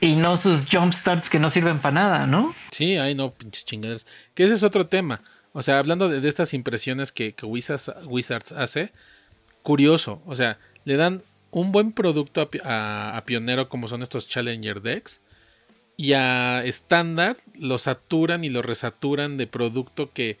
y 0.00 0.16
no 0.16 0.36
sus 0.36 0.66
jumpstarts 0.68 1.30
que 1.30 1.38
no 1.38 1.50
sirven 1.50 1.78
para 1.78 1.94
nada, 1.94 2.26
¿no? 2.26 2.54
Sí, 2.72 2.96
ay 2.96 3.14
no, 3.14 3.32
pinches 3.32 3.64
chingaderas. 3.64 4.06
Que 4.34 4.44
ese 4.44 4.54
es 4.54 4.62
otro 4.62 4.86
tema. 4.86 5.22
O 5.52 5.62
sea, 5.62 5.78
hablando 5.78 6.08
de, 6.08 6.26
estas 6.28 6.54
impresiones 6.54 7.12
que, 7.12 7.34
que 7.34 7.46
Wizards, 7.46 8.52
hace, 8.52 8.92
curioso. 9.62 10.22
O 10.26 10.34
sea, 10.34 10.58
le 10.84 10.96
dan 10.96 11.22
un 11.52 11.70
buen 11.70 11.92
producto 11.92 12.50
a, 12.64 13.22
Pionero 13.24 13.68
como 13.68 13.86
son 13.86 14.02
estos 14.02 14.28
Challenger 14.28 14.82
decks. 14.82 15.22
Y 15.96 16.14
a 16.14 16.64
estándar 16.64 17.36
lo 17.54 17.78
saturan 17.78 18.42
y 18.42 18.48
lo 18.48 18.62
resaturan 18.62 19.36
de 19.36 19.46
producto 19.46 20.10
que, 20.12 20.38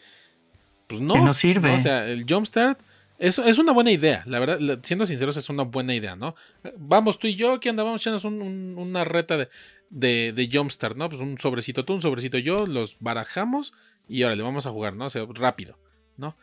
pues 0.88 1.00
no. 1.00 1.24
no 1.24 1.34
sirve. 1.34 1.76
O 1.76 1.80
sea, 1.80 2.08
el 2.08 2.24
Jumpstart 2.28 2.80
es, 3.18 3.38
es 3.38 3.58
una 3.58 3.70
buena 3.70 3.92
idea, 3.92 4.24
la 4.26 4.40
verdad, 4.40 4.80
siendo 4.82 5.06
sinceros, 5.06 5.36
es 5.36 5.48
una 5.48 5.62
buena 5.62 5.94
idea, 5.94 6.16
¿no? 6.16 6.34
Vamos 6.76 7.20
tú 7.20 7.28
y 7.28 7.36
yo, 7.36 7.60
¿qué 7.60 7.70
onda? 7.70 7.84
Vamos 7.84 8.04
una 8.24 9.04
reta 9.04 9.36
de, 9.36 9.48
de, 9.90 10.32
de, 10.32 10.48
Jumpstart, 10.50 10.96
¿no? 10.96 11.08
Pues 11.08 11.20
un 11.20 11.38
sobrecito 11.38 11.84
tú, 11.84 11.92
un 11.92 12.02
sobrecito 12.02 12.38
yo, 12.38 12.66
los 12.66 12.96
barajamos 12.98 13.74
y 14.08 14.24
ahora 14.24 14.34
le 14.34 14.42
vamos 14.42 14.66
a 14.66 14.70
jugar, 14.70 14.94
¿no? 14.94 15.06
O 15.06 15.10
sea, 15.10 15.24
rápido, 15.34 15.78
¿no? 16.16 16.34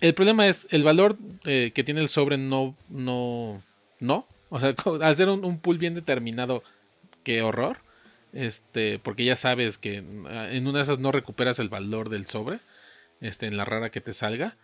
El 0.00 0.14
problema 0.14 0.46
es 0.46 0.68
el 0.70 0.84
valor 0.84 1.16
eh, 1.44 1.72
que 1.74 1.82
tiene 1.82 2.00
el 2.00 2.08
sobre 2.08 2.38
no, 2.38 2.76
no, 2.88 3.60
no. 4.00 4.26
O 4.50 4.60
sea, 4.60 4.74
al 5.02 5.16
ser 5.16 5.28
un, 5.28 5.60
pool 5.60 5.78
bien 5.78 5.94
determinado, 5.94 6.62
qué 7.22 7.42
horror. 7.42 7.78
Este, 8.32 8.98
porque 8.98 9.24
ya 9.24 9.36
sabes 9.36 9.78
que 9.78 10.04
ah, 10.28 10.48
en 10.50 10.66
una 10.66 10.78
de 10.78 10.84
esas 10.84 10.98
no 10.98 11.12
recuperas 11.12 11.58
el 11.58 11.70
valor 11.70 12.10
del 12.10 12.26
sobre, 12.26 12.58
este, 13.20 13.46
en 13.46 13.56
la 13.56 13.64
rara 13.64 13.90
que 13.90 14.00
te 14.00 14.12
salga. 14.12 14.56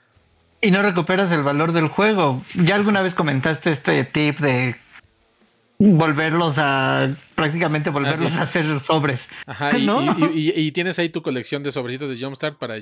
Y 0.60 0.70
no 0.70 0.82
recuperas 0.82 1.32
el 1.32 1.42
valor 1.42 1.72
del 1.72 1.88
juego. 1.88 2.42
Ya 2.54 2.74
alguna 2.74 3.02
vez 3.02 3.14
comentaste 3.14 3.70
este 3.70 4.04
tip 4.04 4.38
de 4.38 4.76
volverlos 5.78 6.56
a 6.58 7.10
prácticamente 7.34 7.90
volverlos 7.90 8.36
a 8.36 8.42
hacer 8.42 8.78
sobres. 8.78 9.28
Ajá, 9.46 9.70
y, 10.34 10.72
tienes 10.72 10.98
ahí 10.98 11.08
tu 11.08 11.22
colección 11.22 11.62
de 11.62 11.72
sobrecitos 11.72 12.08
de 12.08 12.24
Jumpstart 12.24 12.58
para 12.58 12.76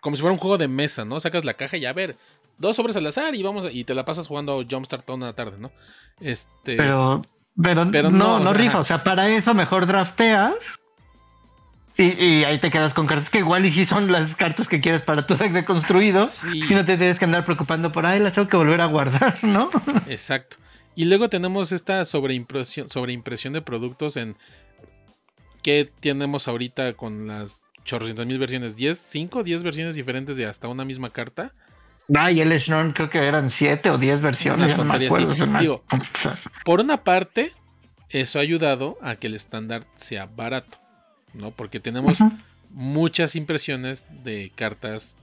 como 0.00 0.16
si 0.16 0.20
fuera 0.20 0.32
un 0.32 0.38
juego 0.38 0.58
de 0.58 0.68
mesa, 0.68 1.04
¿no? 1.04 1.20
Sacas 1.20 1.44
la 1.44 1.54
caja 1.54 1.76
y 1.76 1.86
a 1.86 1.92
ver, 1.92 2.16
dos 2.58 2.76
sobres 2.76 2.96
al 2.96 3.06
azar 3.06 3.34
y 3.34 3.42
vamos 3.42 3.66
y 3.70 3.84
te 3.84 3.94
la 3.94 4.04
pasas 4.04 4.26
jugando 4.26 4.64
Jumpstart 4.68 5.04
toda 5.04 5.16
una 5.16 5.32
tarde, 5.34 5.58
¿no? 5.58 5.72
Este 6.20 6.76
Pero 6.76 7.22
pero, 7.62 7.84
no, 7.84 8.40
no, 8.40 8.52
rifa, 8.54 8.78
o 8.78 8.84
sea, 8.84 9.04
para 9.04 9.28
eso 9.28 9.52
mejor 9.52 9.86
drafteas 9.86 10.78
y, 11.98 12.44
ahí 12.44 12.56
te 12.58 12.70
quedas 12.70 12.94
con 12.94 13.06
cartas 13.06 13.28
que 13.28 13.40
igual 13.40 13.66
y 13.66 13.70
si 13.70 13.84
son 13.84 14.10
las 14.10 14.34
cartas 14.34 14.66
que 14.66 14.80
quieres 14.80 15.02
para 15.02 15.26
tu 15.26 15.34
deck 15.36 15.52
de 15.52 15.64
construido 15.64 16.28
y 16.54 16.72
no 16.72 16.84
te 16.84 16.96
tienes 16.96 17.18
que 17.18 17.26
andar 17.26 17.44
preocupando 17.44 17.92
por 17.92 18.06
ahí 18.06 18.18
las 18.18 18.32
tengo 18.32 18.48
que 18.48 18.56
volver 18.56 18.80
a 18.80 18.86
guardar, 18.86 19.36
¿no? 19.42 19.70
Exacto. 20.08 20.56
Y 20.94 21.04
luego 21.04 21.28
tenemos 21.28 21.72
esta 21.72 22.04
sobreimpresión, 22.06 22.88
sobreimpresión 22.88 23.52
de 23.52 23.60
productos 23.60 24.16
en 24.16 24.36
que 25.62 25.90
tenemos 26.00 26.48
ahorita 26.48 26.94
con 26.94 27.26
las 27.26 27.64
chorrocientas 27.84 28.26
mil 28.26 28.38
versiones, 28.38 28.76
10, 28.76 28.98
5, 28.98 29.42
10 29.42 29.62
versiones 29.62 29.94
diferentes 29.94 30.36
de 30.36 30.46
hasta 30.46 30.68
una 30.68 30.84
misma 30.84 31.10
carta. 31.10 31.54
Ah, 32.14 32.30
y 32.30 32.40
el 32.40 32.58
Snorn 32.58 32.92
creo 32.92 33.08
que 33.08 33.18
eran 33.18 33.50
7 33.50 33.90
o 33.90 33.98
10 33.98 34.20
versiones, 34.20 34.76
no 34.76 34.84
me 34.84 35.06
acuerdo. 35.06 35.82
por 36.64 36.80
una 36.80 37.04
parte, 37.04 37.52
eso 38.10 38.38
ha 38.38 38.42
ayudado 38.42 38.98
a 39.02 39.16
que 39.16 39.28
el 39.28 39.34
estándar 39.34 39.86
sea 39.96 40.26
barato, 40.26 40.78
¿no? 41.32 41.50
Porque 41.52 41.80
tenemos 41.80 42.18
muchas 42.70 43.36
impresiones 43.36 44.04
de 44.22 44.52
cartas 44.54 45.16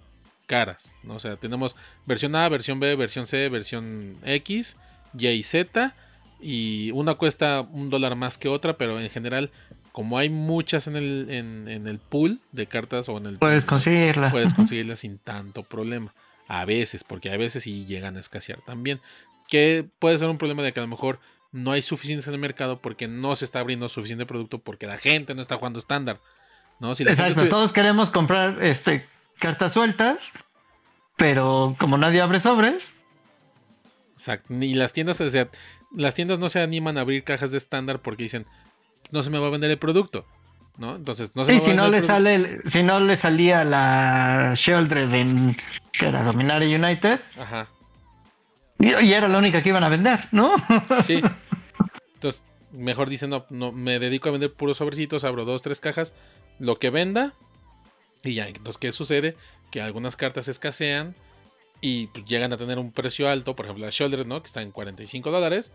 caras, 0.50 0.96
¿no? 1.04 1.16
O 1.16 1.20
sea, 1.20 1.38
tenemos 1.38 1.76
versión 2.06 2.36
A, 2.36 2.50
versión 2.50 2.80
B, 2.80 2.96
versión 2.96 3.28
C, 3.28 3.50
versión 3.50 4.18
X 4.24 4.78
y 5.18 5.28
y 5.28 5.44
Z. 5.44 5.94
Y 6.42 6.92
una 6.92 7.16
cuesta 7.16 7.62
un 7.62 7.90
dólar 7.90 8.16
más 8.16 8.38
que 8.38 8.48
otra, 8.48 8.78
pero 8.78 9.00
en 9.00 9.10
general, 9.10 9.52
como 9.92 10.18
hay 10.18 10.30
muchas 10.30 10.88
en 10.88 10.96
el, 10.96 11.28
en, 11.30 11.88
el 11.88 12.00
pool 12.00 12.40
de 12.52 12.66
cartas 12.66 13.10
o 13.10 13.18
en 13.18 13.26
el... 13.26 13.38
Puedes 13.38 13.66
conseguirla. 13.66 14.32
Puedes 14.32 14.54
conseguirlas 14.54 15.00
sin 15.00 15.18
tanto 15.18 15.64
problema. 15.64 16.14
A 16.50 16.66
veces, 16.66 17.06
porque 17.06 17.32
a 17.32 17.38
veces 17.38 17.64
sí 17.64 17.86
llegan 17.86 18.18
a 18.18 18.20
escasear 18.20 18.60
también. 18.66 19.00
Que 19.47 19.88
puede 20.00 20.18
ser 20.18 20.28
un 20.28 20.38
problema 20.38 20.62
de 20.62 20.74
que 20.74 20.82
a 20.82 20.84
lo 20.84 20.89
mejor 20.89 21.20
no 21.54 21.72
hay 21.72 21.82
suficientes 21.82 22.28
en 22.28 22.34
el 22.34 22.39
mercado 22.41 22.82
porque 22.82 23.08
no 23.08 23.34
se 23.38 23.45
está 23.45 23.62
abriendo 23.62 23.88
suficiente 23.88 24.26
producto 24.26 24.60
porque 24.60 24.86
la 24.86 24.97
gente 24.97 25.34
no 25.34 25.41
está 25.41 25.56
jugando 25.56 25.80
estándar. 25.80 26.20
¿no? 26.82 26.91
Exacto, 26.91 27.47
todos 27.47 27.72
queremos 27.72 28.10
comprar 28.10 28.58
este, 28.62 29.06
cartas 29.39 29.74
sueltas, 29.74 30.34
pero 31.16 31.76
como 31.80 31.97
nadie 31.97 32.22
abre 32.22 32.39
sobres, 32.39 33.00
Exacto. 34.20 34.54
Y 34.54 34.74
las 34.74 34.91
tiendas, 34.91 35.22
o 35.22 35.30
sea, 35.30 35.47
las 35.95 36.14
tiendas 36.14 36.39
no 36.39 36.50
se 36.50 36.60
animan 36.60 36.97
a 36.97 37.02
abrir 37.02 37.24
cajas 37.24 37.52
de 37.52 37.58
estándar 37.58 38.02
porque 38.02 38.24
dicen, 38.24 38.45
no 39.12 39.24
se 39.24 39.30
me 39.30 39.39
va 39.39 39.47
a 39.47 39.50
vender 39.50 39.72
el 39.72 39.80
producto. 39.80 40.26
¿No? 40.78 40.97
Entonces, 40.97 41.36
no 41.36 41.45
se 41.45 41.54
me 41.54 41.60
va 41.60 41.64
si 41.64 41.72
a 41.72 41.76
no 41.76 41.88
le 41.88 42.02
sale, 42.02 42.70
si 42.70 42.84
no 42.84 43.00
le 43.00 43.16
salía 43.16 43.64
la 43.64 44.54
Sheldred 44.56 45.14
en 45.14 45.56
que 46.00 46.08
era 46.08 46.24
Dominaria 46.24 46.78
United. 46.78 47.20
Ajá. 47.41 47.68
Y, 48.80 49.12
era 49.12 49.28
la 49.28 49.38
única 49.38 49.62
que 49.62 49.70
iban 49.70 49.84
a 49.84 49.89
vender, 49.89 50.20
¿no? 50.32 50.56
Sí. 51.06 51.22
Entonces, 52.14 52.43
mejor 52.72 53.10
dicen, 53.10 53.30
no, 53.30 53.45
no, 53.50 53.72
me 53.72 54.00
dedico 54.00 54.30
a 54.30 54.32
vender 54.32 54.54
puros 54.54 54.78
sobrecitos, 54.78 55.24
abro 55.26 55.45
dos, 55.45 55.62
tres 55.62 55.80
cajas, 55.80 56.16
lo 56.60 56.80
que 56.80 56.89
venda. 56.89 57.34
Y 58.24 58.36
ya, 58.36 58.47
entonces, 58.47 58.78
¿qué 58.78 58.91
sucede? 58.91 59.36
Que 59.72 59.82
algunas 59.82 60.16
cartas 60.16 60.47
escasean 60.47 61.16
y 61.82 62.08
pues, 62.08 62.26
llegan 62.26 62.54
a 62.54 62.58
tener 62.58 62.80
un 62.80 62.91
precio 62.91 63.30
alto, 63.30 63.56
por 63.56 63.66
ejemplo 63.66 63.86
la 63.86 63.91
Shoulder, 63.91 64.26
¿no? 64.26 64.41
Que 64.41 64.47
está 64.47 64.62
en 64.62 64.72
45 64.72 65.32
dólares, 65.32 65.72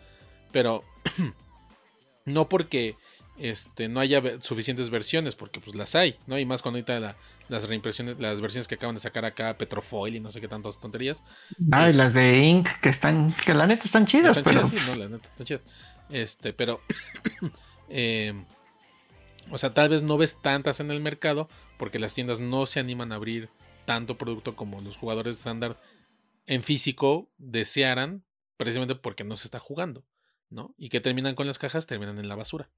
pero 0.53 0.85
no 2.25 2.49
porque 2.49 2.97
este, 3.37 3.89
no 3.89 4.01
haya 4.01 4.23
suficientes 4.41 4.91
versiones, 4.91 5.35
porque 5.35 5.61
pues 5.61 5.77
las 5.77 5.95
hay, 5.95 6.17
¿no? 6.27 6.39
Y 6.39 6.45
más 6.45 6.63
cuando 6.63 6.79
ahorita 6.79 7.17
las 7.49 7.69
reimpresiones, 7.69 8.19
las 8.19 8.41
versiones 8.41 8.69
que 8.69 8.77
acaban 8.77 8.95
de 8.95 9.01
sacar 9.01 9.25
acá, 9.25 9.57
Petrofoil 9.59 10.17
y 10.17 10.21
no 10.21 10.31
sé 10.31 10.41
qué 10.41 10.49
tantas 10.49 10.81
tonterías. 10.81 11.23
Ah, 11.73 11.87
y 11.87 11.91
este 11.91 11.99
las 11.99 12.15
de 12.15 12.45
Ink, 12.45 12.69
que 12.81 12.89
están, 12.89 13.33
que 13.45 13.55
la 13.55 13.67
neta 13.67 13.85
están 13.85 14.07
chidas, 14.07 14.39
pero... 14.39 14.67
sí, 14.67 14.77
no, 14.87 14.95
la 14.97 15.09
neta 15.09 15.29
están 15.29 15.47
chidas. 15.47 15.63
Este, 16.11 16.53
pero... 16.53 16.81
Em, 17.91 18.47
o 19.51 19.59
sea, 19.59 19.75
tal 19.75 19.91
vez 19.91 20.03
no 20.03 20.17
ves 20.17 20.41
tantas 20.41 20.81
en 20.81 20.91
el 20.91 21.01
mercado 21.01 21.51
porque 21.77 21.99
las 21.99 22.15
tiendas 22.15 22.41
no 22.41 22.65
se 22.65 22.81
animan 22.81 23.13
a 23.13 23.17
abrir 23.17 23.51
tanto 23.85 24.17
producto 24.17 24.57
como 24.57 24.81
los 24.81 24.97
jugadores 24.97 25.37
estándar 25.37 25.77
en 26.47 26.63
físico 26.63 27.31
desearan, 27.37 28.25
precisamente 28.57 28.95
porque 28.95 29.23
no 29.23 29.37
se 29.37 29.47
está 29.47 29.59
jugando, 29.59 30.07
¿no? 30.49 30.75
Y 30.79 30.89
que 30.89 31.01
terminan 31.01 31.35
con 31.35 31.47
las 31.47 31.59
cajas, 31.59 31.87
terminan 31.87 32.19
en 32.19 32.29
la 32.29 32.37
basura. 32.37 32.71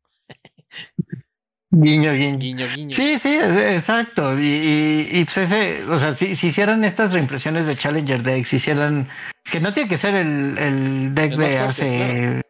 Guiño, 1.70 2.12
guiño. 2.12 2.38
Guiño, 2.38 2.66
guiño. 2.74 2.96
Sí, 2.96 3.18
sí, 3.18 3.36
exacto. 3.36 4.38
Y, 4.38 5.08
y, 5.10 5.24
pues 5.24 5.38
ese, 5.38 5.84
o 5.90 5.98
sea, 5.98 6.12
si, 6.12 6.34
si, 6.34 6.46
hicieran 6.46 6.84
estas 6.84 7.12
reimpresiones 7.12 7.66
de 7.66 7.76
Challenger 7.76 8.22
Decks, 8.22 8.48
si 8.48 8.56
hicieran, 8.56 9.08
que 9.44 9.60
no 9.60 9.72
tiene 9.72 9.88
que 9.88 9.96
ser 9.96 10.14
el, 10.14 10.56
el 10.58 11.14
deck 11.14 11.36
de 11.36 11.58
hace 11.58 12.40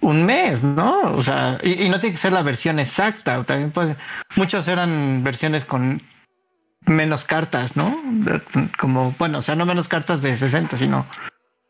un 0.00 0.26
mes, 0.26 0.62
¿no? 0.62 1.00
O 1.12 1.22
sea, 1.22 1.58
y, 1.62 1.84
y, 1.84 1.88
no 1.88 2.00
tiene 2.00 2.14
que 2.14 2.20
ser 2.20 2.32
la 2.32 2.42
versión 2.42 2.78
exacta. 2.78 3.42
También 3.44 3.70
puede, 3.70 3.96
muchos 4.36 4.68
eran 4.68 5.22
versiones 5.24 5.64
con 5.64 6.02
menos 6.86 7.24
cartas, 7.24 7.76
¿no? 7.76 7.96
Como, 8.78 9.14
bueno, 9.18 9.38
o 9.38 9.40
sea, 9.40 9.54
no 9.54 9.66
menos 9.66 9.88
cartas 9.88 10.20
de 10.20 10.36
60, 10.36 10.76
sino 10.76 11.06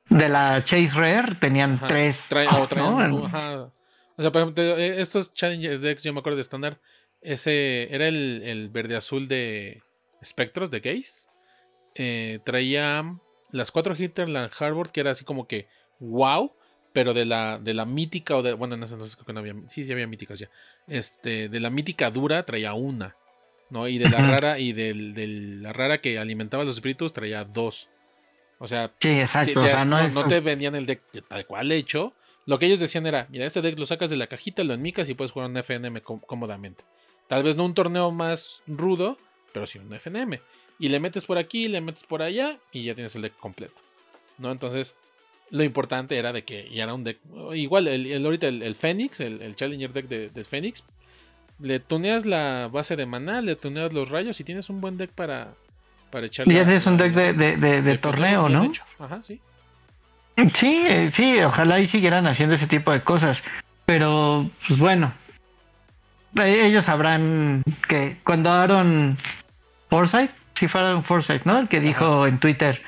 de 0.09 0.29
la 0.29 0.63
Chase 0.65 0.95
Rare 0.95 1.35
tenían 1.37 1.81
tres. 1.87 2.29
O 4.17 4.23
sea, 4.23 4.31
por 4.31 4.43
ejemplo, 4.43 4.63
eh, 4.63 5.01
estos 5.01 5.35
Challenger 5.35 5.81
decks, 5.81 6.03
yo 6.03 6.13
me 6.13 6.21
acuerdo 6.21 6.37
de 6.37 6.43
estándar, 6.43 6.81
ese 7.21 7.95
era 7.95 8.09
el, 8.09 8.69
verde 8.71 8.97
azul 8.97 9.29
de 9.29 9.83
Spectros 10.23 10.71
de 10.71 10.81
Gaze. 10.81 11.29
Eh, 11.97 12.41
traía 12.45 13.19
las 13.51 13.71
cuatro 13.71 13.95
Hinterland 13.97 14.51
Harbor, 14.59 14.93
que 14.93 15.01
era 15.01 15.13
así 15.13 15.25
como 15.25 15.47
que 15.47 15.69
wow, 15.99 16.53
pero 16.93 17.15
de 17.15 17.25
la, 17.25 17.59
de 17.59 17.75
la 17.75 17.85
mítica, 17.85 18.37
o 18.37 18.43
de, 18.43 18.53
bueno, 18.53 18.75
en 18.75 18.83
ese 18.83 18.95
entonces 18.95 19.17
creo 19.17 19.27
que 19.27 19.33
no 19.33 19.41
había, 19.41 19.55
sí, 19.69 19.85
sí 19.85 19.93
había 19.93 20.07
míticas 20.07 20.39
ya. 20.39 20.51
Este, 20.87 21.49
de 21.49 21.61
la 21.61 21.71
mítica 21.71 22.11
dura 22.11 22.45
traía 22.45 22.75
una. 22.75 23.17
¿no? 23.71 23.89
Y 23.89 23.99
de 23.99 24.09
la 24.09 24.19
rara, 24.19 24.59
y 24.59 24.73
de 24.73 24.95
la 24.95 25.73
rara 25.73 26.01
que 26.01 26.19
alimentaba 26.19 26.65
los 26.65 26.77
espíritus 26.77 27.13
traía 27.13 27.45
dos. 27.45 27.89
O 28.59 28.69
sea, 28.69 28.93
sí, 29.01 29.11
exacto. 29.11 29.63
o 29.63 29.67
sea, 29.67 29.85
no, 29.85 30.01
no, 30.09 30.27
te 30.27 30.41
vendían 30.41 30.75
el 30.75 30.87
deck 30.87 31.03
tal 31.29 31.47
cual 31.47 31.73
hecho. 31.73 32.15
Lo 32.47 32.59
que 32.59 32.67
ellos 32.67 32.81
decían 32.81 33.07
era, 33.07 33.27
mira, 33.31 33.47
este 33.47 33.63
deck 33.63 33.79
lo 33.79 33.87
sacas 33.87 34.11
de 34.11 34.17
la 34.17 34.27
cajita, 34.27 34.65
lo 34.65 34.75
enmicas 34.75 35.09
y 35.09 35.15
puedes 35.15 35.33
jugar 35.33 35.51
un 35.51 35.57
FNM 35.57 36.01
cómodamente. 36.01 36.85
Tal 37.29 37.43
vez 37.43 37.57
no 37.57 37.65
un 37.65 37.75
torneo 37.75 38.11
más 38.11 38.63
rudo, 38.67 39.19
pero 39.53 39.67
sí 39.67 39.79
un 39.79 39.93
FNM. 39.93 40.41
Y 40.79 40.89
le 40.89 41.01
metes 41.01 41.25
por 41.25 41.39
aquí, 41.39 41.69
le 41.69 41.81
metes 41.81 42.05
por 42.05 42.23
allá 42.23 42.59
y 42.73 42.85
ya 42.85 42.95
tienes 42.95 43.15
el 43.17 43.23
deck 43.23 43.37
completo. 43.37 43.81
¿No? 44.39 44.51
Entonces, 44.51 44.97
lo 45.51 45.63
importante 45.63 46.19
era 46.19 46.33
de 46.33 46.45
que 46.45 46.69
ya 46.71 46.85
era 46.85 46.95
un 46.95 47.05
deck. 47.05 47.19
Igual, 47.55 47.89
el, 47.89 48.25
ahorita 48.25 48.49
el, 48.49 48.75
Fénix, 48.75 49.21
el, 49.21 49.55
Challenger 49.57 49.93
deck 49.93 50.09
de, 50.09 50.29
de 50.29 50.45
Fénix, 50.45 50.85
le 51.61 51.81
tuneas 51.81 52.27
la 52.27 52.69
base 52.71 52.97
de 52.97 53.07
maná, 53.07 53.41
le 53.41 53.57
tuneas 53.57 53.93
los 53.93 54.11
rayos 54.11 54.39
y 54.41 54.45
tienes 54.45 54.69
un 54.69 54.81
buen 54.81 54.97
deck 54.97 55.11
para, 55.11 55.55
para 56.11 56.27
echarle. 56.27 56.55
Ya 56.55 56.65
tienes 56.65 56.87
un 56.87 56.97
deck 56.97 57.13
de, 57.13 57.99
torneo, 57.99 58.49
¿no? 58.49 58.73
Ajá, 58.99 59.23
sí. 59.23 59.41
Sí, 60.55 61.11
sí, 61.11 61.41
ojalá 61.43 61.79
y 61.81 61.87
siguieran 61.87 62.27
haciendo 62.27 62.55
ese 62.55 62.67
tipo 62.67 62.93
de 62.93 63.01
cosas. 63.01 63.45
Pero, 63.87 64.45
pues 64.67 64.79
bueno, 64.79 65.13
e-, 66.37 66.67
ellos 66.67 66.85
sabrán 66.85 67.63
que 67.89 68.17
cuando 68.25 68.51
Aaron 68.51 69.17
Forsyth, 69.89 70.31
si 70.55 70.69
fue 70.69 70.81
Aaron 70.81 71.05
Forsyth, 71.05 71.45
¿no? 71.45 71.59
El 71.59 71.69
que 71.69 71.81
dijo 71.81 72.27
en 72.27 72.39
Twitter, 72.39 72.83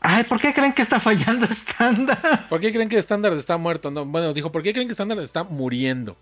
ay, 0.00 0.24
¿por 0.24 0.40
qué 0.40 0.52
creen 0.52 0.72
que 0.72 0.82
está 0.82 1.00
fallando 1.00 1.46
estándar? 1.50 2.46
¿Por 2.48 2.60
qué 2.60 2.72
creen 2.72 2.88
que 2.88 2.98
estándar 2.98 3.32
está 3.32 3.56
muerto? 3.56 3.90
No, 3.90 4.04
bueno, 4.04 4.32
dijo, 4.32 4.52
¿por 4.52 4.62
qué 4.62 4.72
creen 4.72 4.86
que 4.86 4.92
estándar 4.92 5.18
está 5.18 5.42
muriendo? 5.44 6.16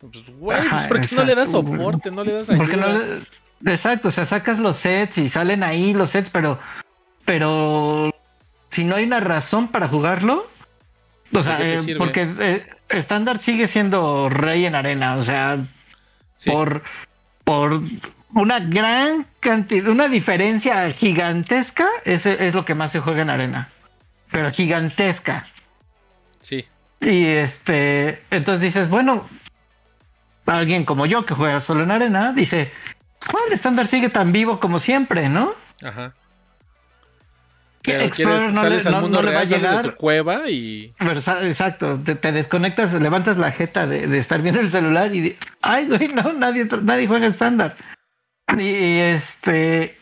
Pues, 0.00 0.24
güey, 0.38 0.62
porque 0.88 1.08
no 1.16 1.24
le 1.24 1.34
das 1.34 1.50
soporte, 1.50 2.10
no 2.10 2.22
le 2.22 2.32
das 2.32 2.50
ayuda. 2.50 3.00
exacto, 3.64 4.08
o 4.08 4.10
sea, 4.10 4.26
sacas 4.26 4.58
los 4.58 4.76
sets 4.76 5.18
y 5.18 5.28
salen 5.28 5.62
ahí 5.62 5.94
los 5.94 6.10
sets, 6.10 6.28
pero, 6.28 6.58
pero 7.24 8.12
si 8.76 8.84
no 8.84 8.94
hay 8.96 9.04
una 9.04 9.20
razón 9.20 9.68
para 9.68 9.88
jugarlo, 9.88 10.46
o 11.32 11.40
sea, 11.40 11.56
eh, 11.62 11.94
porque 11.96 12.28
eh, 12.40 12.62
estándar 12.90 13.38
sigue 13.38 13.66
siendo 13.68 14.28
rey 14.28 14.66
en 14.66 14.74
arena, 14.74 15.16
o 15.16 15.22
sea, 15.22 15.56
por, 16.44 16.82
por 17.42 17.80
una 18.34 18.60
gran 18.60 19.26
cantidad, 19.40 19.88
una 19.88 20.10
diferencia 20.10 20.92
gigantesca, 20.92 21.88
ese 22.04 22.46
es 22.46 22.54
lo 22.54 22.66
que 22.66 22.74
más 22.74 22.92
se 22.92 23.00
juega 23.00 23.22
en 23.22 23.30
arena. 23.30 23.70
Pero 24.30 24.50
gigantesca. 24.50 25.46
Sí. 26.42 26.66
Y 27.00 27.24
este, 27.24 28.22
entonces 28.30 28.60
dices, 28.60 28.90
bueno, 28.90 29.26
alguien 30.44 30.84
como 30.84 31.06
yo 31.06 31.24
que 31.24 31.32
juega 31.32 31.60
solo 31.60 31.82
en 31.82 31.92
arena, 31.92 32.34
dice, 32.34 32.70
¿cuál 33.26 33.50
estándar 33.52 33.86
sigue 33.86 34.10
tan 34.10 34.32
vivo 34.32 34.60
como 34.60 34.78
siempre, 34.78 35.30
no? 35.30 35.54
Ajá. 35.82 36.12
Explorer 37.92 38.52
no, 38.52 39.22
le, 39.22 39.32
va 39.32 39.40
a 39.40 39.44
llegar. 39.44 39.84
De 39.84 39.90
tu 39.90 39.96
cueva 39.96 40.48
y. 40.50 40.94
Exacto, 41.00 42.00
te, 42.00 42.32
desconectas, 42.32 42.92
levantas 42.94 43.38
la 43.38 43.50
jeta 43.50 43.86
de, 43.86 44.18
estar 44.18 44.42
viendo 44.42 44.60
el 44.60 44.70
celular 44.70 45.14
y. 45.14 45.36
Ay, 45.62 45.86
güey, 45.86 46.08
no, 46.08 46.32
nadie, 46.32 46.66
nadie 46.82 47.06
juega 47.06 47.26
estándar. 47.26 47.74
Y 48.56 48.98
este. 48.98 49.96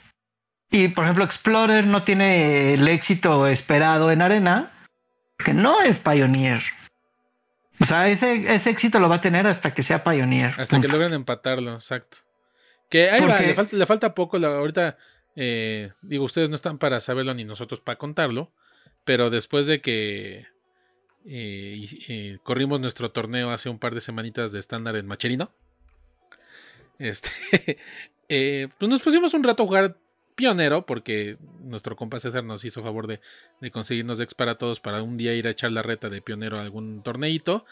Y 0.70 0.88
por 0.88 1.04
ejemplo, 1.04 1.24
Explorer 1.24 1.86
no 1.86 2.02
tiene 2.02 2.74
el 2.74 2.88
éxito 2.88 3.46
esperado 3.46 4.10
en 4.10 4.22
arena, 4.22 4.70
que 5.38 5.54
no 5.54 5.80
es 5.80 5.98
Pioneer. 5.98 6.62
O 7.80 7.84
sea, 7.84 8.08
ese, 8.08 8.54
ese 8.54 8.70
éxito 8.70 8.98
lo 8.98 9.08
va 9.08 9.16
a 9.16 9.20
tener 9.20 9.46
hasta 9.46 9.72
que 9.72 9.82
sea 9.82 10.04
Pioneer. 10.04 10.54
Hasta 10.58 10.80
que 10.80 10.88
logren 10.88 11.12
empatarlo, 11.12 11.74
exacto. 11.74 12.18
Que 12.88 13.10
ahí 13.10 13.20
va, 13.20 13.38
le 13.38 13.54
falta, 13.54 13.76
le 13.76 13.86
falta 13.86 14.14
poco. 14.14 14.36
ahorita, 14.36 14.96
eh, 15.36 15.92
digo, 16.02 16.24
ustedes 16.24 16.48
no 16.48 16.54
están 16.54 16.78
para 16.78 17.00
saberlo 17.00 17.34
ni 17.34 17.44
nosotros 17.44 17.80
para 17.80 17.98
contarlo. 17.98 18.50
Pero 19.04 19.30
después 19.30 19.66
de 19.66 19.80
que 19.80 20.46
eh, 21.26 21.86
eh, 22.08 22.38
corrimos 22.42 22.80
nuestro 22.80 23.10
torneo 23.10 23.50
hace 23.50 23.68
un 23.68 23.78
par 23.78 23.94
de 23.94 24.00
semanitas 24.00 24.52
de 24.52 24.58
estándar 24.58 24.96
en 24.96 25.06
Macherino. 25.06 25.50
Este, 26.98 27.30
pues 28.78 28.88
nos 28.88 29.02
pusimos 29.02 29.34
un 29.34 29.42
rato 29.42 29.62
a 29.62 29.66
jugar 29.66 29.96
pionero, 30.34 30.86
porque 30.86 31.36
nuestro 31.60 31.96
compa 31.96 32.18
César 32.18 32.44
nos 32.44 32.64
hizo 32.64 32.82
favor 32.82 33.06
de, 33.06 33.20
conseguirnos 33.70 34.18
decks 34.18 34.34
para 34.34 34.56
todos 34.56 34.80
para 34.80 35.02
un 35.02 35.16
día 35.16 35.34
ir 35.34 35.46
a 35.46 35.50
echar 35.50 35.70
la 35.70 35.82
reta 35.82 36.08
de 36.08 36.22
pionero 36.22 36.58
a 36.58 36.62
algún 36.62 37.02
torneito. 37.02 37.64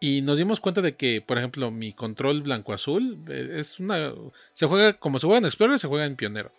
Y 0.00 0.22
nos 0.22 0.38
dimos 0.38 0.60
cuenta 0.60 0.80
de 0.80 0.96
que, 0.96 1.20
por 1.20 1.36
ejemplo, 1.36 1.70
mi 1.70 1.92
control 1.92 2.40
blanco-azul 2.40 3.22
es 3.28 3.78
una. 3.80 4.14
Se 4.54 4.66
juega 4.66 4.94
como 4.94 5.18
se 5.18 5.26
juega 5.26 5.40
en 5.40 5.44
Explorer, 5.44 5.78
se 5.78 5.88
juega 5.88 6.06
en 6.06 6.16
Pionero. 6.16 6.52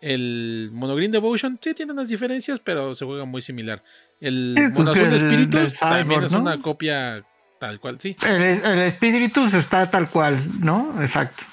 El 0.00 0.70
Monogreen 0.72 1.10
Devotion 1.10 1.58
sí 1.60 1.74
tiene 1.74 1.92
unas 1.92 2.08
diferencias, 2.08 2.58
pero 2.60 2.94
se 2.94 3.04
juega 3.04 3.24
muy 3.24 3.42
similar. 3.42 3.82
El 4.20 4.72
Mono 4.72 4.92
Azul 4.92 5.10
de 5.10 5.18
Spiritus 5.18 5.78
también 5.78 6.24
es 6.24 6.32
una 6.32 6.60
copia 6.60 7.24
tal 7.58 7.78
cual, 7.78 8.00
sí. 8.00 8.16
El, 8.26 8.42
el 8.42 8.90
Spiritus 8.90 9.52
está 9.54 9.90
tal 9.90 10.08
cual, 10.08 10.38
¿no? 10.60 10.94
Exacto. 11.00 11.44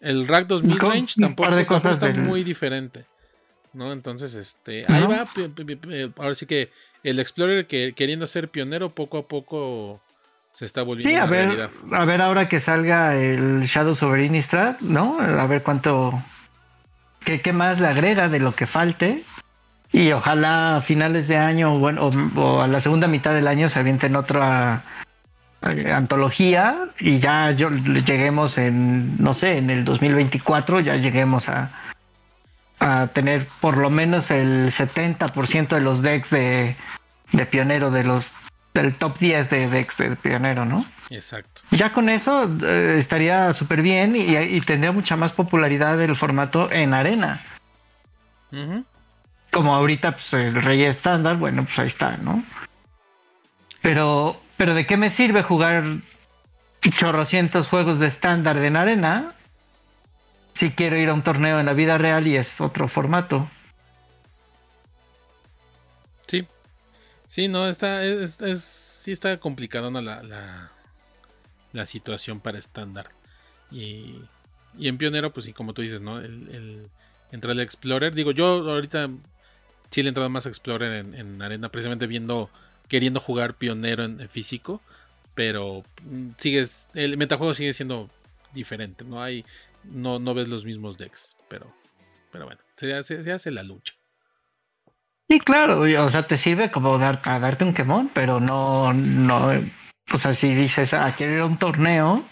El 0.00 0.26
Rack 0.26 0.46
2000 0.46 0.78
Range 0.78 1.14
tampoco, 1.20 1.54
de 1.54 1.66
cosas 1.66 2.02
está 2.02 2.18
muy 2.18 2.42
diferente. 2.42 3.04
¿No? 3.72 3.92
Entonces, 3.92 4.34
este. 4.34 4.84
Ahí 4.88 5.04
va. 5.04 5.24
Ahora 6.16 6.34
sí 6.34 6.46
que 6.46 6.70
el 7.04 7.20
Explorer 7.20 7.66
que 7.66 7.92
queriendo 7.94 8.26
ser 8.26 8.48
pionero, 8.48 8.94
poco 8.94 9.18
a 9.18 9.28
poco 9.28 10.00
se 10.52 10.64
está 10.64 10.82
volviendo. 10.82 11.10
Sí, 11.10 11.16
a 11.16 11.26
ver, 11.26 11.68
a 11.92 12.04
ver 12.04 12.20
ahora 12.20 12.48
que 12.48 12.58
salga 12.58 13.16
el 13.16 13.62
Shadow 13.62 13.94
over 14.02 14.20
Innistrad, 14.20 14.80
¿no? 14.80 15.20
A 15.20 15.46
ver 15.46 15.62
cuánto. 15.62 16.12
Qué, 17.38 17.52
más 17.52 17.80
le 17.80 17.88
agrega 17.88 18.28
de 18.28 18.40
lo 18.40 18.54
que 18.54 18.66
falte. 18.66 19.22
Y 19.92 20.12
ojalá 20.12 20.76
a 20.76 20.80
finales 20.80 21.28
de 21.28 21.36
año 21.36 21.78
bueno, 21.78 22.06
o, 22.06 22.40
o 22.40 22.60
a 22.62 22.68
la 22.68 22.80
segunda 22.80 23.08
mitad 23.08 23.34
del 23.34 23.48
año 23.48 23.68
se 23.68 23.78
avienten 23.78 24.14
otra 24.16 24.82
eh, 25.62 25.92
antología 25.92 26.88
y 27.00 27.18
ya 27.18 27.50
yo, 27.50 27.70
lleguemos 27.70 28.56
en, 28.56 29.22
no 29.22 29.34
sé, 29.34 29.58
en 29.58 29.68
el 29.68 29.84
2024 29.84 30.80
ya 30.80 30.96
lleguemos 30.96 31.50
a, 31.50 31.70
a 32.78 33.08
tener 33.08 33.46
por 33.60 33.76
lo 33.76 33.90
menos 33.90 34.30
el 34.30 34.70
70% 34.70 35.68
de 35.68 35.80
los 35.82 36.00
decks 36.00 36.30
de, 36.30 36.76
de 37.32 37.46
pionero, 37.46 37.90
de 37.90 38.04
los 38.04 38.32
del 38.72 38.94
top 38.94 39.18
10 39.18 39.50
de 39.50 39.68
decks 39.68 39.98
de 39.98 40.16
pionero, 40.16 40.64
¿no? 40.64 40.86
Exacto. 41.10 41.62
Ya 41.72 41.92
con 41.92 42.08
eso 42.08 42.48
eh, 42.62 42.96
estaría 42.98 43.52
súper 43.52 43.82
bien 43.82 44.14
y, 44.16 44.60
tendría 44.60 44.92
mucha 44.92 45.16
más 45.16 45.32
popularidad 45.32 46.00
el 46.00 46.14
formato 46.16 46.70
en 46.70 46.94
arena. 46.94 47.42
Como 49.50 49.74
ahorita, 49.74 50.12
pues 50.12 50.32
el 50.34 50.62
rey 50.62 50.82
estándar, 50.84 51.36
bueno, 51.36 51.64
pues 51.64 51.78
ahí 51.78 51.88
está, 51.88 52.16
¿no? 52.16 52.42
Pero 53.82 54.40
pero 54.60 54.74
¿de 54.74 54.84
qué 54.84 54.98
me 54.98 55.08
sirve 55.08 55.42
jugar 55.42 55.84
chorrocientos 56.90 57.66
juegos 57.68 57.98
de 57.98 58.08
estándar 58.08 58.58
en 58.58 58.76
arena 58.76 59.32
si 60.52 60.70
quiero 60.70 60.98
ir 60.98 61.08
a 61.08 61.14
un 61.14 61.22
torneo 61.22 61.58
en 61.58 61.64
la 61.64 61.72
vida 61.72 61.96
real 61.96 62.26
y 62.26 62.36
es 62.36 62.60
otro 62.60 62.88
formato? 62.88 63.48
Sí. 66.26 66.46
Sí, 67.26 67.48
no, 67.48 67.68
está, 67.68 68.04
es, 68.04 68.36
sí 68.62 69.12
está 69.12 69.40
complicadona 69.40 70.02
la, 70.02 70.22
la, 70.22 70.70
la 71.72 71.86
situación 71.86 72.40
para 72.40 72.58
estándar. 72.58 73.10
Y, 73.70 74.16
y, 74.78 74.88
en 74.88 74.98
Pionero, 74.98 75.32
pues 75.32 75.46
sí, 75.46 75.52
como 75.52 75.74
tú 75.74 75.82
dices, 75.82 76.00
¿no? 76.00 76.18
El, 76.18 76.48
el, 76.48 76.86
entra 77.32 77.52
el 77.52 77.60
Explorer. 77.60 78.14
Digo, 78.14 78.32
yo 78.32 78.46
ahorita 78.46 79.08
sí 79.90 80.02
le 80.02 80.08
he 80.08 80.10
entrado 80.10 80.28
más 80.30 80.46
a 80.46 80.48
Explorer 80.48 80.92
en, 80.92 81.14
en 81.14 81.42
arena, 81.42 81.68
precisamente 81.68 82.06
viendo 82.06 82.50
queriendo 82.90 83.20
jugar 83.20 83.54
pionero 83.54 84.04
en, 84.04 84.28
físico, 84.28 84.82
pero 85.34 85.84
mm, 86.02 86.30
sigues, 86.36 86.86
el 86.92 87.16
metajuego 87.16 87.54
sigue 87.54 87.72
siendo 87.72 88.10
diferente, 88.52 89.04
no 89.04 89.22
hay, 89.22 89.46
no, 89.84 90.18
no 90.18 90.34
ves 90.34 90.48
los 90.48 90.64
mismos 90.64 90.98
decks, 90.98 91.36
pero, 91.48 91.72
pero 92.32 92.44
bueno, 92.46 92.60
se 92.74 92.92
hace, 92.92 93.50
la 93.52 93.62
lucha. 93.62 93.94
Sí, 95.28 95.38
claro, 95.38 95.82
o 95.82 96.10
sea, 96.10 96.24
te 96.24 96.36
sirve 96.36 96.72
como 96.72 96.98
dar, 96.98 97.22
darte 97.22 97.64
un 97.64 97.72
quemón, 97.72 98.10
pero 98.12 98.40
no, 98.40 98.92
no, 98.92 99.52
o 100.12 100.18
sea, 100.18 100.32
si 100.32 100.54
dices, 100.54 100.94
ah, 100.94 101.14
un 101.44 101.56
torneo, 101.56 102.22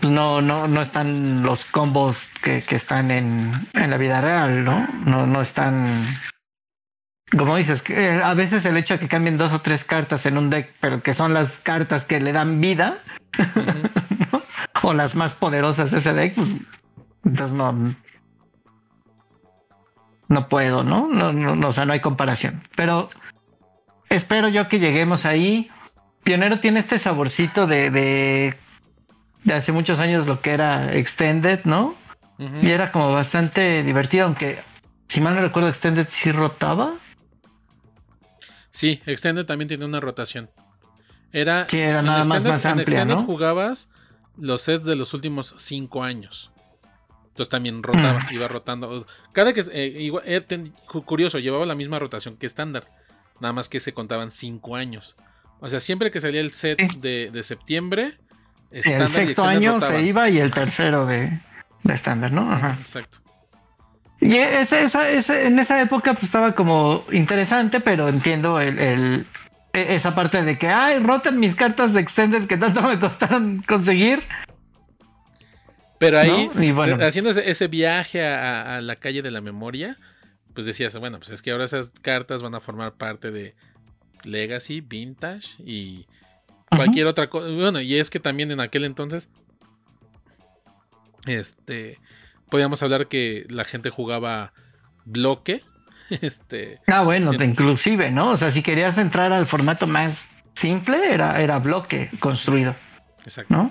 pues 0.00 0.12
no, 0.12 0.42
no, 0.42 0.68
no 0.68 0.80
están 0.80 1.42
los 1.42 1.64
combos 1.64 2.28
que, 2.42 2.62
que 2.62 2.76
están 2.76 3.10
en, 3.10 3.52
en, 3.74 3.90
la 3.90 3.96
vida 3.96 4.20
real, 4.20 4.64
¿no? 4.64 4.86
No, 5.04 5.26
no 5.26 5.40
están 5.40 5.86
como 7.36 7.56
dices, 7.56 7.82
que 7.82 8.20
a 8.22 8.34
veces 8.34 8.64
el 8.64 8.76
hecho 8.76 8.94
de 8.94 9.00
que 9.00 9.08
cambien 9.08 9.38
dos 9.38 9.52
o 9.52 9.60
tres 9.60 9.84
cartas 9.84 10.26
en 10.26 10.36
un 10.36 10.50
deck, 10.50 10.72
pero 10.80 11.00
que 11.00 11.14
son 11.14 11.32
las 11.32 11.58
cartas 11.58 12.04
que 12.04 12.20
le 12.20 12.32
dan 12.32 12.60
vida, 12.60 12.98
o 14.82 14.92
las 14.94 15.14
más 15.14 15.34
poderosas 15.34 15.92
de 15.92 15.98
ese 15.98 16.12
deck, 16.12 16.34
entonces 17.24 17.56
no, 17.56 17.94
no 20.28 20.48
puedo, 20.48 20.82
¿no? 20.82 21.08
No, 21.08 21.32
no, 21.32 21.68
o 21.68 21.72
sea, 21.72 21.84
no 21.84 21.92
hay 21.92 22.00
comparación. 22.00 22.62
Pero 22.74 23.08
espero 24.08 24.48
yo 24.48 24.68
que 24.68 24.78
lleguemos 24.78 25.24
ahí. 25.24 25.70
Pionero 26.22 26.60
tiene 26.60 26.80
este 26.80 26.98
saborcito 26.98 27.66
de, 27.66 27.90
de, 27.90 28.54
de 29.44 29.54
hace 29.54 29.72
muchos 29.72 29.98
años 30.00 30.26
lo 30.26 30.40
que 30.40 30.50
era 30.50 30.94
Extended, 30.94 31.60
¿no? 31.64 31.94
Y 32.62 32.70
era 32.70 32.90
como 32.90 33.12
bastante 33.12 33.82
divertido, 33.82 34.24
aunque 34.24 34.58
si 35.08 35.20
mal 35.20 35.34
no 35.34 35.42
recuerdo, 35.42 35.68
Extended 35.68 36.06
sí 36.08 36.32
rotaba. 36.32 36.94
Sí, 38.70 39.02
Extended 39.04 39.44
también 39.44 39.68
tiene 39.68 39.84
una 39.84 40.00
rotación. 40.00 40.50
Era, 41.32 41.66
sí, 41.68 41.78
era 41.78 42.00
nada 42.00 42.24
más, 42.24 42.44
más 42.44 42.64
amplia, 42.64 43.04
¿no? 43.04 43.22
jugabas 43.24 43.90
los 44.38 44.62
sets 44.62 44.84
de 44.84 44.96
los 44.96 45.12
últimos 45.12 45.54
cinco 45.58 46.02
años. 46.02 46.50
Entonces 47.28 47.50
también 47.50 47.82
rotaba, 47.82 48.14
mm. 48.14 48.34
iba 48.34 48.48
rotando. 48.48 49.06
Cada 49.32 49.52
que. 49.52 49.60
Eh, 49.60 50.10
eh, 50.24 50.72
curioso, 51.04 51.38
llevaba 51.38 51.66
la 51.66 51.74
misma 51.74 51.98
rotación 51.98 52.36
que 52.36 52.46
estándar. 52.46 52.88
Nada 53.38 53.52
más 53.52 53.68
que 53.68 53.80
se 53.80 53.92
contaban 53.94 54.30
cinco 54.30 54.76
años. 54.76 55.16
O 55.60 55.68
sea, 55.68 55.80
siempre 55.80 56.10
que 56.10 56.20
salía 56.20 56.40
el 56.40 56.52
set 56.52 56.78
de, 56.98 57.42
septiembre. 57.42 58.14
el 58.70 59.08
sexto 59.08 59.44
año 59.44 59.80
se 59.80 60.02
iba 60.02 60.28
y 60.28 60.38
el 60.38 60.50
tercero 60.50 61.06
de 61.06 61.38
estándar, 61.88 62.32
¿no? 62.32 62.50
Ajá. 62.50 62.76
Exacto. 62.80 63.20
Y 64.20 64.36
esa, 64.36 65.10
en 65.10 65.58
esa 65.58 65.80
época 65.80 66.12
pues 66.12 66.24
estaba 66.24 66.54
como 66.54 67.04
interesante, 67.10 67.80
pero 67.80 68.08
entiendo 68.08 68.60
el, 68.60 69.24
e, 69.72 69.94
esa 69.94 70.14
parte 70.14 70.42
de 70.42 70.58
que, 70.58 70.68
ay, 70.68 70.98
roten 70.98 71.40
mis 71.40 71.54
cartas 71.54 71.94
de 71.94 72.00
Extended 72.00 72.46
que 72.46 72.58
tanto 72.58 72.82
me 72.82 72.98
costaron 72.98 73.62
conseguir. 73.66 74.22
Pero 75.98 76.18
ahí, 76.18 76.50
haciendo 77.02 77.30
ese, 77.30 77.68
viaje 77.68 78.24
a, 78.24 78.80
la 78.82 78.96
calle 78.96 79.22
de 79.22 79.30
la 79.30 79.40
memoria, 79.40 79.96
pues 80.54 80.66
decías, 80.66 80.96
bueno, 80.98 81.18
pues 81.18 81.30
es 81.30 81.42
que 81.42 81.50
ahora 81.50 81.64
esas 81.64 81.90
cartas 82.02 82.42
van 82.42 82.54
a 82.54 82.60
formar 82.60 82.94
parte 82.94 83.30
de 83.30 83.54
Legacy, 84.24 84.80
Vintage 84.80 85.48
y 85.58 86.06
cualquier 86.68 87.06
otra 87.06 87.28
cosa. 87.28 87.48
Bueno, 87.48 87.80
y 87.80 87.96
es 87.96 88.10
que 88.10 88.20
también 88.20 88.50
en 88.50 88.60
aquel 88.60 88.84
entonces 88.84 89.28
Este, 91.26 91.98
podríamos 92.48 92.82
hablar 92.82 93.08
que 93.08 93.46
la 93.48 93.64
gente 93.64 93.90
jugaba 93.90 94.52
bloque. 95.04 95.62
Este, 96.10 96.80
ah, 96.88 97.04
bueno, 97.04 97.32
inclusive, 97.34 98.10
¿no? 98.10 98.30
O 98.30 98.36
sea, 98.36 98.50
si 98.50 98.62
querías 98.64 98.98
entrar 98.98 99.32
al 99.32 99.46
formato 99.46 99.86
más 99.86 100.26
simple, 100.54 101.14
era, 101.14 101.40
era 101.40 101.60
bloque 101.60 102.10
construido. 102.18 102.74
Exacto. 103.24 103.54
¿No? 103.54 103.70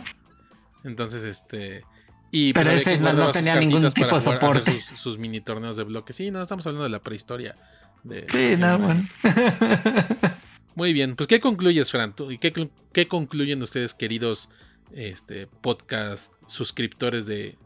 Entonces, 0.86 1.26
este. 1.26 1.84
Y 2.32 2.54
Pero 2.54 2.72
ese 2.72 2.97
no, 2.97 3.32
tenía 3.32 3.56
ningún 3.56 3.91
tipo 3.91 4.16
de 4.16 4.22
soporte. 4.22 4.80
Sus, 4.80 5.18
mini 5.18 5.41
torneos 5.41 5.76
de 5.78 5.84
bloque. 5.84 6.14
Sí, 6.14 6.32
no, 6.32 6.41
estamos 6.41 6.66
hablando 6.68 6.84
de 6.84 6.89
la 6.89 7.00
prehistoria. 7.00 7.56
De, 8.04 8.26
sí, 8.30 8.56
no, 8.58 8.78
bueno. 8.78 9.02
Muy 10.80 10.94
bien, 10.94 11.18
pues 11.18 11.28
¿qué 11.28 11.42
concluyes, 11.42 11.92
Fran? 11.92 12.16
¿Y 12.30 12.38
qué, 12.38 12.70
qué 12.94 13.10
concluyen 13.10 13.62
ustedes, 13.62 13.94
queridos 13.94 14.48
este, 14.94 15.46
podcast 15.46 16.32
suscriptores 16.48 17.26
de 17.26 17.58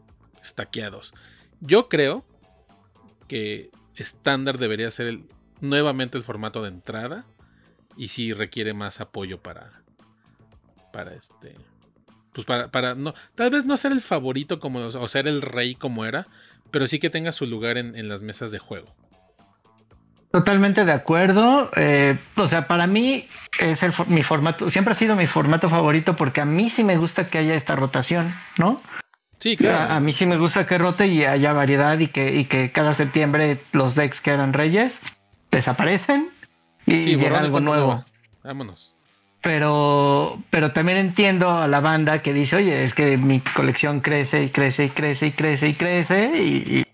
estaqueados? 0.42 1.14
Yo 1.60 1.88
creo 1.88 2.24
que 3.28 3.70
estándar 3.94 4.58
debería 4.58 4.90
ser 4.90 5.06
el, 5.06 5.26
nuevamente 5.60 6.18
el 6.18 6.24
formato 6.24 6.62
de 6.62 6.70
entrada 6.70 7.24
y 7.96 8.08
si 8.08 8.32
requiere 8.32 8.74
más 8.74 9.00
apoyo 9.00 9.40
para 9.40 9.84
para 10.92 11.14
este 11.14 11.54
pues 12.32 12.44
para, 12.44 12.72
para 12.72 12.96
no 12.96 13.14
tal 13.36 13.50
vez 13.50 13.64
no 13.64 13.76
ser 13.76 13.92
el 13.92 14.00
favorito 14.00 14.58
como 14.58 14.80
o 14.80 15.06
ser 15.06 15.28
el 15.28 15.40
rey 15.40 15.76
como 15.76 16.04
era 16.04 16.26
pero 16.72 16.88
sí 16.88 16.98
que 16.98 17.10
tenga 17.10 17.30
su 17.30 17.46
lugar 17.46 17.78
en, 17.78 18.08
las 18.08 18.22
mesas 18.22 18.50
de 18.50 18.58
juego 18.58 18.92
Totalmente 20.34 20.84
de 20.84 20.90
acuerdo. 20.90 21.70
Eh, 21.76 22.18
o 22.34 22.48
sea, 22.48 22.66
para 22.66 22.88
mí 22.88 23.28
es 23.60 23.84
el, 23.84 23.92
mi 24.08 24.24
formato, 24.24 24.68
siempre 24.68 24.90
ha 24.90 24.96
sido 24.96 25.14
mi 25.14 25.28
formato 25.28 25.68
favorito 25.68 26.16
porque 26.16 26.40
a 26.40 26.44
mí 26.44 26.68
sí 26.68 26.82
me 26.82 26.96
gusta 26.96 27.24
que 27.24 27.38
haya 27.38 27.54
esta 27.54 27.76
rotación, 27.76 28.34
¿no? 28.58 28.82
Sí, 29.38 29.56
claro. 29.56 29.92
A, 29.92 30.00
mí 30.00 30.10
sí 30.10 30.26
me 30.26 30.36
gusta 30.36 30.66
que 30.66 30.76
rote 30.76 31.06
y 31.06 31.24
haya 31.24 31.52
variedad 31.52 31.96
y 32.00 32.08
que, 32.08 32.34
y 32.34 32.46
que 32.46 32.72
cada 32.72 32.94
septiembre 32.94 33.58
los 33.70 33.94
decks 33.94 34.20
que 34.20 34.32
eran 34.32 34.52
reyes 34.54 34.98
desaparecen 35.52 36.28
y 36.84 37.14
llega 37.14 37.38
algo 37.38 37.60
nuevo. 37.60 38.04
Vámonos. 38.42 38.96
Pero, 39.40 40.42
pero 40.50 40.72
también 40.72 40.98
entiendo 40.98 41.58
a 41.58 41.68
la 41.68 41.78
banda 41.78 42.22
que 42.22 42.32
dice, 42.32 42.56
oye, 42.56 42.82
es 42.82 42.92
que 42.92 43.18
mi 43.18 43.38
colección 43.38 44.00
crece 44.00 44.42
y 44.42 44.48
crece 44.48 44.86
y 44.86 44.90
crece 44.90 45.28
y 45.28 45.30
crece 45.30 45.68
y 45.68 45.74
crece 45.74 46.42
y, 46.42 46.86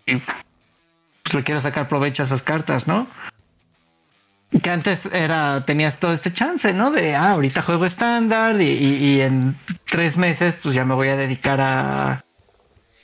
pues 1.22 1.34
le 1.34 1.42
quiero 1.42 1.60
sacar 1.60 1.88
provecho 1.88 2.22
a 2.22 2.26
esas 2.26 2.42
cartas, 2.42 2.86
¿no? 2.86 3.06
Que 4.62 4.70
antes 4.70 5.06
era, 5.06 5.64
tenías 5.64 5.98
todo 5.98 6.12
este 6.12 6.32
chance, 6.32 6.72
¿no? 6.72 6.90
De, 6.90 7.14
ah, 7.14 7.32
ahorita 7.32 7.62
juego 7.62 7.84
estándar 7.84 8.60
y, 8.60 9.20
en 9.20 9.56
tres 9.84 10.16
meses 10.16 10.54
pues 10.60 10.74
ya 10.74 10.84
me 10.84 10.94
voy 10.94 11.08
a 11.08 11.16
dedicar 11.16 11.60
a, 11.60 12.24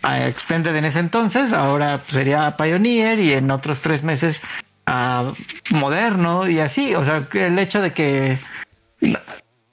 a 0.03 0.27
Extended 0.27 0.75
en 0.75 0.85
ese 0.85 0.99
entonces, 0.99 1.53
ahora 1.53 1.99
pues, 1.99 2.13
sería 2.13 2.57
Pioneer 2.57 3.21
y 3.21 3.33
en 3.33 3.51
otros 3.51 3.81
tres 3.81 4.03
meses 4.03 4.43
a 4.87 5.33
Moderno 5.71 6.49
y 6.49 6.61
así. 6.61 6.95
O 6.95 7.05
sea, 7.05 7.27
el 7.35 7.59
hecho 7.59 7.81
de 7.81 7.93
que 7.93 8.39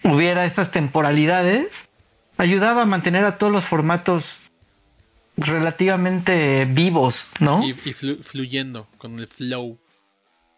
hubiera 0.03 0.45
estas 0.45 0.71
temporalidades 0.71 1.89
ayudaba 2.37 2.83
a 2.83 2.85
mantener 2.85 3.25
a 3.25 3.37
todos 3.37 3.53
los 3.53 3.65
formatos 3.65 4.39
relativamente 5.37 6.65
vivos, 6.65 7.27
¿no? 7.39 7.63
Y, 7.63 7.73
fluyendo 7.73 8.87
con 8.97 9.19
el 9.19 9.27
flow. 9.27 9.79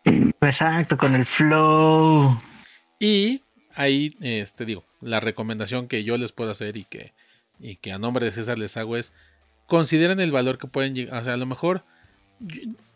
Exacto, 0.05 0.97
con 0.97 1.15
el 1.15 1.25
flow. 1.25 2.39
Y 2.99 3.41
ahí, 3.75 4.15
este 4.21 4.65
digo, 4.65 4.83
la 5.01 5.19
recomendación 5.19 5.87
que 5.87 6.03
yo 6.03 6.17
les 6.17 6.31
puedo 6.31 6.51
hacer 6.51 6.77
y 6.77 6.85
que, 6.85 7.13
y 7.59 7.75
que 7.77 7.91
a 7.91 7.99
nombre 7.99 8.25
de 8.25 8.31
César 8.31 8.57
les 8.57 8.77
hago 8.77 8.97
es, 8.97 9.13
consideren 9.67 10.19
el 10.19 10.31
valor 10.31 10.57
que 10.57 10.67
pueden 10.67 10.95
llegar, 10.95 11.21
o 11.21 11.25
sea, 11.25 11.33
a 11.33 11.37
lo 11.37 11.45
mejor, 11.45 11.83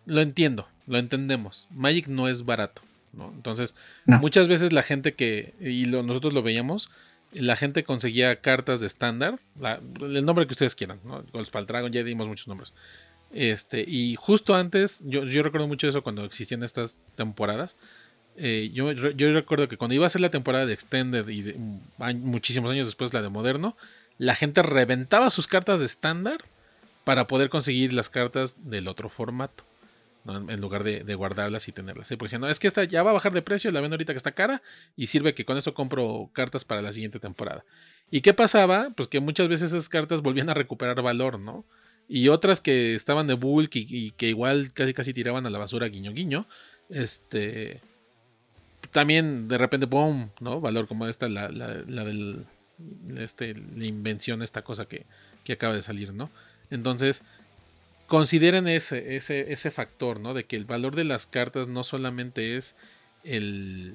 lo 0.05 0.22
entiendo, 0.22 0.68
lo 0.88 0.97
entendemos, 0.97 1.68
Magic 1.72 2.07
no 2.07 2.28
es 2.28 2.45
barato, 2.45 2.82
¿no? 3.14 3.32
Entonces, 3.36 3.76
muchas 4.05 4.47
veces 4.47 4.72
la 4.72 4.84
gente 4.84 5.14
que, 5.14 5.53
y 5.60 5.86
nosotros 5.86 6.34
lo 6.34 6.43
veíamos, 6.43 6.89
la 7.32 7.55
gente 7.55 7.84
conseguía 7.84 8.41
cartas 8.41 8.80
de 8.80 8.88
estándar, 8.88 9.39
el 10.01 10.26
nombre 10.26 10.47
que 10.47 10.53
ustedes 10.53 10.76
quieran, 10.76 10.99
¿no? 11.03 11.24
Dragon, 11.24 11.91
ya 11.91 12.03
dimos 12.03 12.28
muchos 12.28 12.47
nombres. 12.47 12.74
Este, 13.32 13.84
y 13.88 14.15
justo 14.15 14.55
antes, 14.55 15.01
yo, 15.05 15.23
recuerdo 15.43 15.67
mucho 15.67 15.88
eso 15.88 16.01
cuando 16.01 16.25
existían 16.25 16.63
estas 16.63 17.01
temporadas. 17.15 17.75
Eh, 18.38 18.71
yo, 18.73 18.91
recuerdo 18.93 19.67
que 19.67 19.77
cuando 19.77 19.95
iba 19.95 20.05
a 20.05 20.09
ser 20.09 20.21
la 20.21 20.32
temporada 20.32 20.65
de 20.65 20.73
Extended 20.73 21.27
y 21.27 21.55
muchísimos 21.97 22.71
años 22.71 22.88
después 22.88 23.13
la 23.13 23.21
de 23.21 23.30
Moderno, 23.30 23.75
la 24.17 24.36
gente 24.36 24.61
reventaba 24.63 25.30
sus 25.30 25.47
cartas 25.47 25.80
de 25.80 25.86
estándar 25.86 26.38
para 27.03 27.27
poder 27.27 27.49
conseguir 27.49 27.93
las 27.93 28.09
cartas 28.09 28.55
del 28.69 28.88
otro 28.88 29.09
formato 29.09 29.63
en 30.25 30.61
lugar 30.61 30.84
de, 30.84 31.15
guardarlas 31.15 31.67
y 31.67 31.71
tenerlas. 31.71 32.09
Porque 32.09 32.30
si 32.30 32.38
no, 32.38 32.49
es 32.49 32.59
que 32.59 32.67
esta 32.67 32.84
ya 32.84 33.03
va 33.03 33.11
a 33.11 33.13
bajar 33.13 33.34
de 33.34 33.41
precio, 33.41 33.71
la 33.71 33.82
ven 33.82 33.91
ahorita 33.91 34.13
que 34.13 34.17
está 34.17 34.32
cara 34.32 34.61
y 34.95 35.07
sirve 35.07 35.34
que 35.34 35.45
con 35.45 35.57
eso 35.57 35.73
compro 35.73 36.30
cartas 36.34 36.65
para 36.65 36.82
la 36.82 36.93
siguiente 36.93 37.19
temporada. 37.19 37.63
¿Y 38.11 38.21
qué 38.21 38.34
pasaba? 38.34 38.91
Pues 38.95 39.07
que 39.07 39.19
muchas 39.19 39.47
veces 39.47 39.71
esas 39.71 39.89
cartas 39.89 40.21
volvían 40.21 40.49
a 40.49 40.53
recuperar 40.53 41.01
valor, 41.01 41.39
¿no? 41.39 41.65
Y 42.12 42.28
otras 42.30 42.60
que 42.60 42.95
estaban 42.95 43.28
de 43.28 43.36
bulk 43.36 43.76
y, 43.76 44.12
que 44.12 44.28
igual 44.30 44.72
casi 44.74 44.95
casi 44.95 45.14
tiraban 45.14 45.45
a 45.45 45.51
la 45.51 45.60
basura 45.60 45.88
guiño 45.88 46.12
guiño, 46.12 46.47
este... 46.89 47.82
También 48.91 49.47
de 49.47 49.60
repente, 49.60 49.86
¡pum! 49.86 50.30
¿no? 50.39 50.60
Valor 50.60 50.88
como 50.88 51.05
esta, 51.05 51.30
la, 51.30 51.49
la, 51.49 52.03
del... 52.03 52.45
Este, 53.16 53.53
la 53.53 53.86
invención, 53.86 54.41
esta 54.41 54.64
cosa 54.64 54.86
que, 54.86 55.05
que 55.43 55.53
acaba 55.53 55.76
de 55.76 55.84
salir, 55.84 56.12
¿no? 56.14 56.32
Entonces, 56.72 57.24
consideren 58.07 58.68
ese, 58.68 59.16
ese, 59.16 59.53
ese 59.53 59.70
factor, 59.70 60.20
¿no? 60.20 60.34
De 60.34 60.45
que 60.45 60.55
el 60.55 60.66
valor 60.66 60.95
de 60.95 61.03
las 61.03 61.28
cartas 61.28 61.68
no 61.68 61.84
solamente 61.84 62.57
es 62.57 62.76
el... 63.24 63.93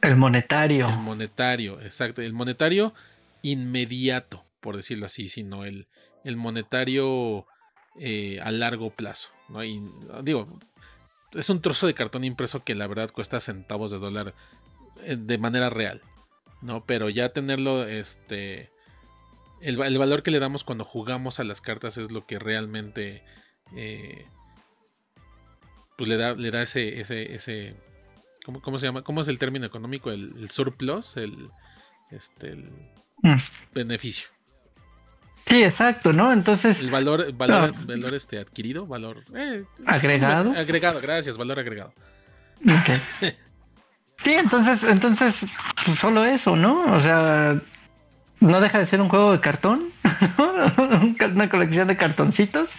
El 0.00 0.16
monetario. 0.16 0.88
El 0.88 0.96
monetario, 0.96 1.82
exacto. 1.82 2.22
El 2.22 2.32
monetario 2.32 2.94
inmediato, 3.42 4.42
por 4.60 4.76
decirlo 4.76 5.04
así, 5.06 5.28
sino 5.28 5.64
el, 5.64 5.86
el 6.24 6.36
monetario 6.36 7.46
eh, 7.98 8.40
a 8.42 8.50
largo 8.50 8.90
plazo. 8.90 9.30
¿no? 9.48 9.62
Y, 9.64 9.82
digo, 10.22 10.48
es 11.32 11.48
un 11.50 11.60
trozo 11.60 11.86
de 11.86 11.94
cartón 11.94 12.24
impreso 12.24 12.64
que 12.64 12.74
la 12.74 12.86
verdad 12.86 13.10
cuesta 13.10 13.40
centavos 13.40 13.90
de 13.90 13.98
dólar 13.98 14.34
eh, 15.02 15.16
de 15.16 15.38
manera 15.38 15.70
real. 15.70 16.02
¿no? 16.62 16.84
Pero 16.86 17.10
ya 17.10 17.28
tenerlo 17.28 17.86
este, 17.86 18.70
el, 19.60 19.76
valor 19.76 20.22
que 20.22 20.30
le 20.30 20.40
damos 20.40 20.64
cuando 20.64 20.84
jugamos 20.84 21.40
a 21.40 21.44
las 21.44 21.60
cartas 21.60 21.98
es 21.98 22.10
lo 22.10 22.26
que 22.26 22.38
realmente 22.38 23.22
eh, 23.76 24.26
pues 25.96 26.08
le 26.08 26.16
da, 26.16 26.34
le 26.34 26.50
da 26.50 26.62
ese, 26.62 27.00
ese, 27.00 27.34
ese 27.34 27.76
¿cómo, 28.44 28.78
se 28.78 28.86
llama? 28.86 29.02
¿Cómo 29.02 29.20
es 29.20 29.28
el 29.28 29.38
término 29.38 29.66
económico? 29.66 30.10
El, 30.10 30.50
surplus, 30.50 31.16
el, 31.16 31.48
este, 32.10 32.56
mm. 33.22 33.36
beneficio. 33.72 34.28
Sí, 35.46 35.62
exacto, 35.62 36.12
¿no? 36.12 36.32
Entonces. 36.32 36.80
El 36.80 36.90
valor, 36.90 37.32
valor, 37.32 37.70
valor 37.86 38.14
este, 38.14 38.38
adquirido, 38.38 38.86
valor. 38.86 39.24
Eh, 39.34 39.64
agregado. 39.86 40.52
Agregado, 40.52 41.00
gracias, 41.00 41.36
valor 41.36 41.58
agregado. 41.58 41.92
Ok. 42.62 43.00
sí, 44.16 44.32
entonces, 44.32 44.84
entonces, 44.84 45.46
pues 45.84 45.98
solo 45.98 46.24
eso, 46.24 46.56
¿no? 46.56 46.84
O 46.94 47.00
sea, 47.00 47.60
no 48.40 48.60
deja 48.60 48.78
de 48.78 48.86
ser 48.86 49.00
un 49.00 49.08
juego 49.08 49.32
de 49.32 49.40
cartón, 49.40 49.84
una 51.34 51.48
colección 51.50 51.88
de 51.88 51.96
cartoncitos. 51.96 52.76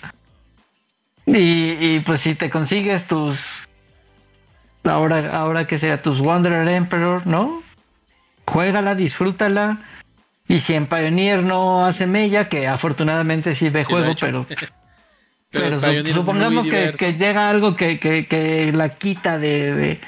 Y, 1.27 1.99
pues 2.01 2.21
si 2.21 2.35
te 2.35 2.51
consigues 2.51 3.07
tus, 3.07 3.67
ahora, 4.83 5.35
ahora 5.35 5.65
que 5.65 5.77
sea 5.77 6.01
tus 6.01 6.19
Wanderer 6.19 6.67
Emperor, 6.67 7.25
¿no? 7.25 7.63
Juégala, 8.45 8.93
disfrútala. 8.93 9.79
Y 10.47 10.59
si 10.59 10.73
en 10.73 10.87
Pioneer 10.87 11.43
no 11.43 11.85
hace 11.85 12.05
mella, 12.05 12.47
que 12.49 12.67
afortunadamente 12.67 13.55
sí 13.55 13.69
ve 13.69 13.83
juego, 13.83 14.13
pero, 14.19 14.45
pero, 15.49 15.79
supongamos 16.13 16.67
que, 16.67 17.15
llega 17.17 17.49
algo 17.49 17.75
que, 17.75 18.71
la 18.73 18.89
quita 18.89 19.39
de, 19.39 19.99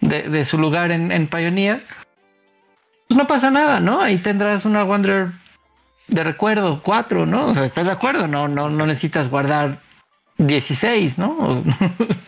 de, 0.00 0.44
su 0.44 0.58
lugar 0.58 0.90
en, 0.90 1.12
en 1.12 1.26
Pioneer 1.26 1.82
pues 3.08 3.18
no 3.18 3.26
pasa 3.26 3.50
nada, 3.50 3.80
¿no? 3.80 4.00
Ahí 4.00 4.16
tendrás 4.16 4.64
una 4.64 4.84
Wanderer 4.84 5.28
de 6.08 6.24
recuerdo, 6.24 6.80
cuatro, 6.82 7.26
¿no? 7.26 7.46
O 7.46 7.54
sea, 7.54 7.64
estoy 7.64 7.84
de 7.84 7.92
acuerdo, 7.92 8.26
no, 8.26 8.48
no, 8.48 8.70
no 8.70 8.86
necesitas 8.86 9.30
guardar 9.30 9.78
16, 10.38 11.18
¿no? 11.18 11.62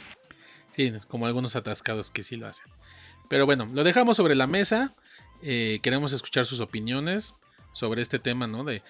sí, 0.77 0.93
como 1.09 1.27
algunos 1.27 1.57
atascados 1.57 2.11
que 2.11 2.25
sí 2.25 2.37
lo 2.37 2.47
hacen. 2.47 2.67
Pero 3.29 3.47
bueno, 3.47 3.69
lo 3.73 3.85
dejamos 3.85 4.17
sobre 4.17 4.35
la 4.35 4.47
mesa. 4.47 4.93
Eh, 5.43 5.81
queremos 5.83 6.13
escuchar 6.13 6.47
sus 6.47 6.61
opiniones 6.61 7.35
sobre 7.77 8.01
este 8.01 8.19
tema, 8.19 8.47
¿no? 8.47 8.65
De 8.65 8.83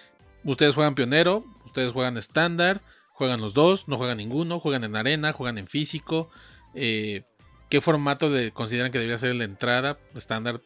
ustedes 0.45 0.73
juegan 0.73 0.95
pionero, 0.95 1.43
ustedes 1.65 1.91
juegan 1.91 2.17
estándar, 2.17 2.81
juegan 3.11 3.41
los 3.41 3.53
dos, 3.53 3.89
no 3.89 3.97
juegan 3.97 4.17
ninguno, 4.17 4.61
juegan 4.61 4.85
en 4.85 4.95
arena, 4.95 5.33
juegan 5.33 5.57
en 5.57 5.67
físico. 5.67 6.29
Eh, 6.73 7.23
¿Qué 7.69 7.81
formato 7.81 8.29
de, 8.29 8.51
consideran 8.51 8.91
que 8.93 8.97
debería 8.97 9.19
ser 9.19 9.35
la 9.35 9.43
entrada? 9.43 9.97
Estándar, 10.15 10.61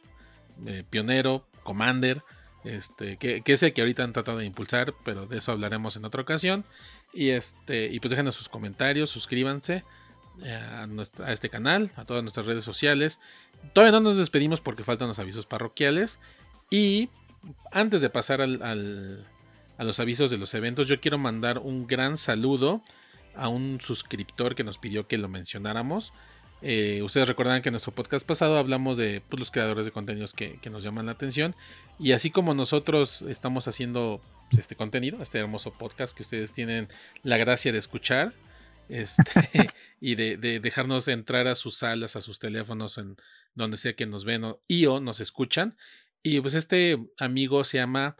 eh, 0.67 0.83
pionero, 0.87 1.47
Commander. 1.63 2.21
Este, 2.63 3.17
que, 3.17 3.41
que 3.41 3.53
el 3.53 3.73
que 3.73 3.81
ahorita 3.81 4.03
han 4.03 4.13
tratado 4.13 4.37
de 4.37 4.45
impulsar, 4.45 4.93
pero 5.03 5.25
de 5.25 5.39
eso 5.39 5.51
hablaremos 5.51 5.95
en 5.95 6.05
otra 6.05 6.21
ocasión. 6.21 6.63
Y 7.11 7.29
este, 7.29 7.87
y 7.87 7.99
pues 7.99 8.11
déjenos 8.11 8.35
sus 8.35 8.49
comentarios, 8.49 9.09
suscríbanse 9.09 9.83
eh, 10.43 10.53
a, 10.53 10.85
a, 11.23 11.33
este 11.33 11.49
canal, 11.49 11.91
a 11.95 12.05
todas 12.05 12.21
nuestras 12.21 12.45
redes 12.45 12.63
sociales. 12.63 13.19
Todavía 13.73 13.93
no 13.93 14.01
nos 14.01 14.17
despedimos 14.17 14.61
porque 14.61 14.83
faltan 14.83 15.07
los 15.07 15.17
avisos 15.17 15.47
parroquiales. 15.47 16.19
Y 16.69 17.09
antes 17.71 18.01
de 18.01 18.09
pasar 18.09 18.41
al, 18.41 18.61
al, 18.61 19.27
a 19.77 19.83
los 19.83 19.99
avisos 19.99 20.29
de 20.31 20.37
los 20.37 20.53
eventos, 20.53 20.87
yo 20.87 20.99
quiero 20.99 21.17
mandar 21.17 21.59
un 21.59 21.87
gran 21.87 22.17
saludo 22.17 22.83
a 23.35 23.47
un 23.47 23.79
suscriptor 23.81 24.55
que 24.55 24.63
nos 24.63 24.77
pidió 24.77 25.07
que 25.07 25.17
lo 25.17 25.29
mencionáramos. 25.29 26.13
Eh, 26.61 27.01
ustedes 27.01 27.27
recordarán 27.27 27.63
que 27.63 27.69
en 27.69 27.73
nuestro 27.73 27.93
podcast 27.93 28.25
pasado 28.25 28.57
hablamos 28.57 28.97
de 28.97 29.23
pues, 29.27 29.39
los 29.39 29.49
creadores 29.49 29.85
de 29.85 29.91
contenidos 29.91 30.33
que, 30.33 30.59
que, 30.59 30.69
nos 30.69 30.83
llaman 30.83 31.07
la 31.07 31.13
atención. 31.13 31.55
Y 31.97 32.11
así 32.11 32.29
como 32.29 32.53
nosotros 32.53 33.23
estamos 33.23 33.67
haciendo 33.67 34.21
pues, 34.49 34.59
este 34.59 34.75
contenido, 34.75 35.21
este 35.21 35.39
hermoso 35.39 35.71
podcast 35.71 36.15
que 36.15 36.21
ustedes 36.21 36.53
tienen 36.53 36.87
la 37.23 37.37
gracia 37.37 37.71
de 37.71 37.79
escuchar 37.79 38.33
este, 38.89 39.23
y 39.99 40.15
de, 40.15 40.37
de, 40.37 40.59
dejarnos 40.59 41.07
entrar 41.07 41.47
a 41.47 41.55
sus 41.55 41.77
salas, 41.77 42.15
a 42.15 42.21
sus 42.21 42.39
teléfonos, 42.39 42.97
en 42.99 43.17
donde 43.55 43.77
sea 43.77 43.95
que 43.95 44.05
nos 44.05 44.25
ven 44.25 44.43
o, 44.43 44.59
y 44.67 44.85
o 44.85 44.99
nos 44.99 45.19
escuchan. 45.19 45.75
Y 46.23 46.39
pues 46.41 46.53
este 46.53 46.97
amigo 47.19 47.63
se 47.63 47.77
llama 47.77 48.17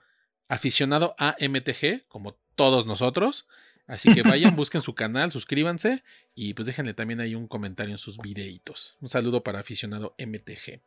aficionado 0.50 1.16
a 1.18 1.36
MTG, 1.40 2.08
como 2.08 2.38
todos 2.56 2.86
nosotros. 2.86 3.48
Así 3.88 4.14
que 4.14 4.22
vayan, 4.22 4.56
busquen 4.56 4.82
su 4.82 4.96
canal, 4.96 5.32
suscríbanse 5.32 6.04
y 6.34 6.54
pues 6.54 6.66
déjenle 6.66 6.94
también 6.94 7.20
ahí 7.20 7.36
un 7.36 7.48
comentario 7.48 7.94
en 7.94 7.98
sus 7.98 8.18
videitos. 8.18 8.96
Un 9.02 9.10
saludo 9.10 9.44
para 9.44 9.60
aficionado 9.60 10.16
MTG. 10.18 10.82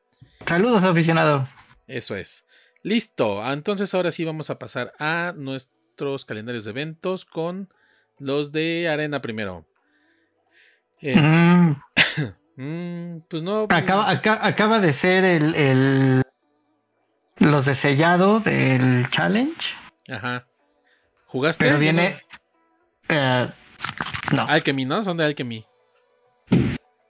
Saludos, 0.46 0.84
aficionado. 0.84 1.44
Eso 1.86 2.16
es. 2.16 2.46
Listo. 2.82 3.44
Entonces 3.50 3.94
ahora 3.94 4.10
sí 4.10 4.24
vamos 4.24 4.50
a 4.50 4.58
pasar 4.58 4.94
a 4.98 5.34
nuestros 5.36 6.24
calendarios 6.24 6.64
de 6.64 6.70
eventos 6.70 7.24
con 7.24 7.68
los 8.18 8.52
de 8.52 8.88
Arena 8.88 9.20
primero. 9.20 9.66
Es... 11.00 11.16
Mm. 12.56 13.18
pues 13.28 13.42
no. 13.42 13.66
Acaba, 13.68 14.10
acaba, 14.10 14.46
acaba 14.46 14.80
de 14.80 14.92
ser 14.92 15.24
el, 15.24 15.54
el, 15.54 16.23
los 17.64 17.66
de 17.66 17.74
sellado 17.74 18.40
del 18.40 19.08
challenge. 19.08 19.74
Ajá. 20.08 20.46
¿Jugaste? 21.26 21.64
Pero 21.64 21.78
viene. 21.78 22.16
Eh, 23.08 23.48
no. 24.32 24.42
Alchemy, 24.42 24.84
¿no? 24.84 25.02
Son 25.02 25.16
de 25.16 25.24
Alchemy. 25.24 25.64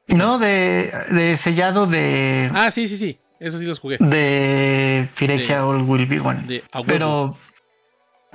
No, 0.09 0.38
de, 0.38 0.92
de 1.11 1.36
sellado 1.36 1.86
de. 1.86 2.50
Ah, 2.55 2.70
sí, 2.70 2.86
sí, 2.86 2.96
sí. 2.98 3.18
Eso 3.40 3.59
sí 3.59 3.66
los 3.66 3.80
jugué. 3.80 3.96
De 3.98 5.09
Phyrexia 5.16 5.66
All 5.66 5.82
Will 5.82 6.07
Be 6.07 6.20
One. 6.20 6.42
De 6.46 6.62
pero. 6.86 7.36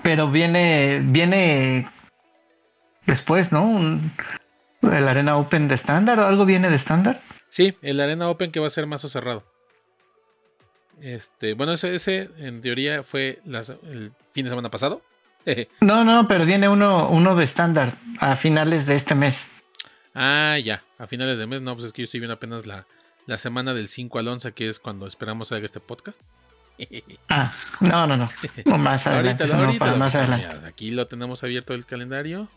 Pero 0.03 0.29
viene. 0.29 0.99
Viene. 1.01 1.87
Después, 3.05 3.53
¿no? 3.53 3.63
Un, 3.63 4.11
el 4.81 5.07
Arena 5.07 5.37
Open 5.37 5.69
de 5.69 5.75
estándar 5.75 6.19
o 6.19 6.25
algo 6.25 6.45
viene 6.45 6.69
de 6.69 6.75
estándar. 6.75 7.21
Sí, 7.47 7.77
el 7.81 8.01
Arena 8.01 8.29
Open 8.29 8.51
que 8.51 8.59
va 8.59 8.67
a 8.67 8.71
ser 8.71 8.87
más 8.87 9.05
o 9.05 9.09
cerrado. 9.09 9.48
Este, 11.01 11.53
bueno, 11.53 11.73
ese, 11.73 11.95
ese 11.95 12.29
en 12.37 12.61
teoría 12.61 13.03
fue 13.03 13.39
las, 13.45 13.69
el 13.69 14.11
fin 14.31 14.45
de 14.45 14.49
semana 14.49 14.69
pasado. 14.69 15.01
no, 15.81 16.03
no, 16.03 16.27
pero 16.27 16.45
viene 16.45 16.69
uno, 16.69 17.09
uno 17.09 17.35
de 17.35 17.43
estándar 17.43 17.93
a 18.19 18.35
finales 18.35 18.85
de 18.85 18.95
este 18.95 19.15
mes. 19.15 19.49
Ah, 20.13 20.57
ya, 20.63 20.83
a 20.97 21.07
finales 21.07 21.39
de 21.39 21.47
mes. 21.47 21.61
No, 21.61 21.75
pues 21.75 21.85
es 21.85 21.93
que 21.93 22.01
yo 22.01 22.05
estoy 22.05 22.19
viendo 22.19 22.33
apenas 22.33 22.65
la, 22.65 22.85
la 23.25 23.37
semana 23.37 23.73
del 23.73 23.87
5 23.87 24.19
al 24.19 24.27
11, 24.27 24.51
que 24.53 24.69
es 24.69 24.79
cuando 24.79 25.07
esperamos 25.07 25.51
hacer 25.51 25.63
este 25.63 25.79
podcast. 25.79 26.21
ah, 27.29 27.51
no, 27.81 28.07
no, 28.07 28.17
no. 28.17 28.77
más 28.77 29.07
adelante. 29.07 29.43
ahorita, 29.43 29.57
ahorita, 29.57 29.85
para 29.85 29.97
más 29.97 30.15
adelante. 30.15 30.65
aquí 30.65 30.91
lo 30.91 31.07
tenemos 31.07 31.43
abierto 31.43 31.73
el 31.73 31.85
calendario. 31.85 32.49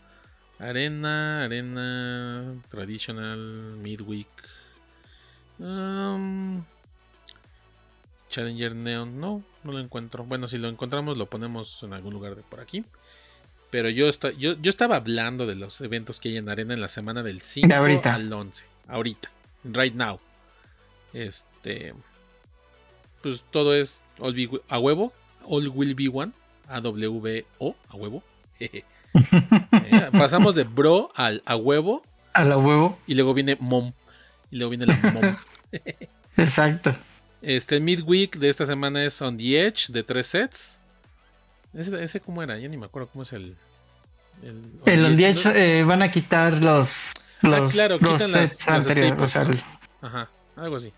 Arena, 0.59 1.43
Arena, 1.43 2.55
Traditional, 2.69 3.77
Midweek. 3.81 4.27
Um, 5.59 6.63
Challenger 8.33 8.73
Neon, 8.75 9.19
no, 9.19 9.43
no 9.63 9.71
lo 9.71 9.79
encuentro. 9.79 10.23
Bueno, 10.23 10.47
si 10.47 10.57
lo 10.57 10.67
encontramos 10.67 11.17
lo 11.17 11.27
ponemos 11.27 11.83
en 11.83 11.93
algún 11.93 12.13
lugar 12.13 12.35
de 12.35 12.41
por 12.41 12.59
aquí. 12.59 12.83
Pero 13.69 13.89
yo, 13.89 14.09
yo, 14.37 14.53
yo 14.59 14.69
estaba 14.69 14.95
hablando 14.95 15.45
de 15.45 15.53
los 15.53 15.81
eventos 15.81 16.19
que 16.19 16.29
hay 16.29 16.37
en 16.37 16.49
Arena 16.49 16.73
en 16.73 16.81
la 16.81 16.87
semana 16.87 17.21
del 17.21 17.41
5 17.41 17.71
al 18.05 18.33
11. 18.33 18.65
Ahorita, 18.87 19.29
right 19.63 19.93
now. 19.93 20.19
Este. 21.13 21.93
Pues 23.21 23.43
todo 23.51 23.75
es 23.75 24.03
a 24.67 24.79
huevo. 24.79 25.13
All 25.45 25.67
will 25.67 25.93
be 25.93 26.09
one. 26.11 26.31
A-W-O, 26.67 27.75
a 27.87 27.95
huevo. 27.95 28.23
Eh, 29.15 30.09
pasamos 30.11 30.55
de 30.55 30.63
bro 30.63 31.11
al 31.13 31.43
a 31.45 31.55
huevo. 31.55 32.03
A 32.33 32.43
la 32.43 32.57
huevo. 32.57 32.97
Y 33.05 33.13
luego 33.13 33.35
viene 33.35 33.57
mom. 33.59 33.93
Y 34.49 34.57
luego 34.57 34.71
viene 34.71 34.87
la 34.87 34.95
mom. 34.95 35.35
Exacto. 36.37 36.95
Este 37.43 37.81
midweek 37.81 38.37
de 38.37 38.47
esta 38.47 38.65
semana 38.65 39.03
es 39.03 39.21
On 39.21 39.37
the 39.37 39.67
Edge 39.67 39.87
de 39.89 40.01
tres 40.01 40.27
sets. 40.27 40.77
Ese, 41.73 42.01
ese 42.01 42.21
cómo 42.21 42.41
era, 42.41 42.57
ya 42.57 42.69
ni 42.69 42.77
me 42.77 42.85
acuerdo 42.85 43.09
cómo 43.09 43.23
es 43.23 43.33
el. 43.33 43.57
El, 44.85 45.05
On, 45.05 45.17
the 45.17 45.27
Edge, 45.27 45.51
eh, 45.53 45.83
van 45.83 46.01
a 46.01 46.09
quitar 46.09 46.53
los. 46.63 47.11
Ah, 47.41 47.49
los 47.49 47.73
quitan 47.73 48.29
sets 48.29 48.67
anteriores. 48.69 49.35
Ajá, 50.01 50.29
algo 50.55 50.77
así. 50.77 50.93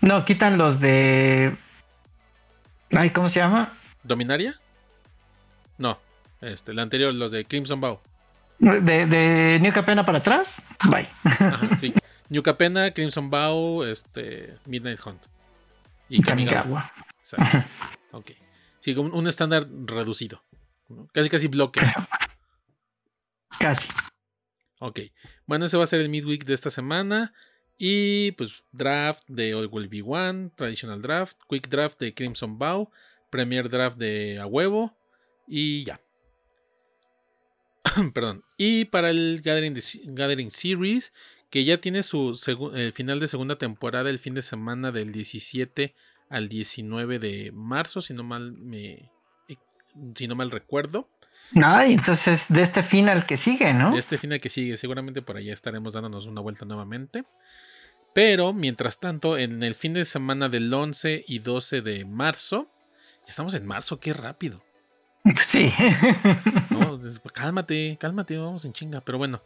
No, 0.00 0.24
quitan 0.24 0.56
los 0.56 0.80
de. 0.80 1.54
Ay, 2.92 3.10
¿cómo 3.10 3.28
se 3.28 3.40
llama? 3.40 3.70
¿Dominaria? 4.02 4.58
No, 5.76 5.98
este, 6.40 6.72
el 6.72 6.78
anterior, 6.78 7.14
los 7.14 7.30
de 7.30 7.44
Crimson 7.44 7.82
Bow. 7.82 8.00
De, 8.58 9.04
de 9.06 9.58
New 9.60 9.72
Capena 9.74 10.06
para 10.06 10.18
atrás, 10.18 10.62
bye. 10.84 11.06
Ajá, 11.24 11.76
sí. 11.78 11.92
New 12.30 12.42
Capena, 12.42 12.90
Crimson 12.92 13.28
Bow, 13.28 13.84
este, 13.84 14.54
Midnight 14.64 15.00
Hunt. 15.04 15.20
Y 16.08 16.22
Kamigawa. 16.22 16.90
ok. 18.12 18.30
Sí, 18.80 18.94
un 18.94 19.26
estándar 19.26 19.66
reducido. 19.86 20.42
Casi, 21.12 21.30
casi 21.30 21.48
bloque. 21.48 21.80
Casi. 23.58 23.88
Ok. 24.80 25.00
Bueno, 25.46 25.64
ese 25.64 25.76
va 25.76 25.84
a 25.84 25.86
ser 25.86 26.00
el 26.00 26.08
midweek 26.08 26.44
de 26.44 26.54
esta 26.54 26.70
semana. 26.70 27.32
Y 27.78 28.32
pues 28.32 28.62
draft 28.72 29.24
de 29.26 29.54
All 29.54 29.68
Will 29.70 29.88
Be 29.88 30.02
One, 30.02 30.50
Traditional 30.56 31.02
Draft, 31.02 31.38
Quick 31.48 31.68
Draft 31.68 31.98
de 31.98 32.14
Crimson 32.14 32.58
Bow, 32.58 32.90
Premier 33.30 33.68
Draft 33.68 33.96
de 33.96 34.38
A 34.38 34.46
Huevo 34.46 34.96
y 35.48 35.84
ya. 35.84 36.00
Perdón. 38.14 38.44
Y 38.56 38.84
para 38.86 39.10
el 39.10 39.40
Gathering, 39.42 39.76
Gathering 40.04 40.50
Series, 40.50 41.12
que 41.54 41.64
ya 41.64 41.78
tiene 41.78 42.02
su 42.02 42.36
el 42.74 42.92
final 42.92 43.20
de 43.20 43.28
segunda 43.28 43.56
temporada 43.56 44.10
el 44.10 44.18
fin 44.18 44.34
de 44.34 44.42
semana 44.42 44.90
del 44.90 45.12
17 45.12 45.94
al 46.28 46.48
19 46.48 47.20
de 47.20 47.52
marzo, 47.52 48.00
si 48.00 48.12
no 48.12 48.24
mal 48.24 48.50
me 48.54 49.12
eh, 49.46 49.56
si 50.16 50.26
no 50.26 50.34
mal 50.34 50.50
recuerdo. 50.50 51.08
Ay, 51.54 51.92
entonces 51.92 52.52
de 52.52 52.60
este 52.60 52.82
final 52.82 53.24
que 53.24 53.36
sigue, 53.36 53.72
¿no? 53.72 53.92
De 53.92 54.00
este 54.00 54.18
final 54.18 54.40
que 54.40 54.48
sigue, 54.48 54.76
seguramente 54.76 55.22
por 55.22 55.36
allá 55.36 55.54
estaremos 55.54 55.92
dándonos 55.92 56.26
una 56.26 56.40
vuelta 56.40 56.64
nuevamente. 56.64 57.22
Pero 58.12 58.52
mientras 58.52 58.98
tanto, 58.98 59.38
en 59.38 59.62
el 59.62 59.76
fin 59.76 59.92
de 59.92 60.04
semana 60.06 60.48
del 60.48 60.74
11 60.74 61.24
y 61.24 61.38
12 61.38 61.82
de 61.82 62.04
marzo, 62.04 62.68
ya 63.22 63.28
estamos 63.28 63.54
en 63.54 63.64
marzo, 63.64 64.00
qué 64.00 64.12
rápido. 64.12 64.64
Sí. 65.46 65.72
cálmate, 67.32 67.96
cálmate, 67.98 68.36
vamos 68.36 68.64
en 68.64 68.72
chinga. 68.72 69.00
Pero 69.00 69.18
bueno, 69.18 69.40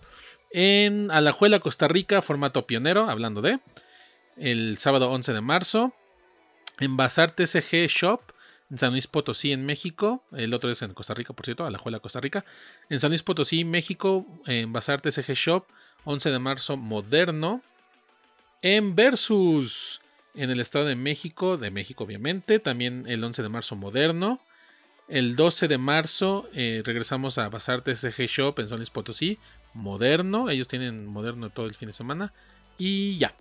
en 0.50 1.10
Alajuela, 1.10 1.60
Costa 1.60 1.88
Rica, 1.88 2.22
formato 2.22 2.66
pionero, 2.66 3.08
hablando 3.08 3.42
de. 3.42 3.60
El 4.36 4.78
sábado 4.78 5.10
11 5.10 5.32
de 5.32 5.40
marzo. 5.40 5.92
En 6.80 6.96
Bazar 6.96 7.32
TCG 7.32 7.88
Shop, 7.88 8.20
en 8.70 8.78
San 8.78 8.92
Luis 8.92 9.06
Potosí, 9.06 9.52
en 9.52 9.66
México. 9.66 10.22
El 10.32 10.54
otro 10.54 10.70
es 10.70 10.82
en 10.82 10.94
Costa 10.94 11.14
Rica, 11.14 11.32
por 11.32 11.44
cierto, 11.44 11.64
Alajuela, 11.64 12.00
Costa 12.00 12.20
Rica. 12.20 12.44
En 12.88 13.00
San 13.00 13.10
Luis 13.10 13.22
Potosí, 13.22 13.64
México, 13.64 14.26
en 14.46 14.72
Bazar 14.72 15.00
TCG 15.00 15.34
Shop, 15.34 15.66
11 16.04 16.30
de 16.30 16.38
marzo, 16.38 16.76
moderno. 16.76 17.62
En 18.62 18.94
Versus, 18.94 20.00
en 20.34 20.50
el 20.50 20.60
Estado 20.60 20.84
de 20.86 20.96
México, 20.96 21.56
de 21.56 21.70
México 21.70 22.04
obviamente, 22.04 22.58
también 22.58 23.04
el 23.06 23.22
11 23.22 23.42
de 23.42 23.48
marzo, 23.48 23.76
moderno. 23.76 24.40
El 25.08 25.36
12 25.36 25.68
de 25.68 25.78
marzo 25.78 26.48
eh, 26.54 26.82
regresamos 26.84 27.38
a 27.38 27.48
Bazar 27.48 27.80
TCG 27.80 28.26
Shop 28.26 28.58
en 28.58 28.68
San 28.68 28.76
Luis 28.76 28.90
Potosí, 28.90 29.38
moderno. 29.72 30.50
Ellos 30.50 30.68
tienen 30.68 31.06
moderno 31.06 31.48
todo 31.48 31.66
el 31.66 31.74
fin 31.74 31.88
de 31.88 31.94
semana. 31.94 32.32
Y 32.76 33.16
ya. 33.16 33.34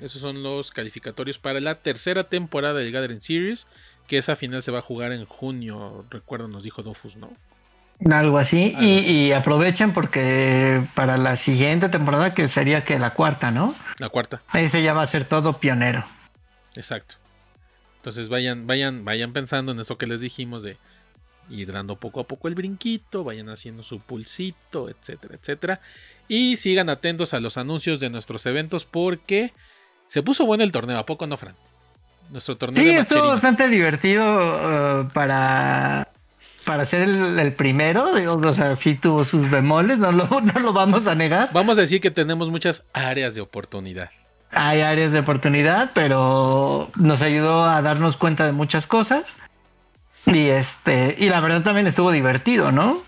Esos 0.00 0.20
son 0.20 0.42
los 0.42 0.70
calificatorios 0.70 1.38
para 1.38 1.60
la 1.60 1.76
tercera 1.76 2.24
temporada 2.24 2.80
del 2.80 2.92
Gathering 2.92 3.22
Series. 3.22 3.66
Que 4.06 4.18
esa 4.18 4.36
final 4.36 4.62
se 4.62 4.70
va 4.70 4.80
a 4.80 4.82
jugar 4.82 5.12
en 5.12 5.24
junio. 5.24 6.04
Recuerdo, 6.10 6.46
nos 6.46 6.62
dijo 6.62 6.82
Dofus, 6.82 7.16
¿no? 7.16 7.32
Algo 8.10 8.36
así. 8.36 8.74
y, 8.78 9.32
aprovechen 9.32 9.92
porque 9.92 10.82
para 10.94 11.16
la 11.16 11.36
siguiente 11.36 11.88
temporada, 11.88 12.34
que 12.34 12.48
sería 12.48 12.84
que 12.84 12.98
la 12.98 13.10
cuarta, 13.10 13.50
¿no? 13.50 13.74
La 13.98 14.10
cuarta. 14.10 14.42
Ahí 14.48 14.68
se 14.68 14.82
ya 14.82 14.92
va 14.92 15.02
a 15.02 15.06
ser 15.06 15.24
todo 15.24 15.54
pionero. 15.54 16.04
Exacto. 16.74 17.14
Entonces 17.96 18.28
vayan, 18.28 18.66
vayan, 18.66 19.06
vayan 19.06 19.32
pensando 19.32 19.72
en 19.72 19.80
eso 19.80 19.96
que 19.96 20.06
les 20.06 20.20
dijimos 20.20 20.62
de 20.62 20.76
ir 21.50 21.72
dando 21.72 21.96
poco 21.96 22.20
a 22.20 22.24
poco 22.24 22.48
el 22.48 22.54
brinquito, 22.54 23.24
vayan 23.24 23.48
haciendo 23.48 23.82
su 23.82 24.00
pulsito, 24.00 24.88
etcétera, 24.88 25.36
etcétera. 25.40 25.80
Y 26.28 26.56
sigan 26.56 26.88
atentos 26.88 27.34
a 27.34 27.40
los 27.40 27.58
anuncios 27.58 28.00
de 28.00 28.10
nuestros 28.10 28.46
eventos 28.46 28.84
porque 28.84 29.52
se 30.08 30.22
puso 30.22 30.46
bueno 30.46 30.64
el 30.64 30.72
torneo, 30.72 30.98
¿a 30.98 31.06
poco 31.06 31.26
no, 31.26 31.36
Fran? 31.36 31.54
Nuestro 32.30 32.56
torneo. 32.56 32.82
Sí, 32.82 32.90
estuvo 32.90 33.26
bastante 33.26 33.68
divertido 33.68 34.24
uh, 34.24 35.08
para, 35.12 36.08
para 36.64 36.84
ser 36.84 37.08
el, 37.08 37.52
primero. 37.52 38.10
o 38.12 38.52
sea, 38.52 38.74
sí 38.74 38.94
tuvo 38.94 39.24
sus 39.24 39.50
bemoles, 39.50 39.98
no 39.98 40.12
lo, 40.12 40.26
no 40.40 40.60
lo 40.60 40.72
vamos 40.72 41.06
a 41.06 41.14
negar. 41.14 41.50
Vamos 41.52 41.78
a 41.78 41.82
decir 41.82 42.00
que 42.00 42.10
tenemos 42.10 42.50
muchas 42.50 42.86
áreas 42.92 43.34
de 43.34 43.40
oportunidad. 43.40 44.10
Hay 44.50 44.80
áreas 44.80 45.12
de 45.12 45.18
oportunidad, 45.18 45.90
pero 45.94 46.90
nos 46.96 47.22
ayudó 47.22 47.64
a 47.64 47.82
darnos 47.82 48.16
cuenta 48.16 48.46
de 48.46 48.52
muchas 48.52 48.86
cosas. 48.86 49.36
Y 50.26 50.48
este, 50.48 51.14
y 51.18 51.28
la 51.28 51.40
verdad 51.40 51.62
también 51.62 51.86
estuvo 51.86 52.10
divertido, 52.10 52.72
¿no? 52.72 53.02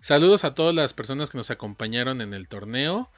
Saludos 0.00 0.44
a 0.44 0.54
todas 0.54 0.74
las 0.74 0.92
personas 0.92 1.30
que 1.30 1.38
nos 1.38 1.50
acompañaron 1.50 2.20
en 2.20 2.34
el 2.34 2.48
torneo. 2.48 3.10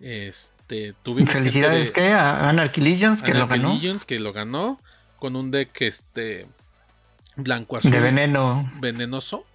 Este, 0.00 0.94
tuvimos 1.02 1.32
Felicidades 1.32 1.90
que 1.90 2.12
a 2.12 2.48
Anarchy 2.48 2.80
Legions 2.80 3.22
que 3.22 3.34
lo 3.34 3.48
ganó. 3.48 3.72
Legions 3.74 4.04
que 4.04 4.18
lo 4.18 4.32
ganó 4.32 4.80
con 5.18 5.34
un 5.34 5.50
deck 5.50 5.70
este 5.82 6.46
blanco 7.36 7.76
azul 7.76 7.90
de 7.90 8.00
veneno 8.00 8.70
venenoso. 8.80 9.46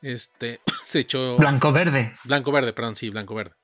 Este 0.00 0.60
se 0.84 1.00
echó 1.00 1.36
blanco 1.36 1.72
verde. 1.72 2.14
Blanco 2.24 2.52
verde, 2.52 2.72
perdón, 2.72 2.96
sí, 2.96 3.10
blanco 3.10 3.34
verde. 3.34 3.54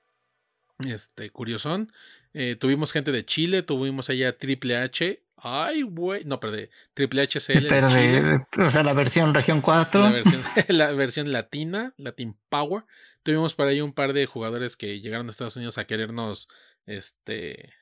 Este, 0.81 1.31
curiosón. 1.31 1.93
Eh, 2.33 2.57
tuvimos 2.57 2.93
gente 2.93 3.13
de 3.13 3.25
Chile, 3.25 3.63
tuvimos 3.63 4.09
allá 4.11 4.37
Triple 4.37 4.77
H 4.77 5.25
Ay, 5.43 5.83
güey. 5.83 6.25
No, 6.25 6.39
pero 6.39 6.53
de 6.53 6.71
Triple 6.95 7.23
HCL. 7.23 7.67
Pero 7.69 7.89
de, 7.89 8.45
o 8.59 8.71
sea, 8.71 8.83
la 8.83 8.93
versión 8.93 9.35
región 9.35 9.61
4. 9.61 10.13
La 10.69 10.93
versión, 10.93 11.33
latina, 11.33 11.95
Latin 11.97 12.37
Power. 12.49 12.85
Tuvimos 13.23 13.55
por 13.55 13.67
ahí 13.67 13.81
un 13.81 13.93
par 13.93 14.13
de 14.13 14.27
jugadores 14.27 14.77
que 14.77 15.01
llegaron 15.01 15.27
a 15.27 15.31
Estados 15.31 15.57
Unidos 15.57 15.79
a 15.79 15.85
querernos 15.85 16.49
este 16.87 17.73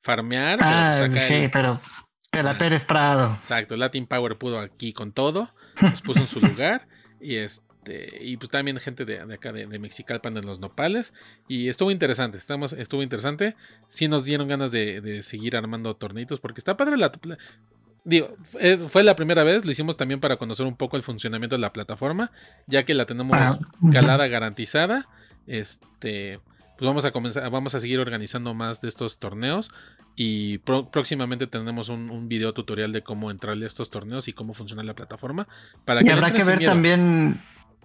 farmear. 0.00 0.58
Ah, 0.60 1.08
sí, 1.10 1.48
pero 1.52 1.80
te 2.30 2.42
la 2.42 2.58
Pérez 2.58 2.84
Prado. 2.84 3.34
Exacto, 3.34 3.76
Latin 3.76 4.06
Power 4.06 4.36
pudo 4.36 4.58
aquí 4.58 4.92
con 4.92 5.12
todo. 5.12 5.54
Nos 5.80 6.02
puso 6.02 6.20
en 6.20 6.28
su 6.28 6.40
lugar. 6.46 6.88
Y 7.20 7.36
este 7.36 7.69
este, 7.80 8.22
y 8.22 8.36
pues 8.36 8.50
también 8.50 8.78
gente 8.78 9.04
de, 9.04 9.20
acá 9.20 9.52
de, 9.52 9.66
de, 9.66 9.78
Mexicalpan 9.78 10.36
en 10.36 10.46
los 10.46 10.60
nopales. 10.60 11.14
Y 11.48 11.68
estuvo 11.68 11.90
interesante, 11.90 12.38
estamos, 12.38 12.72
estuvo 12.72 13.02
interesante. 13.02 13.56
Sí 13.88 14.08
nos 14.08 14.24
dieron 14.24 14.48
ganas 14.48 14.70
de, 14.70 15.22
seguir 15.22 15.56
armando 15.56 15.94
tornitos 15.96 16.40
porque 16.40 16.60
está 16.60 16.76
padre 16.76 16.96
la... 16.96 17.12
Digo, 18.02 18.34
fue 18.88 19.04
la 19.04 19.14
primera 19.14 19.44
vez, 19.44 19.64
lo 19.64 19.70
hicimos 19.70 19.96
también 19.96 20.20
para 20.20 20.36
conocer 20.38 20.64
un 20.64 20.74
poco 20.74 20.96
el 20.96 21.02
funcionamiento 21.02 21.56
de 21.56 21.60
la 21.60 21.72
plataforma, 21.72 22.32
ya 22.66 22.84
que 22.84 22.94
la 22.94 23.04
tenemos 23.04 23.36
ah, 23.38 23.58
calada 23.92 24.26
garantizada. 24.26 25.06
Este, 25.46 26.40
pues 26.78 26.86
vamos 26.86 27.04
a 27.04 27.10
comenzar, 27.10 27.50
vamos 27.50 27.74
a 27.74 27.80
seguir 27.80 28.00
organizando 28.00 28.54
más 28.54 28.80
de 28.80 28.88
estos 28.88 29.18
torneos 29.18 29.70
y 30.16 30.58
próximamente 30.58 31.46
tendremos 31.46 31.90
un, 31.90 32.26
video 32.26 32.54
tutorial 32.54 32.90
de 32.92 33.02
cómo 33.02 33.30
entrarle 33.30 33.64
a 33.64 33.68
estos 33.68 33.90
torneos 33.90 34.28
y 34.28 34.32
cómo 34.32 34.54
funciona 34.54 34.82
la 34.82 34.94
plataforma. 34.94 35.46
Para 35.84 36.00
que 36.00 36.08
y 36.08 36.10
habrá 36.10 36.32
que 36.32 36.42
ver 36.42 36.64
también 36.64 37.38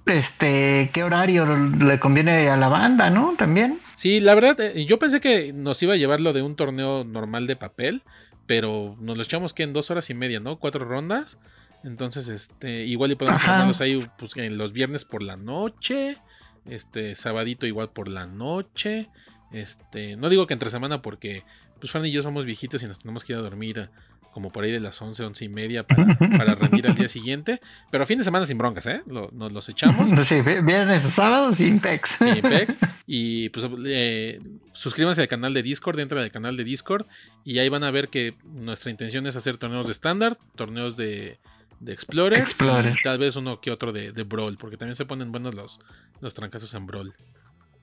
este, 0.06 0.90
qué 0.94 1.04
horario 1.04 1.46
le 1.46 2.00
conviene 2.00 2.50
a 2.50 2.58
la 2.58 2.68
banda, 2.68 3.10
¿no? 3.10 3.34
También. 3.38 3.80
Sí, 3.96 4.20
la 4.20 4.36
verdad, 4.36 4.60
eh, 4.60 4.86
yo 4.86 5.00
pensé 5.00 5.20
que 5.20 5.54
nos 5.54 5.82
iba 5.82 5.94
a 5.94 5.98
llevar 5.98 6.22
lo 6.22 6.34
de 6.34 6.42
un 6.42 6.56
torneo 6.56 7.04
normal 7.04 7.48
de 7.48 7.56
papel, 7.56 8.04
pero 8.46 8.96
nos 9.00 9.18
lo 9.18 9.24
echamos 9.24 9.54
que 9.54 9.64
en 9.64 9.74
dos 9.74 9.90
horas 9.92 10.10
y 10.10 10.14
media, 10.14 10.40
¿no? 10.40 10.58
Cuatro 10.58 10.86
rondas. 10.86 11.40
Entonces, 11.84 12.28
este, 12.30 12.86
igual 12.86 13.12
y 13.12 13.16
podemos 13.16 13.44
hacerlos 13.44 13.82
ahí 13.82 14.00
pues, 14.18 14.36
en 14.38 14.58
los 14.58 14.74
viernes 14.74 15.06
por 15.06 15.22
la 15.22 15.38
noche. 15.38 16.18
Este, 16.66 17.16
sabadito 17.16 17.66
igual 17.68 17.90
por 17.90 18.08
la 18.08 18.26
noche. 18.26 19.10
Este, 19.52 20.16
no 20.16 20.30
digo 20.30 20.48
que 20.48 20.54
entre 20.54 20.70
semana 20.70 21.02
porque, 21.02 21.44
pues 21.80 21.92
Fanny 21.92 22.10
y 22.10 22.12
yo 22.12 22.22
somos 22.22 22.46
viejitos 22.46 22.82
y 22.84 22.88
nos 22.88 23.00
tenemos 23.00 23.24
que 23.24 23.34
ir 23.34 23.40
a 23.40 23.42
dormir 23.42 23.90
como 24.36 24.52
por 24.52 24.66
ahí 24.66 24.72
de 24.74 24.82
las 24.82 25.02
11, 25.02 25.24
11 25.24 25.46
y 25.46 25.48
media 25.48 25.88
para, 25.88 26.56
rendir 26.56 26.86
al 26.86 26.96
día 26.96 27.08
siguiente. 27.08 27.62
Pero 27.90 28.06
fin 28.06 28.18
de 28.18 28.26
semana 28.26 28.46
sin 28.46 28.58
broncas, 28.58 28.86
¿eh? 28.86 29.02
nos 29.06 29.32
los 29.54 29.70
echamos. 29.70 30.12
Sí, 30.26 30.42
viernes 30.42 31.06
o 31.06 31.10
sábado 31.10 31.54
sin 31.54 31.80
pex. 31.80 32.18
Sin 32.18 32.42
pex. 32.42 32.78
Y 33.08 33.48
pues 33.48 33.66
eh, 33.86 34.42
suscríbanse 34.74 35.22
al 35.22 35.30
canal 35.30 35.54
de 35.54 35.64
Discord, 35.64 35.96
dentro 35.96 36.20
del 36.20 36.32
canal 36.32 36.58
de 36.58 36.66
Discord. 36.66 37.06
Y 37.46 37.60
ahí 37.60 37.70
van 37.70 37.86
a 37.86 37.92
ver 37.92 38.10
que 38.10 38.34
nuestra 38.44 38.92
intención 38.92 39.26
es 39.26 39.38
hacer 39.38 39.56
torneos 39.56 39.86
de 39.86 39.94
estándar, 39.94 40.38
torneos 40.58 40.98
de, 40.98 41.40
de 41.80 41.94
Explorer, 41.94 42.38
Explorer. 42.38 42.94
Y 42.94 43.04
tal 43.04 43.20
vez 43.20 43.38
uno 43.38 43.62
que 43.62 43.72
otro 43.72 43.94
de, 43.94 44.12
de 44.12 44.24
Brawl, 44.24 44.58
porque 44.58 44.76
también 44.76 44.96
se 44.96 45.06
ponen 45.06 45.32
buenos 45.32 45.56
los, 45.56 45.80
los 46.20 46.34
trancazos 46.34 46.74
en 46.74 46.88
Brawl. 46.88 47.14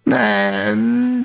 Eh, 0.07 1.23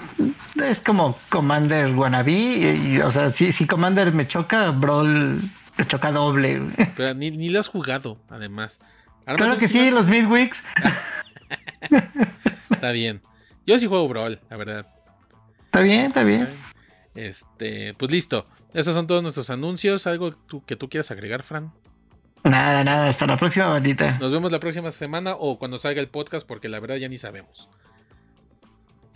es 0.64 0.80
como 0.80 1.18
Commander 1.30 1.94
wannabe. 1.96 3.02
o 3.04 3.12
sea, 3.12 3.30
si, 3.30 3.52
si 3.52 3.66
Commander 3.66 4.14
me 4.14 4.28
choca, 4.28 4.72
Brawl 4.72 5.42
me 5.78 5.88
choca 5.88 6.12
doble. 6.12 6.62
Pero 6.96 7.14
ni, 7.14 7.32
ni 7.32 7.50
lo 7.50 7.60
has 7.60 7.68
jugado, 7.68 8.18
además. 8.30 8.80
claro 9.26 9.58
que 9.58 9.68
sí, 9.68 9.92
los 9.92 10.10
Midweeks. 10.10 10.64
está 12.70 12.92
bien. 12.92 13.22
Yo 13.66 13.78
sí 13.80 13.88
juego 13.88 14.08
Brawl, 14.08 14.40
la 14.50 14.58
verdad. 14.58 14.88
Está 15.66 15.82
bien, 15.82 16.06
está 16.06 16.24
bien. 16.24 16.48
Este, 17.16 17.94
pues 17.96 18.12
listo. 18.12 18.46
Esos 18.74 18.94
son 18.94 19.08
todos 19.08 19.22
nuestros 19.24 19.50
anuncios. 19.50 20.08
¿Algo 20.08 20.36
que 20.66 20.76
tú 20.76 20.90
quieras 20.90 21.10
agregar, 21.12 21.44
Fran? 21.44 21.74
Nada, 22.44 22.84
nada. 22.84 23.10
Hasta 23.10 23.26
la 23.28 23.38
próxima, 23.38 23.68
bandita. 23.68 24.18
Nos 24.20 24.32
vemos 24.32 24.52
la 24.52 24.60
próxima 24.60 24.92
semana 24.92 25.36
o 25.36 25.58
cuando 25.58 25.78
salga 25.78 26.00
el 26.00 26.10
podcast, 26.10 26.48
porque 26.48 26.70
la 26.70 26.80
verdad 26.80 26.96
ya 26.96 27.10
ni 27.10 27.18
sabemos. 27.18 27.70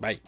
Bye. 0.02 0.20